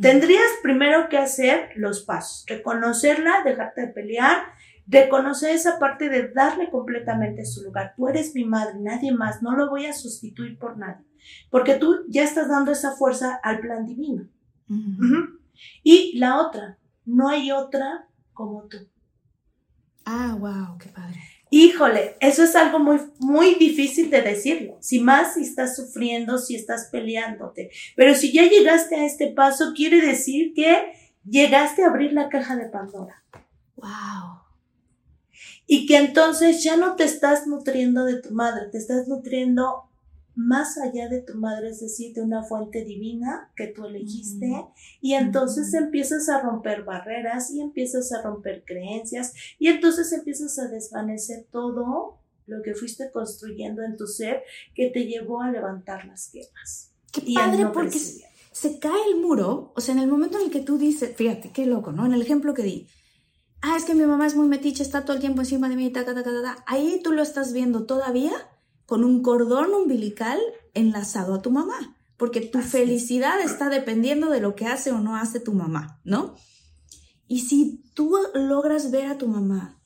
Tendrías 0.00 0.50
primero 0.64 1.08
que 1.08 1.16
hacer 1.16 1.70
los 1.76 2.02
pasos, 2.02 2.44
reconocerla, 2.48 3.44
dejarte 3.44 3.82
de 3.82 3.92
pelear, 3.92 4.38
reconocer 4.84 5.54
esa 5.54 5.78
parte 5.78 6.08
de 6.08 6.32
darle 6.32 6.70
completamente 6.70 7.44
su 7.46 7.62
lugar. 7.62 7.94
Tú 7.96 8.08
eres 8.08 8.34
mi 8.34 8.44
madre, 8.44 8.80
nadie 8.80 9.12
más, 9.12 9.42
no 9.42 9.54
lo 9.56 9.70
voy 9.70 9.86
a 9.86 9.92
sustituir 9.92 10.58
por 10.58 10.76
nadie, 10.76 11.04
porque 11.50 11.74
tú 11.74 12.04
ya 12.08 12.24
estás 12.24 12.48
dando 12.48 12.72
esa 12.72 12.96
fuerza 12.96 13.38
al 13.44 13.60
plan 13.60 13.86
divino. 13.86 14.28
Y 15.84 16.18
la 16.18 16.40
otra, 16.40 16.78
no 17.04 17.28
hay 17.28 17.52
otra 17.52 18.08
como 18.32 18.66
tú. 18.66 18.78
Ah, 20.04 20.36
wow, 20.38 20.78
qué 20.78 20.88
padre. 20.88 21.20
Híjole, 21.50 22.16
eso 22.20 22.42
es 22.42 22.56
algo 22.56 22.80
muy, 22.80 22.98
muy 23.18 23.54
difícil 23.54 24.10
de 24.10 24.22
decirlo. 24.22 24.78
Si 24.80 24.98
más 24.98 25.34
si 25.34 25.42
estás 25.42 25.76
sufriendo, 25.76 26.38
si 26.38 26.56
estás 26.56 26.88
peleándote. 26.90 27.70
Pero 27.94 28.14
si 28.14 28.32
ya 28.32 28.48
llegaste 28.48 28.96
a 28.96 29.06
este 29.06 29.28
paso, 29.28 29.72
quiere 29.74 30.00
decir 30.00 30.52
que 30.54 30.92
llegaste 31.24 31.84
a 31.84 31.88
abrir 31.88 32.12
la 32.12 32.28
caja 32.28 32.56
de 32.56 32.68
Pandora. 32.68 33.22
Wow. 33.76 34.40
Y 35.68 35.86
que 35.86 35.98
entonces 35.98 36.64
ya 36.64 36.76
no 36.76 36.96
te 36.96 37.04
estás 37.04 37.46
nutriendo 37.46 38.04
de 38.04 38.20
tu 38.20 38.32
madre, 38.32 38.68
te 38.70 38.78
estás 38.78 39.06
nutriendo 39.06 39.85
más 40.36 40.76
allá 40.76 41.08
de 41.08 41.22
tu 41.22 41.34
madre, 41.34 41.70
es 41.70 41.80
decir, 41.80 42.14
de 42.14 42.20
una 42.20 42.44
fuente 42.44 42.84
divina 42.84 43.50
que 43.56 43.68
tú 43.68 43.86
elegiste, 43.86 44.66
y 45.00 45.14
entonces 45.14 45.72
empiezas 45.72 46.28
a 46.28 46.42
romper 46.42 46.84
barreras 46.84 47.50
y 47.50 47.62
empiezas 47.62 48.12
a 48.12 48.22
romper 48.22 48.62
creencias, 48.64 49.32
y 49.58 49.68
entonces 49.68 50.12
empiezas 50.12 50.58
a 50.58 50.68
desvanecer 50.68 51.46
todo 51.50 52.20
lo 52.46 52.62
que 52.62 52.74
fuiste 52.74 53.10
construyendo 53.10 53.82
en 53.82 53.96
tu 53.96 54.06
ser 54.06 54.42
que 54.74 54.90
te 54.90 55.06
llevó 55.06 55.40
a 55.40 55.50
levantar 55.50 56.04
las 56.04 56.30
guerras. 56.30 56.92
Qué 57.10 57.22
padre, 57.34 57.66
porque 57.72 57.98
se 57.98 58.78
cae 58.78 59.10
el 59.10 59.20
muro, 59.20 59.72
o 59.74 59.80
sea, 59.80 59.94
en 59.94 60.00
el 60.00 60.08
momento 60.08 60.38
en 60.38 60.44
el 60.44 60.50
que 60.50 60.60
tú 60.60 60.76
dices, 60.76 61.16
fíjate, 61.16 61.50
qué 61.50 61.64
loco, 61.64 61.92
¿no? 61.92 62.04
En 62.04 62.12
el 62.12 62.20
ejemplo 62.20 62.52
que 62.52 62.62
di, 62.62 62.88
ah, 63.62 63.74
es 63.78 63.84
que 63.84 63.94
mi 63.94 64.04
mamá 64.04 64.26
es 64.26 64.36
muy 64.36 64.48
metiche, 64.48 64.82
está 64.82 65.02
todo 65.06 65.14
el 65.14 65.20
tiempo 65.20 65.40
encima 65.40 65.70
de 65.70 65.76
mí, 65.76 65.90
ta, 65.90 66.04
ta, 66.04 66.14
ta, 66.14 66.22
ta, 66.22 66.42
ta. 66.42 66.64
ahí 66.66 67.00
tú 67.02 67.12
lo 67.12 67.22
estás 67.22 67.54
viendo 67.54 67.86
todavía 67.86 68.32
con 68.86 69.04
un 69.04 69.22
cordón 69.22 69.74
umbilical 69.74 70.40
enlazado 70.74 71.34
a 71.34 71.42
tu 71.42 71.50
mamá, 71.50 71.96
porque 72.16 72.40
tu 72.40 72.60
felicidad 72.60 73.40
está 73.40 73.68
dependiendo 73.68 74.30
de 74.30 74.40
lo 74.40 74.54
que 74.54 74.66
hace 74.66 74.92
o 74.92 75.00
no 75.00 75.16
hace 75.16 75.40
tu 75.40 75.52
mamá, 75.52 76.00
¿no? 76.04 76.34
Y 77.28 77.40
si 77.40 77.82
tú 77.94 78.16
logras 78.34 78.90
ver 78.90 79.06
a 79.06 79.18
tu 79.18 79.26
mamá 79.26 79.82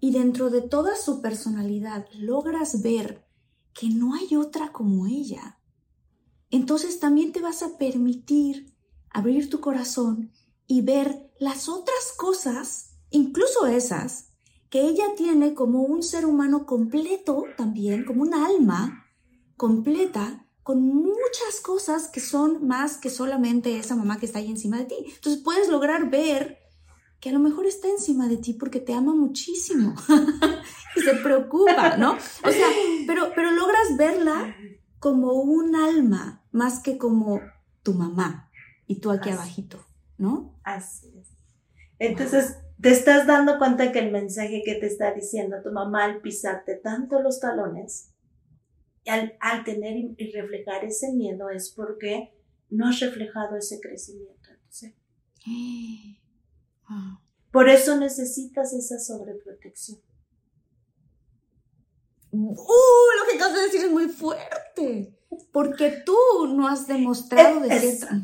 y 0.00 0.10
dentro 0.10 0.50
de 0.50 0.60
toda 0.60 0.96
su 0.96 1.22
personalidad 1.22 2.06
logras 2.12 2.82
ver 2.82 3.26
que 3.72 3.88
no 3.88 4.14
hay 4.14 4.34
otra 4.36 4.72
como 4.72 5.06
ella, 5.06 5.60
entonces 6.50 6.98
también 6.98 7.32
te 7.32 7.40
vas 7.40 7.62
a 7.62 7.78
permitir 7.78 8.74
abrir 9.08 9.48
tu 9.48 9.60
corazón 9.60 10.32
y 10.66 10.82
ver 10.82 11.32
las 11.38 11.68
otras 11.68 12.12
cosas, 12.16 12.96
incluso 13.10 13.66
esas, 13.66 14.29
que 14.70 14.82
ella 14.82 15.14
tiene 15.16 15.52
como 15.52 15.82
un 15.82 16.02
ser 16.02 16.24
humano 16.24 16.64
completo 16.64 17.44
también, 17.56 18.04
como 18.04 18.22
un 18.22 18.34
alma 18.34 19.04
completa, 19.56 20.46
con 20.62 20.80
muchas 20.82 21.60
cosas 21.62 22.08
que 22.08 22.20
son 22.20 22.66
más 22.66 22.96
que 22.96 23.10
solamente 23.10 23.76
esa 23.76 23.96
mamá 23.96 24.18
que 24.18 24.26
está 24.26 24.38
ahí 24.38 24.48
encima 24.48 24.78
de 24.78 24.84
ti. 24.84 24.94
Entonces 25.04 25.42
puedes 25.42 25.68
lograr 25.68 26.08
ver 26.08 26.58
que 27.18 27.30
a 27.30 27.32
lo 27.32 27.40
mejor 27.40 27.66
está 27.66 27.88
encima 27.88 28.28
de 28.28 28.36
ti 28.36 28.54
porque 28.54 28.78
te 28.78 28.94
ama 28.94 29.12
muchísimo 29.12 29.94
y 30.96 31.00
se 31.00 31.14
preocupa, 31.16 31.96
¿no? 31.96 32.12
O 32.12 32.50
sea, 32.50 32.66
pero, 33.06 33.32
pero 33.34 33.50
logras 33.50 33.96
verla 33.98 34.54
como 35.00 35.32
un 35.32 35.74
alma 35.74 36.44
más 36.52 36.80
que 36.80 36.96
como 36.96 37.40
tu 37.82 37.94
mamá 37.94 38.50
y 38.86 39.00
tú 39.00 39.10
aquí 39.10 39.30
abajito, 39.30 39.84
¿no? 40.16 40.54
Así 40.62 41.12
es. 41.18 41.28
Entonces, 41.98 42.56
te 42.80 42.90
estás 42.90 43.26
dando 43.26 43.58
cuenta 43.58 43.92
que 43.92 43.98
el 43.98 44.10
mensaje 44.10 44.62
que 44.64 44.76
te 44.76 44.86
está 44.86 45.12
diciendo 45.12 45.62
tu 45.62 45.72
mamá 45.72 46.04
al 46.04 46.20
pisarte 46.20 46.76
tanto 46.76 47.20
los 47.20 47.40
talones, 47.40 48.12
al, 49.06 49.36
al 49.40 49.64
tener 49.64 49.96
y 49.96 50.32
reflejar 50.32 50.84
ese 50.84 51.12
miedo, 51.12 51.50
es 51.50 51.70
porque 51.70 52.32
no 52.68 52.88
has 52.88 53.00
reflejado 53.00 53.56
ese 53.56 53.80
crecimiento. 53.80 54.50
Entonces, 54.50 54.94
Por 57.50 57.68
eso 57.68 57.98
necesitas 57.98 58.72
esa 58.72 58.98
sobreprotección. 58.98 59.98
Uh, 62.32 62.54
lo 62.54 63.28
que 63.28 63.36
acabas 63.36 63.54
de 63.54 63.62
decir 63.62 63.80
es 63.86 63.90
muy 63.90 64.08
fuerte. 64.08 65.16
Porque 65.52 66.02
tú 66.04 66.16
no 66.54 66.68
has 66.68 66.86
demostrado 66.86 67.60
de 67.60 67.78
cierta. 67.78 68.22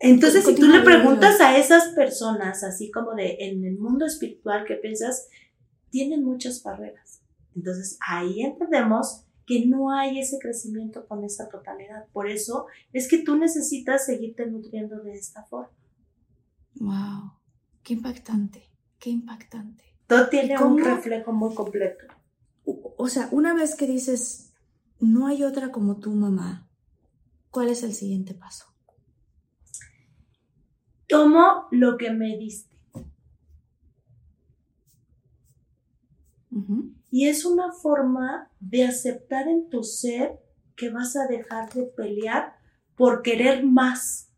Entonces, 0.00 0.46
si 0.46 0.54
tú 0.54 0.66
le 0.66 0.80
preguntas 0.80 1.40
a 1.42 1.58
esas 1.58 1.88
personas, 1.88 2.64
así 2.64 2.90
como 2.90 3.14
de 3.14 3.36
en 3.40 3.64
el 3.64 3.78
mundo 3.78 4.06
espiritual 4.06 4.64
que 4.66 4.76
piensas, 4.76 5.28
tienen 5.90 6.24
muchas 6.24 6.62
barreras. 6.62 7.22
Entonces, 7.54 7.98
ahí 8.08 8.40
entendemos 8.40 9.26
que 9.46 9.66
no 9.66 9.92
hay 9.92 10.18
ese 10.18 10.38
crecimiento 10.38 11.06
con 11.06 11.22
esa 11.22 11.50
totalidad. 11.50 12.06
Por 12.12 12.30
eso 12.30 12.66
es 12.94 13.08
que 13.08 13.22
tú 13.22 13.36
necesitas 13.36 14.06
seguirte 14.06 14.46
nutriendo 14.46 15.00
de 15.02 15.12
esta 15.12 15.44
forma. 15.44 15.76
Wow, 16.76 17.32
qué 17.82 17.92
impactante, 17.92 18.70
qué 18.98 19.10
impactante. 19.10 19.84
Todo 20.06 20.30
tiene 20.30 20.56
un 20.62 20.82
reflejo 20.82 21.32
muy 21.32 21.54
completo. 21.54 22.06
O 22.64 23.08
sea, 23.08 23.28
una 23.32 23.52
vez 23.52 23.74
que 23.74 23.86
dices, 23.86 24.54
no 24.98 25.26
hay 25.26 25.42
otra 25.42 25.70
como 25.70 25.98
tu 25.98 26.10
mamá, 26.12 26.70
¿cuál 27.50 27.68
es 27.68 27.82
el 27.82 27.92
siguiente 27.92 28.32
paso? 28.32 28.69
Tomo 31.10 31.66
lo 31.72 31.98
que 31.98 32.10
me 32.12 32.38
diste. 32.38 32.70
Y 37.10 37.26
es 37.26 37.44
una 37.44 37.72
forma 37.72 38.48
de 38.60 38.84
aceptar 38.84 39.48
en 39.48 39.68
tu 39.68 39.82
ser 39.82 40.38
que 40.76 40.90
vas 40.90 41.16
a 41.16 41.26
dejar 41.26 41.72
de 41.72 41.82
pelear 41.82 42.56
por 42.94 43.22
querer 43.22 43.64
más. 43.64 44.30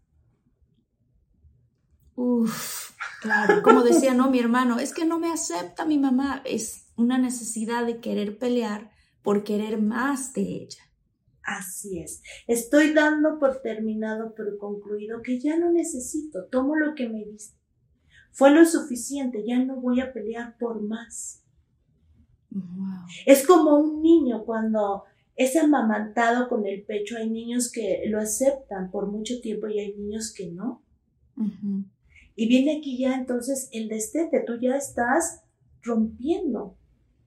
Uf, 2.14 2.92
claro, 3.20 3.62
como 3.62 3.82
decía, 3.82 4.14
no, 4.14 4.30
mi 4.30 4.38
hermano, 4.38 4.78
es 4.78 4.94
que 4.94 5.04
no 5.04 5.18
me 5.18 5.30
acepta 5.30 5.84
mi 5.84 5.98
mamá, 5.98 6.42
es 6.44 6.86
una 6.96 7.18
necesidad 7.18 7.84
de 7.84 8.00
querer 8.00 8.38
pelear 8.38 8.90
por 9.22 9.44
querer 9.44 9.80
más 9.80 10.32
de 10.32 10.42
ella. 10.42 10.82
Así 11.44 12.00
es. 12.00 12.22
Estoy 12.46 12.92
dando 12.92 13.38
por 13.38 13.62
terminado, 13.62 14.34
por 14.34 14.56
concluido, 14.58 15.22
que 15.22 15.40
ya 15.40 15.58
no 15.58 15.72
necesito. 15.72 16.44
Tomo 16.44 16.76
lo 16.76 16.94
que 16.94 17.08
me 17.08 17.24
diste. 17.24 17.56
Fue 18.30 18.50
lo 18.50 18.64
suficiente, 18.64 19.44
ya 19.46 19.58
no 19.58 19.76
voy 19.76 20.00
a 20.00 20.12
pelear 20.12 20.56
por 20.58 20.80
más. 20.80 21.42
Es 23.26 23.46
como 23.46 23.76
un 23.78 24.02
niño 24.02 24.44
cuando 24.44 25.04
es 25.36 25.56
amamantado 25.56 26.48
con 26.48 26.66
el 26.66 26.82
pecho. 26.82 27.16
Hay 27.16 27.28
niños 27.28 27.70
que 27.70 28.02
lo 28.06 28.18
aceptan 28.18 28.90
por 28.90 29.10
mucho 29.10 29.40
tiempo 29.40 29.68
y 29.68 29.80
hay 29.80 29.94
niños 29.94 30.32
que 30.32 30.48
no. 30.50 30.82
Y 32.34 32.48
viene 32.48 32.78
aquí 32.78 32.98
ya 32.98 33.14
entonces 33.14 33.68
el 33.72 33.88
destete. 33.88 34.40
Tú 34.46 34.58
ya 34.60 34.76
estás 34.76 35.42
rompiendo 35.82 36.76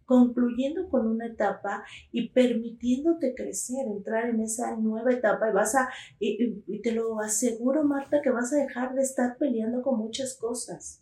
concluyendo 0.06 0.88
con 0.90 1.08
una 1.08 1.28
etapa 1.28 1.84
y 2.12 2.30
permitiéndote 2.30 3.34
crecer, 3.36 3.88
entrar 3.88 4.30
en 4.30 4.42
esa 4.42 4.76
nueva 4.78 5.12
etapa 5.12 5.50
y 5.50 5.54
vas 5.54 5.76
a, 5.76 5.90
y, 6.20 6.82
te 6.82 6.92
lo 6.92 7.20
aseguro 7.20 7.84
Marta, 7.84 8.22
que 8.22 8.30
vas 8.30 8.54
a 8.54 8.58
dejar 8.58 8.94
de 8.96 9.02
estar 9.02 9.38
peleando 9.38 9.82
con 9.82 9.98
muchas 9.98 10.38
cosas. 10.38 11.02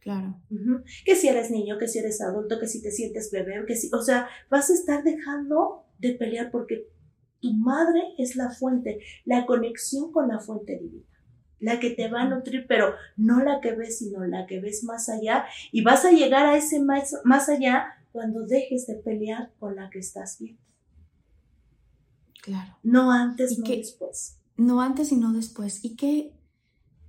claro. 0.00 0.40
Que 1.04 1.14
si 1.14 1.28
eres 1.28 1.50
niño, 1.50 1.78
que 1.78 1.88
si 1.88 1.98
eres 1.98 2.20
adulto, 2.20 2.58
que 2.58 2.66
si 2.66 2.82
te 2.82 2.90
sientes 2.90 3.30
bebé, 3.30 3.64
que 3.66 3.76
si, 3.76 3.90
o 3.92 4.02
sea, 4.02 4.28
vas 4.50 4.70
a 4.70 4.74
estar 4.74 5.04
dejando 5.04 5.84
de 5.98 6.12
pelear 6.14 6.50
porque 6.50 6.88
tu 7.40 7.52
madre 7.52 8.02
es 8.18 8.36
la 8.36 8.50
fuente, 8.50 9.00
la 9.24 9.46
conexión 9.46 10.12
con 10.12 10.28
la 10.28 10.40
fuente 10.40 10.78
divina 10.78 11.09
la 11.60 11.78
que 11.78 11.90
te 11.90 12.08
va 12.08 12.22
a 12.22 12.28
nutrir, 12.28 12.66
pero 12.66 12.94
no 13.16 13.42
la 13.44 13.60
que 13.60 13.72
ves, 13.72 13.98
sino 13.98 14.24
la 14.26 14.46
que 14.46 14.60
ves 14.60 14.82
más 14.84 15.08
allá. 15.08 15.44
Y 15.70 15.82
vas 15.82 16.04
a 16.04 16.10
llegar 16.10 16.46
a 16.46 16.56
ese 16.56 16.80
más, 16.80 17.14
más 17.24 17.48
allá 17.48 17.94
cuando 18.12 18.44
dejes 18.44 18.86
de 18.86 18.94
pelear 18.96 19.52
con 19.58 19.76
la 19.76 19.90
que 19.90 20.00
estás 20.00 20.38
viendo. 20.38 20.60
Claro. 22.42 22.76
No 22.82 23.12
antes, 23.12 23.58
no 23.58 23.68
después. 23.68 24.38
No 24.56 24.80
antes 24.80 25.12
y 25.12 25.16
no 25.16 25.32
después. 25.32 25.84
Y 25.84 25.96
que 25.96 26.32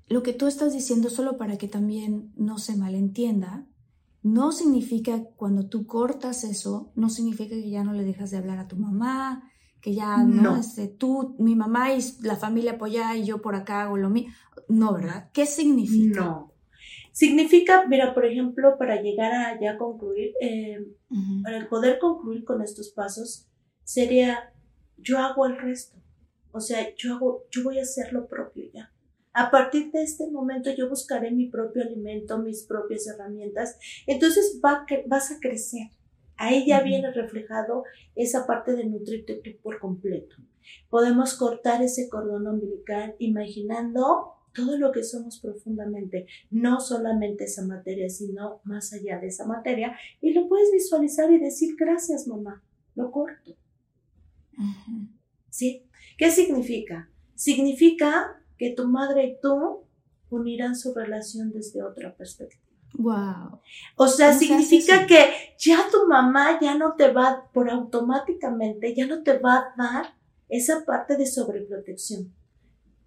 lo 0.07 0.23
que 0.23 0.33
tú 0.33 0.47
estás 0.47 0.73
diciendo, 0.73 1.09
solo 1.09 1.37
para 1.37 1.57
que 1.57 1.67
también 1.67 2.31
no 2.35 2.57
se 2.57 2.75
malentienda, 2.75 3.65
no 4.23 4.51
significa 4.51 5.23
cuando 5.35 5.67
tú 5.67 5.87
cortas 5.87 6.43
eso, 6.43 6.91
no 6.95 7.09
significa 7.09 7.55
que 7.55 7.69
ya 7.69 7.83
no 7.83 7.93
le 7.93 8.03
dejas 8.03 8.29
de 8.29 8.37
hablar 8.37 8.59
a 8.59 8.67
tu 8.67 8.75
mamá, 8.75 9.50
que 9.81 9.93
ya 9.93 10.23
no, 10.23 10.57
Este, 10.57 10.87
tú, 10.87 11.35
mi 11.39 11.55
mamá 11.55 11.93
y 11.93 12.01
la 12.21 12.35
familia 12.35 12.73
apoya 12.73 13.15
y 13.15 13.25
yo 13.25 13.41
por 13.41 13.55
acá 13.55 13.83
hago 13.83 13.97
lo 13.97 14.09
mismo. 14.09 14.33
No, 14.67 14.93
¿verdad? 14.93 15.29
¿Qué 15.33 15.45
significa? 15.45 16.21
No. 16.21 16.53
Significa, 17.11 17.85
mira, 17.87 18.13
por 18.13 18.25
ejemplo, 18.25 18.77
para 18.77 19.01
llegar 19.01 19.33
a 19.33 19.59
ya 19.59 19.77
concluir, 19.77 20.33
eh, 20.39 20.77
para 21.43 21.67
poder 21.67 21.99
concluir 21.99 22.45
con 22.45 22.61
estos 22.61 22.91
pasos, 22.91 23.49
sería 23.83 24.53
yo 24.97 25.17
hago 25.17 25.45
el 25.45 25.57
resto. 25.57 25.97
O 26.51 26.61
sea, 26.61 26.93
yo 26.95 27.15
hago, 27.15 27.43
yo 27.49 27.63
voy 27.63 27.79
a 27.79 27.83
hacer 27.83 28.13
lo 28.13 28.27
propio 28.27 28.65
ya. 28.73 28.93
A 29.33 29.49
partir 29.49 29.91
de 29.91 30.03
este 30.03 30.29
momento 30.29 30.69
yo 30.77 30.89
buscaré 30.89 31.31
mi 31.31 31.49
propio 31.49 31.83
alimento, 31.83 32.37
mis 32.37 32.63
propias 32.63 33.07
herramientas. 33.07 33.77
Entonces 34.05 34.61
va, 34.63 34.85
vas 35.07 35.31
a 35.31 35.39
crecer 35.39 35.89
Ahí 36.43 36.65
ya 36.65 36.81
viene 36.81 37.11
reflejado 37.11 37.83
esa 38.15 38.47
parte 38.47 38.73
de 38.73 38.85
nutrirte 38.85 39.35
tú 39.35 39.51
por 39.61 39.77
completo. 39.77 40.37
Podemos 40.89 41.35
cortar 41.35 41.83
ese 41.83 42.09
cordón 42.09 42.47
umbilical 42.47 43.15
imaginando 43.19 44.33
todo 44.51 44.75
lo 44.79 44.91
que 44.91 45.03
somos 45.03 45.39
profundamente, 45.39 46.25
no 46.49 46.79
solamente 46.79 47.43
esa 47.43 47.63
materia, 47.63 48.09
sino 48.09 48.59
más 48.63 48.91
allá 48.91 49.19
de 49.19 49.27
esa 49.27 49.45
materia, 49.45 49.95
y 50.19 50.33
lo 50.33 50.47
puedes 50.47 50.71
visualizar 50.71 51.31
y 51.31 51.37
decir 51.37 51.75
gracias 51.77 52.27
mamá, 52.27 52.63
lo 52.95 53.11
corto. 53.11 53.55
¿Sí? 55.51 55.85
¿Qué 56.17 56.31
significa? 56.31 57.07
Significa 57.35 58.41
que 58.57 58.71
tu 58.71 58.87
madre 58.87 59.25
y 59.25 59.37
tú 59.39 59.83
unirán 60.31 60.75
su 60.75 60.91
relación 60.91 61.51
desde 61.51 61.83
otra 61.83 62.15
perspectiva. 62.15 62.70
Wow. 62.93 63.61
O 63.95 64.07
sea, 64.07 64.33
significa 64.33 65.07
que 65.07 65.55
ya 65.57 65.87
tu 65.91 66.07
mamá 66.07 66.59
ya 66.61 66.75
no 66.75 66.95
te 66.95 67.11
va, 67.11 67.49
por 67.53 67.69
automáticamente, 67.69 68.93
ya 68.95 69.07
no 69.07 69.23
te 69.23 69.37
va 69.37 69.57
a 69.57 69.73
dar 69.77 70.15
esa 70.49 70.85
parte 70.85 71.15
de 71.15 71.25
sobreprotección. 71.25 72.33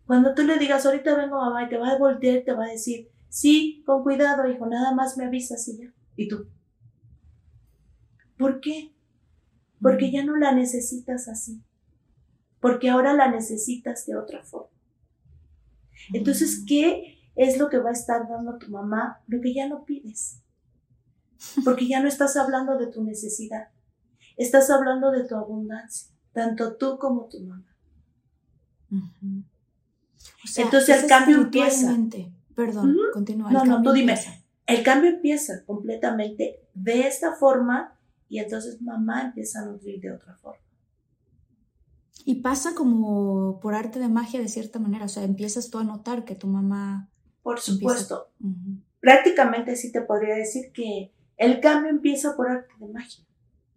Cuando 0.07 0.35
tú 0.35 0.43
le 0.43 0.59
digas, 0.59 0.85
ahorita 0.85 1.15
vengo 1.17 1.37
mamá 1.37 1.65
y 1.65 1.69
te 1.69 1.79
va 1.79 1.91
a 1.91 1.99
voltear 1.99 2.39
y 2.39 2.45
te 2.45 2.53
va 2.53 2.65
a 2.65 2.71
decir, 2.71 3.11
sí, 3.29 3.83
con 3.87 4.03
cuidado, 4.03 4.49
hijo, 4.51 4.67
nada 4.67 4.95
más 4.95 5.17
me 5.17 5.27
avisas 5.27 5.67
y 5.69 5.79
ya. 5.79 5.93
¿Y 6.17 6.29
tú? 6.29 6.47
¿Por 8.39 8.61
qué? 8.61 8.95
Porque 9.81 10.11
ya 10.11 10.25
no 10.25 10.37
la 10.37 10.53
necesitas 10.53 11.29
así. 11.29 11.63
Porque 12.61 12.89
ahora 12.89 13.13
la 13.13 13.31
necesitas 13.31 14.07
de 14.07 14.17
otra 14.17 14.43
forma. 14.43 14.71
Entonces, 16.13 16.61
mm. 16.63 16.67
¿qué 16.67 17.14
es 17.37 17.59
lo 17.59 17.69
que 17.69 17.79
va 17.79 17.91
a 17.91 17.93
estar 17.93 18.29
dando 18.29 18.59
tu 18.59 18.71
mamá, 18.71 19.23
lo 19.27 19.41
que 19.41 19.55
ya 19.55 19.69
no 19.69 19.85
pides. 19.85 20.41
Porque 21.65 21.89
ya 21.89 22.01
no 22.01 22.09
estás 22.09 22.37
hablando 22.37 22.79
de 22.79 22.87
tu 22.87 23.03
necesidad, 23.03 23.69
estás 24.37 24.71
hablando 24.71 25.11
de 25.11 25.25
tu 25.25 25.35
abundancia, 25.35 26.15
tanto 26.33 26.77
tú 26.77 26.99
como 26.99 27.29
tu 27.29 27.41
mamá. 27.41 27.77
Entonces 30.57 31.03
el 31.03 31.09
cambio 31.09 31.37
empieza. 31.39 31.95
Perdón, 32.55 32.97
continúa. 33.13 33.51
No, 33.51 33.65
no, 33.65 33.83
tú 33.83 33.93
dime. 33.93 34.17
El 34.67 34.83
cambio 34.83 35.11
empieza 35.11 35.65
completamente 35.67 36.61
de 36.73 37.07
esta 37.07 37.35
forma 37.35 37.99
y 38.29 38.39
entonces 38.39 38.81
mamá 38.81 39.23
empieza 39.23 39.61
a 39.61 39.67
nutrir 39.67 40.01
de 40.01 40.13
otra 40.13 40.37
forma. 40.37 40.63
Y 42.25 42.37
pasa 42.37 42.75
como 42.75 43.61
por 43.61 43.75
arte 43.75 43.99
de 43.99 44.09
magia 44.09 44.41
de 44.41 44.49
cierta 44.49 44.79
manera, 44.79 45.05
o 45.05 45.09
sea, 45.09 45.25
empiezas 45.25 45.69
tú 45.69 45.79
a 45.79 45.85
notar 45.85 46.25
que 46.25 46.35
tu 46.35 46.47
mamá 46.47 47.11
por 47.45 47.61
supuesto. 47.61 48.31
Prácticamente 49.01 49.77
sí 49.77 49.93
te 49.93 50.01
podría 50.01 50.35
decir 50.35 50.73
que 50.73 51.13
el 51.37 51.61
cambio 51.61 51.91
empieza 51.91 52.35
por 52.35 52.51
arte 52.51 52.73
de 52.81 52.89
magia. 52.89 53.23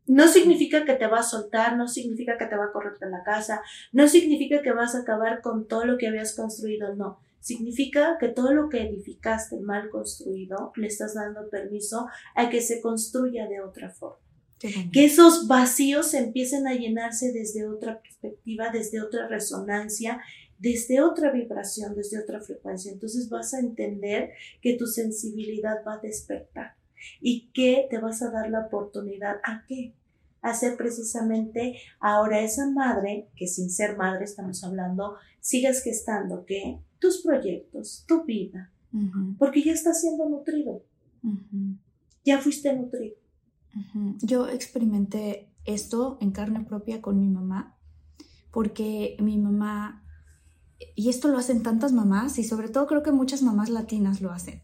No 0.08 0.30
significa 0.30 0.86
que 0.86 0.94
te 0.94 1.06
va 1.06 1.20
a 1.20 1.24
soltar, 1.24 1.76
no 1.76 1.90
significa 1.90 2.38
que 2.38 2.46
te 2.46 2.56
va 2.56 2.66
a 2.66 2.72
correr 2.72 2.98
de 2.98 3.10
la 3.10 3.24
casa, 3.24 3.62
no 3.92 4.08
significa 4.08 4.62
que 4.62 4.72
vas 4.72 4.96
a 4.96 5.00
acabar 5.00 5.42
con 5.42 5.68
todo 5.68 5.84
lo 5.84 5.98
que 5.98 6.08
habías 6.08 6.34
construido, 6.34 6.96
no. 6.96 7.20
Significa 7.42 8.18
que 8.18 8.30
todo 8.30 8.54
lo 8.54 8.70
que 8.70 8.84
edificaste 8.84 9.60
mal 9.60 9.90
construido, 9.90 10.72
le 10.78 10.88
estás 10.88 11.14
dando 11.14 11.50
permiso 11.50 12.08
a 12.36 12.50
que 12.50 12.62
se 12.62 12.80
construya 12.80 13.48
de 13.48 13.62
otra 13.62 13.90
forma. 13.90 14.18
Que 14.92 15.06
esos 15.06 15.48
vacíos 15.48 16.14
empiecen 16.14 16.68
a 16.68 16.74
llenarse 16.74 17.34
desde 17.34 17.68
otra 17.68 18.02
perspectiva, 18.02 18.70
desde 18.70 19.02
otra 19.02 19.28
resonancia, 19.28 20.22
desde 20.60 21.02
otra 21.02 21.32
vibración, 21.32 21.96
desde 21.96 22.20
otra 22.20 22.42
frecuencia. 22.42 22.92
Entonces 22.92 23.30
vas 23.30 23.54
a 23.54 23.60
entender 23.60 24.32
que 24.62 24.76
tu 24.76 24.88
sensibilidad 24.88 25.78
va 25.86 25.96
a 25.96 26.00
despertar 26.00 26.76
y 27.22 27.50
que 27.54 27.88
te 27.90 28.00
vas 28.00 28.22
a 28.22 28.32
dar 28.32 28.50
la 28.50 28.66
oportunidad 28.68 29.38
a 29.44 29.66
qué? 29.68 29.94
A 30.42 30.54
ser 30.54 30.78
precisamente 30.78 31.78
ahora 32.00 32.42
esa 32.42 32.70
madre, 32.70 33.30
que 33.36 33.48
sin 33.48 33.70
ser 33.70 33.98
madre 33.98 34.26
estamos 34.26 34.64
hablando, 34.64 35.16
sigas 35.40 35.84
gestando 35.84 36.46
que 36.46 36.80
tus 37.00 37.22
proyectos, 37.22 38.06
tu 38.08 38.24
vida, 38.24 38.72
porque 39.38 39.64
ya 39.64 39.74
estás 39.74 40.02
siendo 40.02 40.28
nutrido. 40.28 40.84
Ya 42.24 42.40
fuiste 42.40 42.74
nutrido. 42.74 43.16
Yo 44.22 44.48
experimenté 44.48 45.50
esto 45.66 46.18
en 46.22 46.32
carne 46.32 46.64
propia 46.64 47.02
con 47.02 47.20
mi 47.20 47.28
mamá, 47.28 47.78
porque 48.52 49.18
mi 49.20 49.38
mamá, 49.38 50.04
y 50.96 51.10
esto 51.10 51.28
lo 51.28 51.38
hacen 51.38 51.64
tantas 51.64 51.94
mamás, 51.94 52.38
y 52.40 52.44
sobre 52.44 52.70
todo 52.70 52.88
creo 52.88 53.04
que 53.04 53.12
muchas 53.12 53.42
mamás 53.42 53.70
latinas 53.70 54.22
lo 54.22 54.32
hacen, 54.32 54.64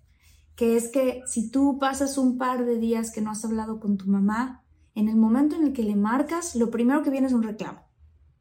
que 0.55 0.75
es 0.75 0.89
que 0.89 1.21
si 1.25 1.49
tú 1.49 1.79
pasas 1.79 2.17
un 2.17 2.37
par 2.37 2.65
de 2.65 2.77
días 2.77 3.11
que 3.11 3.21
no 3.21 3.31
has 3.31 3.43
hablado 3.45 3.79
con 3.79 3.97
tu 3.97 4.07
mamá, 4.07 4.63
en 4.95 5.09
el 5.09 5.15
momento 5.15 5.55
en 5.55 5.63
el 5.63 5.73
que 5.73 5.83
le 5.83 5.95
marcas, 5.95 6.55
lo 6.55 6.69
primero 6.69 7.01
que 7.01 7.09
viene 7.09 7.27
es 7.27 7.33
un 7.33 7.43
reclamo, 7.43 7.81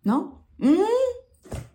¿no? 0.03 0.45
Mm, 0.59 0.75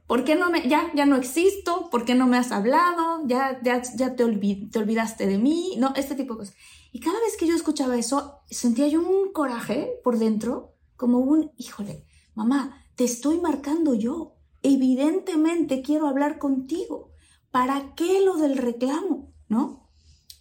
¿Por 0.08 0.24
qué 0.24 0.36
no 0.36 0.50
me, 0.50 0.68
ya, 0.70 0.90
ya 0.96 1.06
no 1.06 1.18
existo? 1.18 1.90
¿Por 1.90 2.06
qué 2.06 2.16
no 2.16 2.28
me 2.28 2.38
has 2.38 2.54
hablado? 2.54 3.28
¿Ya, 3.28 3.60
ya, 3.62 3.82
ya 3.96 4.16
te, 4.16 4.24
te 4.26 4.80
olvidaste 4.80 5.28
de 5.28 5.38
mí? 5.38 5.76
No, 5.78 5.94
este 5.96 6.16
tipo 6.16 6.34
de 6.34 6.40
cosas. 6.40 6.56
Y 6.94 7.02
cada 7.02 7.20
vez 7.20 7.36
que 7.38 7.46
yo 7.46 7.56
escuchaba 7.56 7.98
eso, 7.98 8.40
sentía 8.50 8.88
yo 8.88 9.02
un 9.02 9.34
coraje 9.34 10.00
por 10.06 10.18
dentro, 10.18 10.74
como 10.96 11.20
un, 11.20 11.52
híjole, 11.58 12.06
mamá, 12.36 12.86
te 12.96 13.04
estoy 13.04 13.42
marcando 13.42 13.94
yo. 13.94 14.37
Evidentemente 14.68 15.82
quiero 15.82 16.08
hablar 16.08 16.40
contigo. 16.40 17.12
¿Para 17.52 17.96
qué 17.96 18.22
lo 18.26 18.38
del 18.38 18.58
reclamo? 18.58 19.34
¿No? 19.48 19.90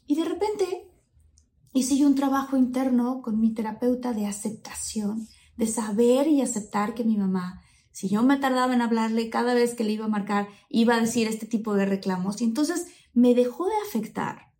Y 0.06 0.16
de 0.16 0.24
repente 0.24 0.90
hice 1.72 1.96
yo 1.96 2.06
un 2.06 2.14
trabajo 2.14 2.56
interno 2.56 3.22
con 3.22 3.38
mi 3.40 3.54
terapeuta 3.54 4.12
de 4.12 4.26
aceptación, 4.26 5.28
de 5.56 5.66
saber 5.66 6.26
y 6.28 6.40
aceptar 6.40 6.94
que 6.94 7.04
mi 7.04 7.16
mamá 7.16 7.62
si 7.96 8.10
yo 8.10 8.22
me 8.22 8.36
tardaba 8.36 8.74
en 8.74 8.82
hablarle, 8.82 9.30
cada 9.30 9.54
vez 9.54 9.74
que 9.74 9.82
le 9.82 9.92
iba 9.92 10.04
a 10.04 10.08
marcar, 10.08 10.48
iba 10.68 10.96
a 10.96 11.00
decir 11.00 11.28
este 11.28 11.46
tipo 11.46 11.72
de 11.72 11.86
reclamos. 11.86 12.42
Y 12.42 12.44
entonces 12.44 12.88
me 13.14 13.34
dejó 13.34 13.64
de 13.64 13.72
afectar. 13.88 14.52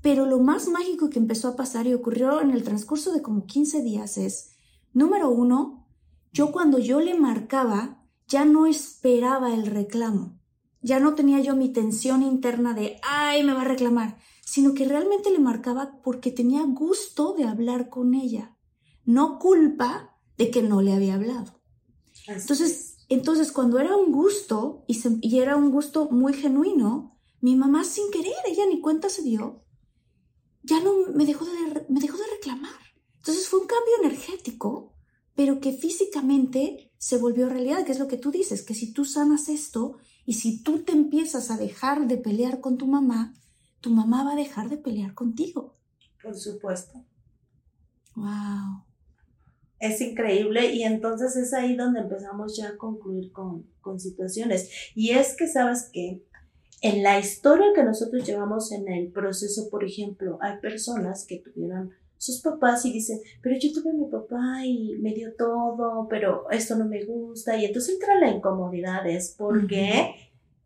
Pero 0.00 0.26
lo 0.26 0.40
más 0.40 0.66
mágico 0.66 1.08
que 1.08 1.20
empezó 1.20 1.46
a 1.46 1.54
pasar 1.54 1.86
y 1.86 1.94
ocurrió 1.94 2.40
en 2.40 2.50
el 2.50 2.64
transcurso 2.64 3.12
de 3.12 3.22
como 3.22 3.46
15 3.46 3.84
días 3.84 4.18
es, 4.18 4.56
número 4.92 5.30
uno, 5.30 5.86
yo 6.32 6.50
cuando 6.50 6.80
yo 6.80 6.98
le 6.98 7.14
marcaba, 7.14 8.01
ya 8.32 8.46
no 8.46 8.66
esperaba 8.66 9.52
el 9.52 9.66
reclamo. 9.66 10.40
Ya 10.80 10.98
no 11.00 11.14
tenía 11.14 11.40
yo 11.40 11.54
mi 11.54 11.68
tensión 11.68 12.22
interna 12.22 12.72
de, 12.72 12.98
ay, 13.02 13.44
me 13.44 13.52
va 13.52 13.60
a 13.60 13.64
reclamar, 13.64 14.16
sino 14.40 14.72
que 14.72 14.88
realmente 14.88 15.30
le 15.30 15.38
marcaba 15.38 16.00
porque 16.02 16.32
tenía 16.32 16.62
gusto 16.62 17.34
de 17.34 17.44
hablar 17.44 17.90
con 17.90 18.14
ella, 18.14 18.56
no 19.04 19.38
culpa 19.38 20.16
de 20.38 20.50
que 20.50 20.62
no 20.62 20.80
le 20.80 20.94
había 20.94 21.16
hablado. 21.16 21.60
Entonces, 22.26 22.96
entonces, 23.10 23.52
cuando 23.52 23.78
era 23.78 23.94
un 23.96 24.10
gusto, 24.12 24.84
y, 24.88 24.98
y, 25.20 25.38
era 25.38 25.56
un 25.56 25.70
gusto 25.70 26.08
muy 26.10 26.32
genuino, 26.32 27.18
mi 27.42 27.54
mamá 27.54 27.84
sin 27.84 28.10
querer, 28.10 28.32
ella 28.46 28.64
ni 28.66 28.80
cuenta 28.80 29.10
se 29.10 29.20
dio, 29.20 29.62
ya 30.62 30.80
no 30.80 30.94
me 31.14 31.26
dejó 31.26 31.44
de, 31.44 31.84
me 31.90 32.00
dejó 32.00 32.16
de 32.16 32.30
reclamar. 32.34 32.80
Entonces 33.18 33.46
fue 33.46 33.60
un 33.60 33.66
cambio 33.66 33.92
energético, 34.00 34.94
pero 35.34 35.60
que 35.60 35.72
físicamente 35.72 36.91
se 37.02 37.16
volvió 37.16 37.48
realidad, 37.48 37.84
que 37.84 37.90
es 37.90 37.98
lo 37.98 38.06
que 38.06 38.16
tú 38.16 38.30
dices, 38.30 38.62
que 38.62 38.74
si 38.74 38.92
tú 38.92 39.04
sanas 39.04 39.48
esto 39.48 39.98
y 40.24 40.34
si 40.34 40.62
tú 40.62 40.84
te 40.84 40.92
empiezas 40.92 41.50
a 41.50 41.56
dejar 41.56 42.06
de 42.06 42.16
pelear 42.16 42.60
con 42.60 42.78
tu 42.78 42.86
mamá, 42.86 43.34
tu 43.80 43.90
mamá 43.90 44.22
va 44.22 44.34
a 44.34 44.36
dejar 44.36 44.70
de 44.70 44.76
pelear 44.76 45.12
contigo. 45.12 45.74
Por 46.22 46.36
supuesto. 46.36 47.04
Wow 48.14 48.84
es 49.82 50.00
increíble 50.00 50.72
y 50.72 50.84
entonces 50.84 51.34
es 51.34 51.52
ahí 51.52 51.74
donde 51.74 52.00
empezamos 52.00 52.56
ya 52.56 52.68
a 52.68 52.76
concluir 52.76 53.32
con, 53.32 53.66
con 53.80 53.98
situaciones. 53.98 54.70
Y 54.94 55.10
es 55.10 55.36
que, 55.36 55.48
¿sabes 55.48 55.90
que 55.92 56.22
En 56.84 57.02
la 57.02 57.18
historia 57.18 57.66
que 57.74 57.84
nosotros 57.84 58.24
llevamos 58.26 58.72
en 58.72 58.88
el 58.88 59.12
proceso, 59.12 59.70
por 59.70 59.84
ejemplo, 59.84 60.38
hay 60.40 60.58
personas 60.60 61.26
que 61.26 61.38
tuvieron 61.38 61.90
sus 62.22 62.40
papás 62.40 62.84
y 62.84 62.92
dicen, 62.92 63.20
pero 63.42 63.56
yo 63.58 63.72
tuve 63.72 63.90
a 63.90 63.94
mi 63.94 64.06
papá 64.06 64.64
y 64.64 64.96
me 65.00 65.12
dio 65.12 65.34
todo, 65.34 66.06
pero 66.08 66.48
esto 66.50 66.76
no 66.76 66.84
me 66.84 67.04
gusta. 67.04 67.56
Y 67.56 67.64
entonces 67.64 67.94
entra 67.94 68.20
la 68.20 68.30
incomodidad, 68.30 69.04
es 69.08 69.34
porque 69.36 70.14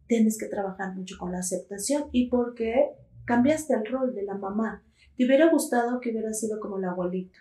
tienes 0.06 0.38
que 0.38 0.46
trabajar 0.46 0.94
mucho 0.94 1.16
con 1.18 1.32
la 1.32 1.38
aceptación 1.38 2.10
y 2.12 2.28
porque 2.28 2.90
cambiaste 3.24 3.72
el 3.74 3.86
rol 3.86 4.14
de 4.14 4.24
la 4.24 4.34
mamá. 4.34 4.84
Te 5.16 5.24
hubiera 5.24 5.50
gustado 5.50 5.98
que 6.00 6.10
hubiera 6.10 6.34
sido 6.34 6.60
como 6.60 6.78
la 6.78 6.90
abuelita 6.90 7.38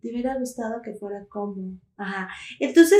te 0.00 0.10
hubiera 0.10 0.38
gustado 0.38 0.82
que 0.82 0.94
fuera 0.94 1.26
como. 1.28 1.78
Ajá. 1.96 2.28
Entonces, 2.60 2.98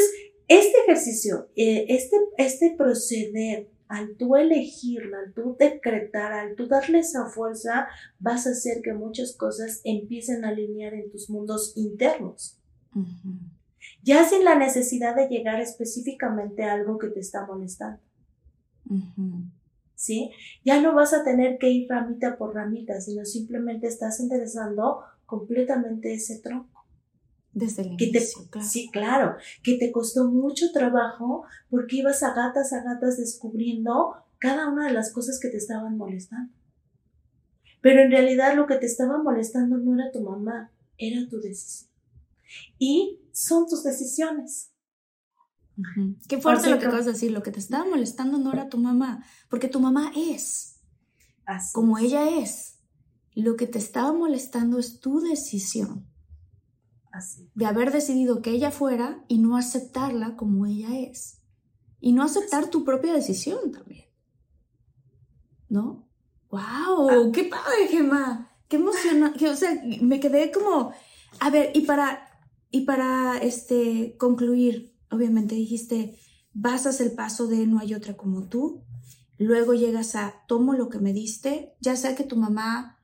este 0.48 0.78
ejercicio, 0.84 1.48
eh, 1.56 1.86
este, 1.88 2.16
este 2.38 2.74
proceder, 2.76 3.68
al 3.88 4.16
tú 4.16 4.36
elegirlo, 4.36 5.16
al 5.18 5.32
tú 5.32 5.56
decretar, 5.58 6.32
al 6.32 6.54
tú 6.56 6.66
darle 6.66 7.00
esa 7.00 7.26
fuerza, 7.26 7.88
vas 8.18 8.46
a 8.46 8.50
hacer 8.50 8.82
que 8.82 8.92
muchas 8.92 9.36
cosas 9.36 9.80
empiecen 9.84 10.44
a 10.44 10.48
alinear 10.48 10.94
en 10.94 11.10
tus 11.10 11.30
mundos 11.30 11.72
internos. 11.76 12.58
Ya 14.02 14.24
sin 14.28 14.44
la 14.44 14.56
necesidad 14.56 15.14
de 15.14 15.28
llegar 15.28 15.60
específicamente 15.60 16.64
a 16.64 16.72
algo 16.72 16.98
que 16.98 17.08
te 17.08 17.20
está 17.20 17.46
molestando. 17.46 18.00
¿Sí? 19.94 20.30
Ya 20.64 20.80
no 20.80 20.94
vas 20.94 21.12
a 21.14 21.24
tener 21.24 21.58
que 21.58 21.70
ir 21.70 21.88
ramita 21.88 22.36
por 22.36 22.54
ramita, 22.54 23.00
sino 23.00 23.24
simplemente 23.24 23.86
estás 23.86 24.20
interesando 24.20 25.00
completamente 25.24 26.12
ese 26.12 26.38
tronco. 26.40 26.75
Desde 27.56 27.84
el 27.84 27.96
que 27.96 28.12
Sí, 28.60 28.90
claro, 28.92 29.36
que 29.62 29.78
te 29.78 29.90
costó 29.90 30.30
mucho 30.30 30.72
trabajo 30.74 31.44
porque 31.70 31.96
ibas 31.96 32.22
a 32.22 32.34
gatas 32.34 32.74
a 32.74 32.82
gatas 32.82 33.16
descubriendo 33.16 34.14
cada 34.38 34.68
una 34.68 34.88
de 34.88 34.92
las 34.92 35.10
cosas 35.10 35.40
que 35.40 35.48
te 35.48 35.56
estaban 35.56 35.96
molestando. 35.96 36.52
Pero 37.80 38.02
en 38.02 38.10
realidad 38.10 38.54
lo 38.54 38.66
que 38.66 38.76
te 38.76 38.84
estaba 38.84 39.22
molestando 39.22 39.78
no 39.78 39.94
era 39.94 40.12
tu 40.12 40.20
mamá, 40.20 40.70
era 40.98 41.26
tu 41.30 41.40
decisión. 41.40 41.90
Y 42.78 43.22
son 43.32 43.66
tus 43.66 43.84
decisiones. 43.84 44.72
Qué 46.28 46.38
fuerte 46.38 46.68
lo 46.68 46.78
que 46.78 46.84
acabas 46.84 47.06
de 47.06 47.12
decir. 47.12 47.32
Lo 47.32 47.42
que 47.42 47.52
te 47.52 47.58
estaba 47.58 47.86
molestando 47.86 48.36
no 48.36 48.52
era 48.52 48.68
tu 48.68 48.76
mamá, 48.76 49.24
porque 49.48 49.68
tu 49.68 49.80
mamá 49.80 50.12
es 50.14 50.78
como 51.72 51.96
ella 51.96 52.38
es. 52.38 52.80
Lo 53.34 53.56
que 53.56 53.66
te 53.66 53.78
estaba 53.78 54.12
molestando 54.12 54.78
es 54.78 55.00
tu 55.00 55.20
decisión 55.20 56.06
de 57.54 57.66
haber 57.66 57.92
decidido 57.92 58.42
que 58.42 58.50
ella 58.50 58.70
fuera 58.70 59.24
y 59.28 59.38
no 59.38 59.56
aceptarla 59.56 60.36
como 60.36 60.66
ella 60.66 60.98
es. 60.98 61.42
Y 62.00 62.12
no 62.12 62.22
aceptar 62.22 62.68
tu 62.68 62.84
propia 62.84 63.12
decisión 63.12 63.72
también. 63.72 64.06
¿No? 65.68 66.08
¡Wow! 66.50 67.10
Ah. 67.10 67.30
¡Qué 67.32 67.44
padre, 67.44 67.88
Gemma! 67.88 68.50
¡Qué 68.68 68.76
emocionante! 68.76 69.48
O 69.48 69.56
sea, 69.56 69.80
me 70.00 70.20
quedé 70.20 70.50
como... 70.52 70.92
A 71.40 71.50
ver, 71.50 71.70
y 71.74 71.82
para, 71.82 72.26
y 72.70 72.82
para 72.82 73.38
este, 73.38 74.16
concluir, 74.18 74.94
obviamente 75.10 75.54
dijiste, 75.54 76.18
basas 76.52 77.00
el 77.00 77.12
paso 77.12 77.46
de 77.46 77.66
no 77.66 77.78
hay 77.78 77.94
otra 77.94 78.16
como 78.16 78.48
tú, 78.48 78.84
luego 79.38 79.74
llegas 79.74 80.16
a 80.16 80.44
tomo 80.48 80.72
lo 80.72 80.88
que 80.88 80.98
me 80.98 81.12
diste, 81.12 81.74
ya 81.80 81.96
sea 81.96 82.14
que 82.14 82.24
tu 82.24 82.36
mamá 82.36 82.95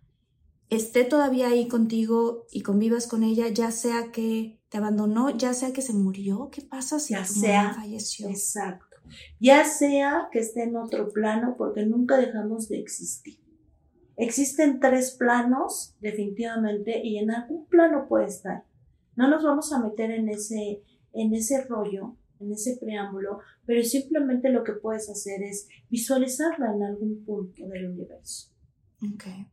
esté 0.77 1.05
todavía 1.05 1.49
ahí 1.49 1.69
contigo 1.69 2.47
y 2.51 2.63
convivas 2.63 3.07
con 3.07 3.23
ella, 3.23 3.49
ya 3.49 3.71
sea 3.71 4.11
que 4.11 4.59
te 4.69 4.79
abandonó, 4.79 5.31
ya 5.31 5.53
sea 5.53 5.73
que 5.73 5.83
se 5.83 5.93
murió, 5.93 6.49
¿qué 6.51 6.63
pasa 6.63 6.99
si 6.99 7.13
ya 7.13 7.25
sea, 7.25 7.75
falleció? 7.75 8.29
Exacto. 8.29 8.87
Ya 9.39 9.65
sea 9.65 10.29
que 10.33 10.39
esté 10.39 10.63
en 10.63 10.77
otro 10.77 11.11
plano, 11.11 11.57
porque 11.59 11.85
nunca 11.85 12.17
dejamos 12.17 12.69
de 12.69 12.79
existir. 12.79 13.39
Existen 14.17 14.81
tres 14.81 15.11
planos, 15.19 15.95
definitivamente, 16.01 17.05
y 17.05 17.19
en 17.19 17.31
algún 17.31 17.67
plano 17.67 18.07
puede 18.09 18.27
estar. 18.27 18.65
No 19.15 19.29
nos 19.29 19.45
vamos 19.45 19.73
a 19.73 19.81
meter 19.81 20.11
en 20.11 20.31
ese, 20.31 20.83
en 21.13 21.35
ese 21.35 21.65
rollo, 21.65 22.17
en 22.41 22.53
ese 22.53 22.79
preámbulo, 22.79 23.41
pero 23.67 23.83
simplemente 23.83 24.49
lo 24.49 24.65
que 24.65 24.73
puedes 24.73 25.11
hacer 25.11 25.43
es 25.43 25.69
visualizarla 25.91 26.75
en 26.75 26.83
algún 26.83 27.25
punto 27.25 27.67
del 27.69 27.91
universo. 27.91 28.51
Okay. 29.15 29.52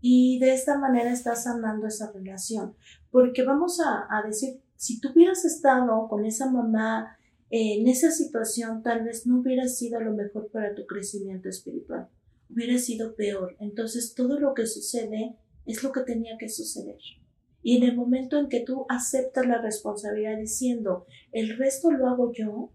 Y 0.00 0.38
de 0.38 0.54
esta 0.54 0.78
manera 0.78 1.12
estás 1.12 1.44
sanando 1.44 1.86
esa 1.86 2.10
relación. 2.12 2.74
Porque 3.10 3.44
vamos 3.44 3.80
a, 3.80 4.22
decir, 4.26 4.60
si 4.76 5.00
tú 5.00 5.10
hubieras 5.12 5.44
estado 5.44 6.08
con 6.08 6.24
esa 6.24 6.50
mamá 6.50 7.16
en 7.50 7.88
esa 7.88 8.12
situación 8.12 8.82
tal 8.84 9.02
vez 9.02 9.26
no 9.26 9.40
hubiera 9.40 9.66
sido 9.66 10.00
lo 10.00 10.12
mejor 10.12 10.50
para 10.52 10.72
tu 10.74 10.86
crecimiento 10.86 11.48
espiritual, 11.48 12.08
hubiera 12.48 12.78
sido 12.78 13.16
peor. 13.16 13.56
Entonces 13.58 14.14
todo 14.14 14.38
lo 14.38 14.54
que 14.54 14.66
sucede 14.66 15.36
es 15.66 15.82
lo 15.82 15.92
que 15.92 16.02
tenía 16.02 16.38
que 16.38 16.48
suceder. 16.48 16.98
Y 17.62 17.76
en 17.76 17.82
el 17.82 17.96
momento 17.96 18.38
en 18.38 18.48
que 18.48 18.60
tú 18.60 18.86
aceptas 18.88 19.46
la 19.46 19.60
responsabilidad 19.60 20.38
diciendo, 20.38 21.06
el 21.32 21.58
resto 21.58 21.90
lo 21.90 22.08
hago 22.08 22.32
yo, 22.32 22.70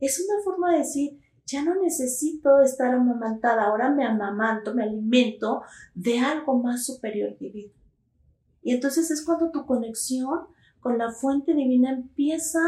es 0.00 0.20
una 0.20 0.42
forma 0.42 0.72
de 0.72 0.78
decir, 0.78 1.18
ya 1.48 1.64
no 1.64 1.74
necesito 1.82 2.60
estar 2.60 2.94
amamantada, 2.94 3.64
ahora 3.64 3.90
me 3.90 4.04
amamanto, 4.04 4.74
me 4.74 4.82
alimento 4.82 5.62
de 5.94 6.18
algo 6.20 6.62
más 6.62 6.84
superior 6.84 7.36
divino. 7.38 7.72
Y 8.62 8.72
entonces 8.72 9.10
es 9.10 9.24
cuando 9.24 9.50
tu 9.50 9.64
conexión 9.64 10.40
con 10.80 10.98
la 10.98 11.10
fuente 11.10 11.54
divina 11.54 11.90
empieza 11.90 12.60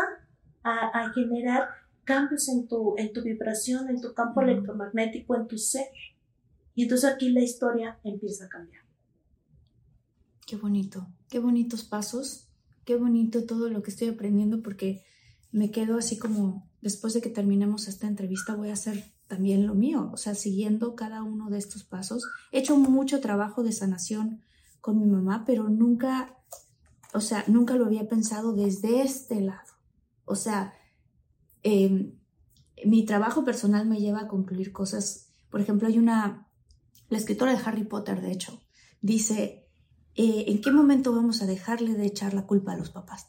a, 0.62 1.10
generar 1.14 1.68
cambios 2.04 2.48
en 2.48 2.68
tu, 2.68 2.94
en 2.96 3.12
tu 3.12 3.22
vibración, 3.22 3.90
en 3.90 4.00
tu 4.00 4.14
campo 4.14 4.40
electromagnético, 4.40 5.36
en 5.36 5.46
tu 5.46 5.58
ser. 5.58 5.88
Y 6.74 6.84
entonces 6.84 7.10
aquí 7.10 7.30
la 7.30 7.40
historia 7.40 7.98
empieza 8.02 8.46
a 8.46 8.48
cambiar. 8.48 8.82
Qué 10.46 10.56
bonito, 10.56 11.06
qué 11.28 11.38
bonitos 11.38 11.84
pasos, 11.84 12.48
qué 12.86 12.96
bonito 12.96 13.44
todo 13.44 13.68
lo 13.68 13.82
que 13.82 13.90
estoy 13.90 14.08
aprendiendo 14.08 14.62
porque 14.62 15.04
me 15.52 15.70
quedo 15.70 15.98
así 15.98 16.18
como 16.18 16.68
después 16.80 17.14
de 17.14 17.20
que 17.20 17.30
terminemos 17.30 17.88
esta 17.88 18.06
entrevista 18.06 18.54
voy 18.54 18.70
a 18.70 18.74
hacer 18.74 19.12
también 19.26 19.66
lo 19.66 19.74
mío, 19.74 20.10
o 20.12 20.16
sea, 20.16 20.34
siguiendo 20.34 20.96
cada 20.96 21.22
uno 21.22 21.50
de 21.50 21.58
estos 21.58 21.84
pasos. 21.84 22.26
He 22.50 22.58
hecho 22.58 22.76
mucho 22.76 23.20
trabajo 23.20 23.62
de 23.62 23.72
sanación 23.72 24.42
con 24.80 24.98
mi 24.98 25.06
mamá, 25.06 25.44
pero 25.46 25.68
nunca, 25.68 26.36
o 27.14 27.20
sea, 27.20 27.44
nunca 27.46 27.76
lo 27.76 27.86
había 27.86 28.08
pensado 28.08 28.54
desde 28.54 29.02
este 29.02 29.40
lado. 29.40 29.70
O 30.24 30.34
sea, 30.34 30.74
em, 31.62 32.18
mi 32.84 33.04
trabajo 33.04 33.44
personal 33.44 33.86
me 33.86 34.00
lleva 34.00 34.22
a 34.22 34.28
concluir 34.28 34.72
cosas. 34.72 35.28
Por 35.48 35.60
ejemplo, 35.60 35.86
hay 35.86 35.98
una, 35.98 36.48
la 37.08 37.18
escritora 37.18 37.52
de 37.52 37.62
Harry 37.64 37.84
Potter, 37.84 38.20
de 38.20 38.32
hecho, 38.32 38.60
dice, 39.00 39.68
eh, 40.16 40.44
¿en 40.48 40.60
qué 40.60 40.72
momento 40.72 41.14
vamos 41.14 41.40
a 41.40 41.46
dejarle 41.46 41.94
de 41.94 42.06
echar 42.06 42.34
la 42.34 42.46
culpa 42.46 42.72
a 42.72 42.76
los 42.76 42.90
papás? 42.90 43.28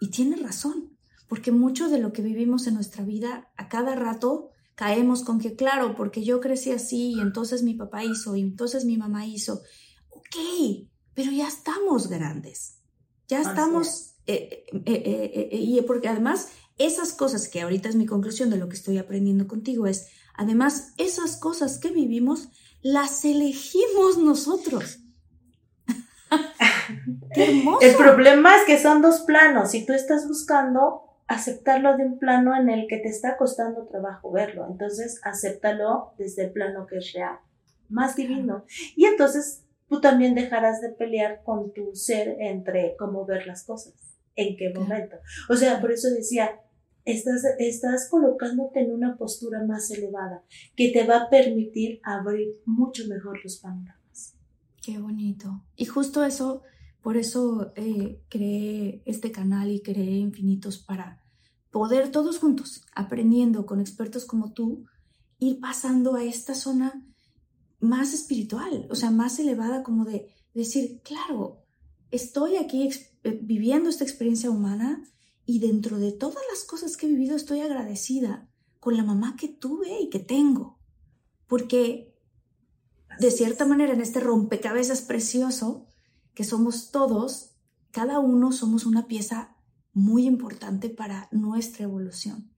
Y 0.00 0.10
tiene 0.10 0.36
razón, 0.36 0.93
porque 1.28 1.52
mucho 1.52 1.88
de 1.88 1.98
lo 1.98 2.12
que 2.12 2.22
vivimos 2.22 2.66
en 2.66 2.74
nuestra 2.74 3.04
vida, 3.04 3.50
a 3.56 3.68
cada 3.68 3.94
rato 3.94 4.50
caemos 4.74 5.22
con 5.22 5.38
que, 5.38 5.54
claro, 5.54 5.94
porque 5.94 6.24
yo 6.24 6.40
crecí 6.40 6.72
así 6.72 7.12
y 7.12 7.20
entonces 7.20 7.62
mi 7.62 7.74
papá 7.74 8.04
hizo 8.04 8.36
y 8.36 8.40
entonces 8.40 8.84
mi 8.84 8.96
mamá 8.96 9.26
hizo. 9.26 9.62
Ok, 10.10 10.86
pero 11.14 11.30
ya 11.30 11.48
estamos 11.48 12.08
grandes, 12.08 12.78
ya 13.28 13.40
estamos 13.40 14.16
eh, 14.26 14.64
eh, 14.72 15.48
eh, 15.52 15.58
y 15.58 15.80
porque 15.82 16.08
además 16.08 16.48
esas 16.78 17.12
cosas 17.12 17.48
que 17.48 17.60
ahorita 17.60 17.88
es 17.88 17.94
mi 17.94 18.06
conclusión 18.06 18.50
de 18.50 18.56
lo 18.56 18.68
que 18.68 18.76
estoy 18.76 18.98
aprendiendo 18.98 19.46
contigo 19.46 19.86
es, 19.86 20.08
además, 20.34 20.92
esas 20.98 21.36
cosas 21.36 21.78
que 21.78 21.90
vivimos 21.90 22.48
las 22.82 23.24
elegimos 23.24 24.18
nosotros. 24.18 24.98
¡Qué 27.34 27.44
hermoso! 27.44 27.80
El 27.80 27.94
problema 27.94 28.56
es 28.56 28.64
que 28.64 28.82
son 28.82 29.02
dos 29.02 29.20
planos 29.20 29.74
y 29.74 29.86
tú 29.86 29.92
estás 29.92 30.26
buscando 30.26 31.02
aceptarlo 31.26 31.96
de 31.96 32.04
un 32.04 32.18
plano 32.18 32.56
en 32.56 32.68
el 32.68 32.86
que 32.88 32.98
te 32.98 33.08
está 33.08 33.36
costando 33.36 33.86
trabajo 33.86 34.30
verlo. 34.30 34.66
Entonces, 34.70 35.20
acéptalo 35.24 36.14
desde 36.18 36.44
el 36.44 36.52
plano 36.52 36.86
que 36.86 36.98
es 36.98 37.12
real, 37.12 37.38
más 37.88 38.16
divino. 38.16 38.64
Y 38.96 39.06
entonces 39.06 39.64
tú 39.88 40.00
también 40.00 40.34
dejarás 40.34 40.80
de 40.80 40.90
pelear 40.90 41.42
con 41.44 41.72
tu 41.72 41.94
ser 41.94 42.36
entre 42.40 42.96
cómo 42.98 43.24
ver 43.24 43.46
las 43.46 43.64
cosas 43.64 43.94
en 44.36 44.56
qué 44.56 44.72
momento. 44.74 45.16
O 45.48 45.56
sea, 45.56 45.80
por 45.80 45.92
eso 45.92 46.08
decía, 46.10 46.60
estás, 47.04 47.44
estás 47.58 48.08
colocándote 48.10 48.80
en 48.80 48.92
una 48.92 49.16
postura 49.16 49.62
más 49.64 49.90
elevada 49.90 50.42
que 50.76 50.90
te 50.90 51.06
va 51.06 51.18
a 51.18 51.30
permitir 51.30 52.00
abrir 52.02 52.48
mucho 52.64 53.06
mejor 53.08 53.38
los 53.42 53.58
panoramas. 53.58 54.34
Qué 54.82 54.98
bonito. 54.98 55.62
Y 55.76 55.86
justo 55.86 56.24
eso, 56.24 56.62
por 57.04 57.18
eso 57.18 57.74
eh, 57.76 58.24
creé 58.30 59.02
este 59.04 59.30
canal 59.30 59.70
y 59.70 59.82
creé 59.82 60.16
Infinitos 60.16 60.78
para 60.78 61.22
poder 61.70 62.10
todos 62.10 62.38
juntos, 62.38 62.80
aprendiendo 62.94 63.66
con 63.66 63.78
expertos 63.78 64.24
como 64.24 64.54
tú, 64.54 64.86
ir 65.38 65.60
pasando 65.60 66.14
a 66.14 66.24
esta 66.24 66.54
zona 66.54 67.06
más 67.78 68.14
espiritual, 68.14 68.88
o 68.90 68.94
sea, 68.94 69.10
más 69.10 69.38
elevada, 69.38 69.82
como 69.82 70.06
de 70.06 70.30
decir, 70.54 71.02
claro, 71.02 71.66
estoy 72.10 72.56
aquí 72.56 72.88
eh, 73.22 73.38
viviendo 73.42 73.90
esta 73.90 74.04
experiencia 74.04 74.50
humana 74.50 75.04
y 75.44 75.58
dentro 75.58 75.98
de 75.98 76.12
todas 76.12 76.42
las 76.50 76.64
cosas 76.64 76.96
que 76.96 77.04
he 77.04 77.10
vivido 77.10 77.36
estoy 77.36 77.60
agradecida 77.60 78.48
con 78.80 78.96
la 78.96 79.04
mamá 79.04 79.36
que 79.38 79.48
tuve 79.48 80.00
y 80.00 80.08
que 80.08 80.20
tengo. 80.20 80.78
Porque 81.48 82.16
de 83.20 83.30
cierta 83.30 83.66
manera 83.66 83.92
en 83.92 84.00
este 84.00 84.20
rompecabezas 84.20 85.02
precioso 85.02 85.86
que 86.34 86.44
somos 86.44 86.90
todos, 86.90 87.54
cada 87.90 88.18
uno 88.18 88.52
somos 88.52 88.86
una 88.86 89.06
pieza 89.06 89.56
muy 89.92 90.26
importante 90.26 90.90
para 90.90 91.28
nuestra 91.30 91.84
evolución. 91.84 92.50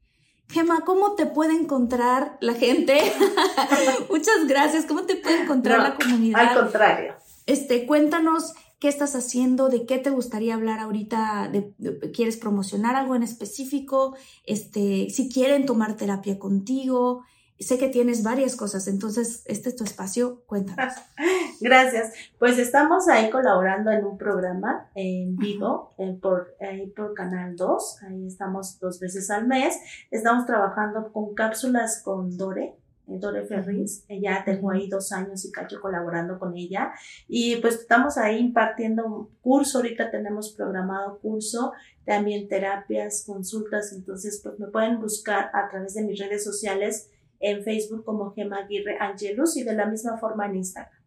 Gemma, 0.49 0.83
¿cómo 0.85 1.14
te 1.14 1.27
puede 1.27 1.55
encontrar 1.55 2.39
la 2.41 2.55
gente? 2.55 2.99
Muchas 4.11 4.47
gracias. 4.47 4.87
¿Cómo 4.87 5.03
te 5.03 5.16
puede 5.16 5.43
encontrar 5.43 5.81
la 5.81 5.97
comunidad? 5.97 6.41
Al 6.41 6.62
contrario. 6.62 7.14
Este, 7.47 7.87
cuéntanos 7.87 8.55
qué 8.79 8.89
estás 8.89 9.16
haciendo, 9.16 9.68
de 9.68 9.87
qué 9.87 9.99
te 9.99 10.11
gustaría 10.11 10.55
hablar 10.55 10.81
ahorita, 10.81 11.51
de, 11.51 11.74
quieres 12.12 12.37
promocionar 12.37 12.95
algo 12.95 13.14
en 13.16 13.22
específico, 13.22 14.16
este, 14.45 15.09
si 15.11 15.29
quieren 15.29 15.66
tomar 15.66 15.97
terapia 15.97 16.39
contigo. 16.39 17.24
Sé 17.59 17.78
que 17.78 17.88
tienes 17.88 18.22
varias 18.22 18.54
cosas, 18.54 18.86
entonces 18.86 19.42
este 19.46 19.70
es 19.70 19.76
tu 19.76 19.84
espacio, 19.84 20.42
cuéntanos. 20.46 20.92
Gracias. 21.61 22.12
Pues 22.38 22.59
estamos 22.59 23.09
ahí 23.09 23.30
colaborando 23.30 23.90
en 23.90 24.04
un 24.04 24.18
programa 24.18 24.90
en 24.94 25.36
vivo 25.36 25.94
por, 26.20 26.54
ahí 26.61 26.86
por 26.88 27.14
Canal 27.14 27.57
2, 27.57 28.02
ahí 28.02 28.26
estamos 28.26 28.78
dos 28.78 29.00
veces 29.00 29.30
al 29.30 29.46
mes. 29.46 29.78
Estamos 30.11 30.44
trabajando 30.44 31.12
con 31.12 31.34
cápsulas 31.34 32.02
con 32.02 32.36
Dore, 32.36 32.76
Dore 33.07 33.46
Ferris. 33.46 34.04
Ya 34.09 34.44
tengo 34.44 34.70
ahí 34.70 34.88
dos 34.88 35.12
años 35.12 35.44
y 35.44 35.52
cacho 35.52 35.80
colaborando 35.80 36.38
con 36.38 36.57
ella. 36.57 36.92
Y 37.26 37.57
pues 37.57 37.76
estamos 37.76 38.18
ahí 38.18 38.38
impartiendo 38.38 39.07
un 39.07 39.28
curso. 39.40 39.78
Ahorita 39.78 40.11
tenemos 40.11 40.52
programado 40.52 41.18
curso, 41.20 41.72
también 42.04 42.48
terapias, 42.48 43.24
consultas. 43.26 43.92
Entonces, 43.92 44.40
pues 44.42 44.59
me 44.59 44.66
pueden 44.66 45.00
buscar 45.00 45.50
a 45.54 45.68
través 45.70 45.94
de 45.94 46.02
mis 46.02 46.18
redes 46.18 46.44
sociales 46.44 47.11
en 47.41 47.62
Facebook 47.62 48.05
como 48.05 48.32
Gema 48.32 48.59
Aguirre 48.59 48.97
Angelus 48.99 49.57
y 49.57 49.64
de 49.64 49.74
la 49.74 49.87
misma 49.87 50.18
forma 50.18 50.47
en 50.47 50.57
Instagram. 50.57 51.01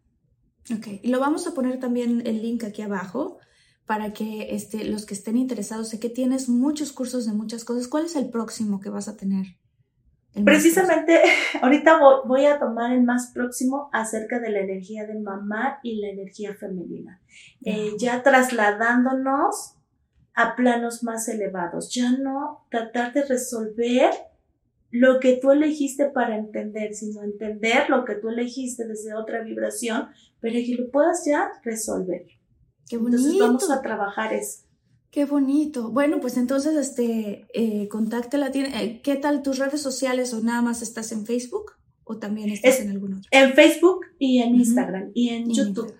Ok, 0.76 0.86
y 1.02 1.08
lo 1.08 1.20
vamos 1.20 1.46
a 1.46 1.54
poner 1.54 1.80
también 1.80 2.22
el 2.26 2.42
link 2.42 2.64
aquí 2.64 2.82
abajo 2.82 3.38
para 3.86 4.12
que 4.12 4.54
este, 4.54 4.84
los 4.84 5.04
que 5.04 5.14
estén 5.14 5.36
interesados, 5.36 5.88
sé 5.88 5.98
que 5.98 6.10
tienes 6.10 6.48
muchos 6.48 6.92
cursos 6.92 7.26
de 7.26 7.32
muchas 7.32 7.64
cosas. 7.64 7.88
¿Cuál 7.88 8.04
es 8.04 8.14
el 8.14 8.30
próximo 8.30 8.80
que 8.80 8.88
vas 8.88 9.08
a 9.08 9.16
tener? 9.16 9.46
Precisamente 10.44 11.20
ahorita 11.62 11.98
voy 12.24 12.46
a 12.46 12.60
tomar 12.60 12.92
el 12.92 13.02
más 13.02 13.32
próximo 13.34 13.90
acerca 13.92 14.38
de 14.38 14.50
la 14.50 14.60
energía 14.60 15.06
de 15.06 15.18
mamá 15.18 15.80
y 15.82 16.00
la 16.00 16.08
energía 16.08 16.54
femenina, 16.54 17.20
eh, 17.64 17.92
ya 17.98 18.22
trasladándonos 18.22 19.74
a 20.34 20.54
planos 20.54 21.02
más 21.02 21.28
elevados, 21.28 21.92
ya 21.92 22.12
no 22.12 22.64
tratar 22.70 23.12
de 23.12 23.24
resolver 23.24 24.10
lo 24.90 25.20
que 25.20 25.36
tú 25.36 25.52
elegiste 25.52 26.06
para 26.06 26.36
entender, 26.36 26.94
sino 26.94 27.22
entender 27.22 27.88
lo 27.88 28.04
que 28.04 28.16
tú 28.16 28.28
elegiste 28.28 28.86
desde 28.86 29.14
otra 29.14 29.42
vibración, 29.42 30.08
pero 30.40 30.54
que 30.54 30.76
lo 30.76 30.90
puedas 30.90 31.24
ya 31.24 31.50
resolver. 31.62 32.26
Qué 32.88 32.96
bonito. 32.96 33.18
Entonces 33.18 33.40
vamos 33.40 33.70
a 33.70 33.82
trabajar 33.82 34.32
eso. 34.32 34.64
Qué 35.10 35.24
bonito. 35.24 35.90
Bueno, 35.90 36.20
pues 36.20 36.36
entonces, 36.36 36.76
este, 36.76 37.46
eh, 37.52 37.88
contáctela. 37.88 38.50
Eh, 38.52 39.00
¿Qué 39.02 39.16
tal 39.16 39.42
tus 39.42 39.58
redes 39.58 39.80
sociales 39.80 40.32
o 40.34 40.40
nada 40.40 40.62
más 40.62 40.82
estás 40.82 41.10
en 41.12 41.26
Facebook 41.26 41.72
o 42.04 42.18
también 42.18 42.50
estás 42.50 42.80
en 42.80 42.90
algún 42.90 43.14
otro? 43.14 43.28
En 43.32 43.52
Facebook 43.54 44.06
y 44.18 44.40
en 44.40 44.54
Instagram 44.54 45.10
y 45.14 45.30
en, 45.30 45.50
YouTube. 45.50 45.94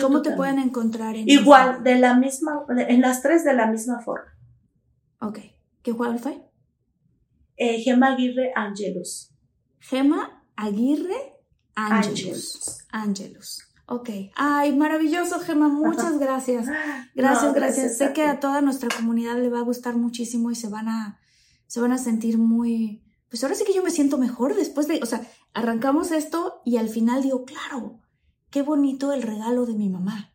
¿Cómo 0.00 0.22
te 0.22 0.32
pueden 0.32 0.60
encontrar 0.60 1.16
en 1.16 1.28
Igual, 1.28 1.82
de 1.82 1.98
la 1.98 2.16
misma, 2.16 2.64
en 2.68 3.00
las 3.00 3.22
tres 3.22 3.44
de 3.44 3.54
la 3.54 3.66
misma 3.66 4.00
forma. 4.00 4.32
Ok. 5.20 5.40
¿Qué 5.82 5.92
cuál 5.92 6.18
fue? 6.20 6.40
Eh, 7.56 7.80
Gema 7.80 8.14
Aguirre 8.14 8.52
Angelus. 8.54 9.30
Gema 9.80 10.42
Aguirre 10.56 11.34
Angelus. 11.74 12.78
Angelus. 12.90 13.62
Ok. 13.86 14.08
Ay, 14.34 14.74
maravilloso, 14.74 15.40
Gemma. 15.40 15.68
Muchas 15.68 16.18
gracias. 16.18 16.66
Gracias, 17.14 17.54
gracias. 17.54 17.98
Sé 17.98 18.12
que 18.12 18.22
a 18.22 18.40
toda 18.40 18.60
nuestra 18.60 18.88
comunidad 18.94 19.36
le 19.36 19.50
va 19.50 19.58
a 19.58 19.64
gustar 19.64 19.96
muchísimo 19.96 20.50
y 20.50 20.54
se 20.54 20.68
van 20.68 20.88
a, 20.88 21.20
se 21.66 21.80
van 21.80 21.92
a 21.92 21.98
sentir 21.98 22.38
muy. 22.38 23.02
Pues 23.28 23.42
ahora 23.42 23.56
sí 23.56 23.64
que 23.64 23.74
yo 23.74 23.82
me 23.82 23.90
siento 23.90 24.16
mejor 24.16 24.54
después 24.54 24.88
de. 24.88 25.00
O 25.02 25.06
sea, 25.06 25.26
arrancamos 25.52 26.12
esto 26.12 26.62
y 26.64 26.78
al 26.78 26.88
final 26.88 27.22
digo, 27.22 27.44
claro, 27.44 28.00
qué 28.50 28.62
bonito 28.62 29.12
el 29.12 29.22
regalo 29.22 29.66
de 29.66 29.74
mi 29.74 29.90
mamá, 29.90 30.32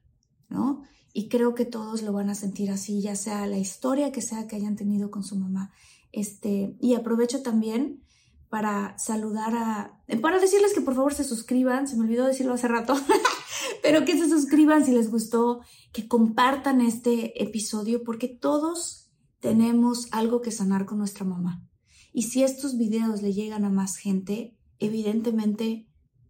¿no? 0.47 0.83
Y 1.11 1.27
creo 1.27 1.55
que 1.55 1.65
todos 1.65 2.03
lo 2.03 2.13
van 2.13 2.29
a 2.29 2.35
sentir 2.35 2.69
así, 2.69 3.01
ya 3.01 3.15
sea 3.15 3.47
la 3.47 3.57
historia 3.57 4.11
que 4.11 4.21
sea 4.21 4.47
que 4.47 4.57
hayan 4.57 4.75
tenido 4.75 5.09
con 5.09 5.23
su 5.23 5.35
mamá. 5.35 5.71
Este, 6.11 6.75
y 6.79 6.95
aprovecho 6.95 7.41
también 7.41 8.03
para 8.49 8.97
saludar 8.97 9.55
a, 9.55 10.01
para 10.21 10.39
decirles 10.39 10.73
que 10.73 10.81
por 10.81 10.95
favor 10.95 11.13
se 11.13 11.23
suscriban, 11.23 11.87
se 11.87 11.95
me 11.95 12.03
olvidó 12.03 12.25
decirlo 12.25 12.53
hace 12.53 12.67
rato, 12.67 12.95
pero 13.83 14.05
que 14.05 14.17
se 14.17 14.27
suscriban 14.27 14.83
si 14.83 14.91
les 14.91 15.11
gustó, 15.11 15.61
que 15.93 16.07
compartan 16.07 16.81
este 16.81 17.43
episodio, 17.43 18.03
porque 18.03 18.27
todos 18.27 19.11
tenemos 19.39 20.07
algo 20.11 20.41
que 20.41 20.51
sanar 20.51 20.85
con 20.85 20.97
nuestra 20.97 21.25
mamá. 21.25 21.63
Y 22.11 22.23
si 22.23 22.43
estos 22.43 22.77
videos 22.77 23.21
le 23.21 23.33
llegan 23.33 23.65
a 23.65 23.69
más 23.69 23.97
gente, 23.97 24.57
evidentemente 24.79 25.87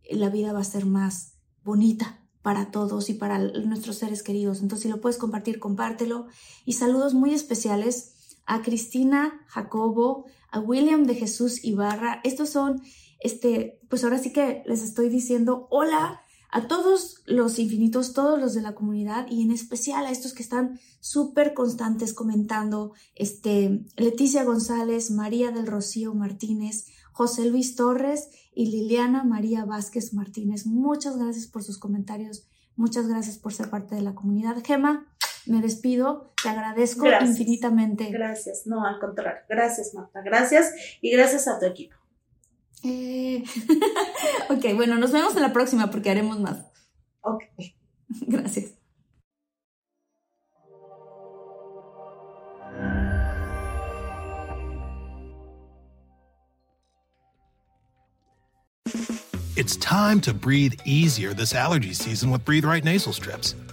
la 0.10 0.30
vida 0.30 0.52
va 0.52 0.60
a 0.60 0.66
ser 0.66 0.86
más 0.86 1.38
bonita 1.64 2.28
para 2.42 2.72
todos 2.72 3.10
y 3.10 3.14
para 3.14 3.38
nuestros 3.38 3.98
seres 3.98 4.24
queridos. 4.24 4.62
Entonces, 4.62 4.84
si 4.84 4.90
lo 4.90 5.02
puedes 5.02 5.18
compartir, 5.18 5.60
compártelo. 5.60 6.28
Y 6.66 6.74
saludos 6.74 7.14
muy 7.14 7.34
especiales 7.34 8.16
a 8.50 8.64
Cristina 8.64 9.46
Jacobo, 9.48 10.26
a 10.52 10.60
William 10.60 11.04
de 11.04 11.14
Jesús 11.14 11.64
Ibarra. 11.64 12.20
Estos 12.24 12.50
son, 12.50 12.82
este, 13.20 13.80
pues 13.90 14.04
ahora 14.04 14.18
sí 14.18 14.34
que 14.34 14.64
les 14.66 14.82
estoy 14.82 15.08
diciendo 15.08 15.68
hola 15.70 16.22
a 16.52 16.68
todos 16.68 17.22
los 17.28 17.60
infinitos, 17.60 18.14
todos 18.14 18.40
los 18.40 18.56
de 18.56 18.64
la 18.64 18.74
comunidad 18.74 19.28
y 19.30 19.44
en 19.44 19.52
especial 19.52 20.08
a 20.08 20.12
estos 20.12 20.34
que 20.34 20.42
están 20.42 20.80
súper 21.00 21.54
constantes 21.54 22.16
comentando, 22.16 22.94
este, 23.14 23.86
Leticia 23.98 24.44
González, 24.44 25.12
María 25.12 25.52
del 25.52 25.68
Rocío 25.68 26.16
Martínez, 26.16 26.88
José 27.12 27.46
Luis 27.46 27.76
Torres 27.76 28.30
y 28.52 28.66
Liliana 28.72 29.24
María 29.24 29.64
Vázquez 29.64 30.12
Martínez. 30.16 30.66
Muchas 30.66 31.18
gracias 31.18 31.46
por 31.46 31.64
sus 31.64 31.78
comentarios, 31.78 32.48
muchas 32.76 33.08
gracias 33.08 33.38
por 33.38 33.54
ser 33.54 33.70
parte 33.70 33.94
de 33.94 34.02
la 34.02 34.16
comunidad. 34.16 34.64
Gema, 34.66 35.06
me 35.50 35.62
despido, 35.62 36.34
te 36.42 36.50
agradezco 36.50 37.08
infinitamente. 37.22 38.10
Gracias, 38.12 38.66
no, 38.66 38.86
al 38.86 39.00
contrario, 39.00 39.42
gracias 39.50 39.94
Marta, 39.94 40.22
gracias 40.22 40.74
y 41.02 41.12
gracias 41.12 41.48
a 41.48 41.60
tu 41.60 41.66
equipo. 41.66 41.96
Eh, 42.84 43.44
ok, 44.50 44.74
bueno, 44.76 44.96
nos 44.96 45.12
vemos 45.12 45.36
en 45.36 45.42
la 45.42 45.54
próxima 45.54 45.92
porque 45.92 46.10
haremos 46.10 46.40
más. 46.40 46.66
Ok. 47.22 47.44
Gracias. 48.28 48.74
It's 59.56 59.76
time 59.76 60.22
to 60.22 60.34
breathe 60.34 60.80
easier 60.86 61.34
this 61.34 61.54
allergy 61.54 61.94
season 61.94 62.32
with 62.32 62.46
Breathe 62.46 62.64
Right 62.64 62.84
nasal 62.84 63.12
strips. 63.12 63.56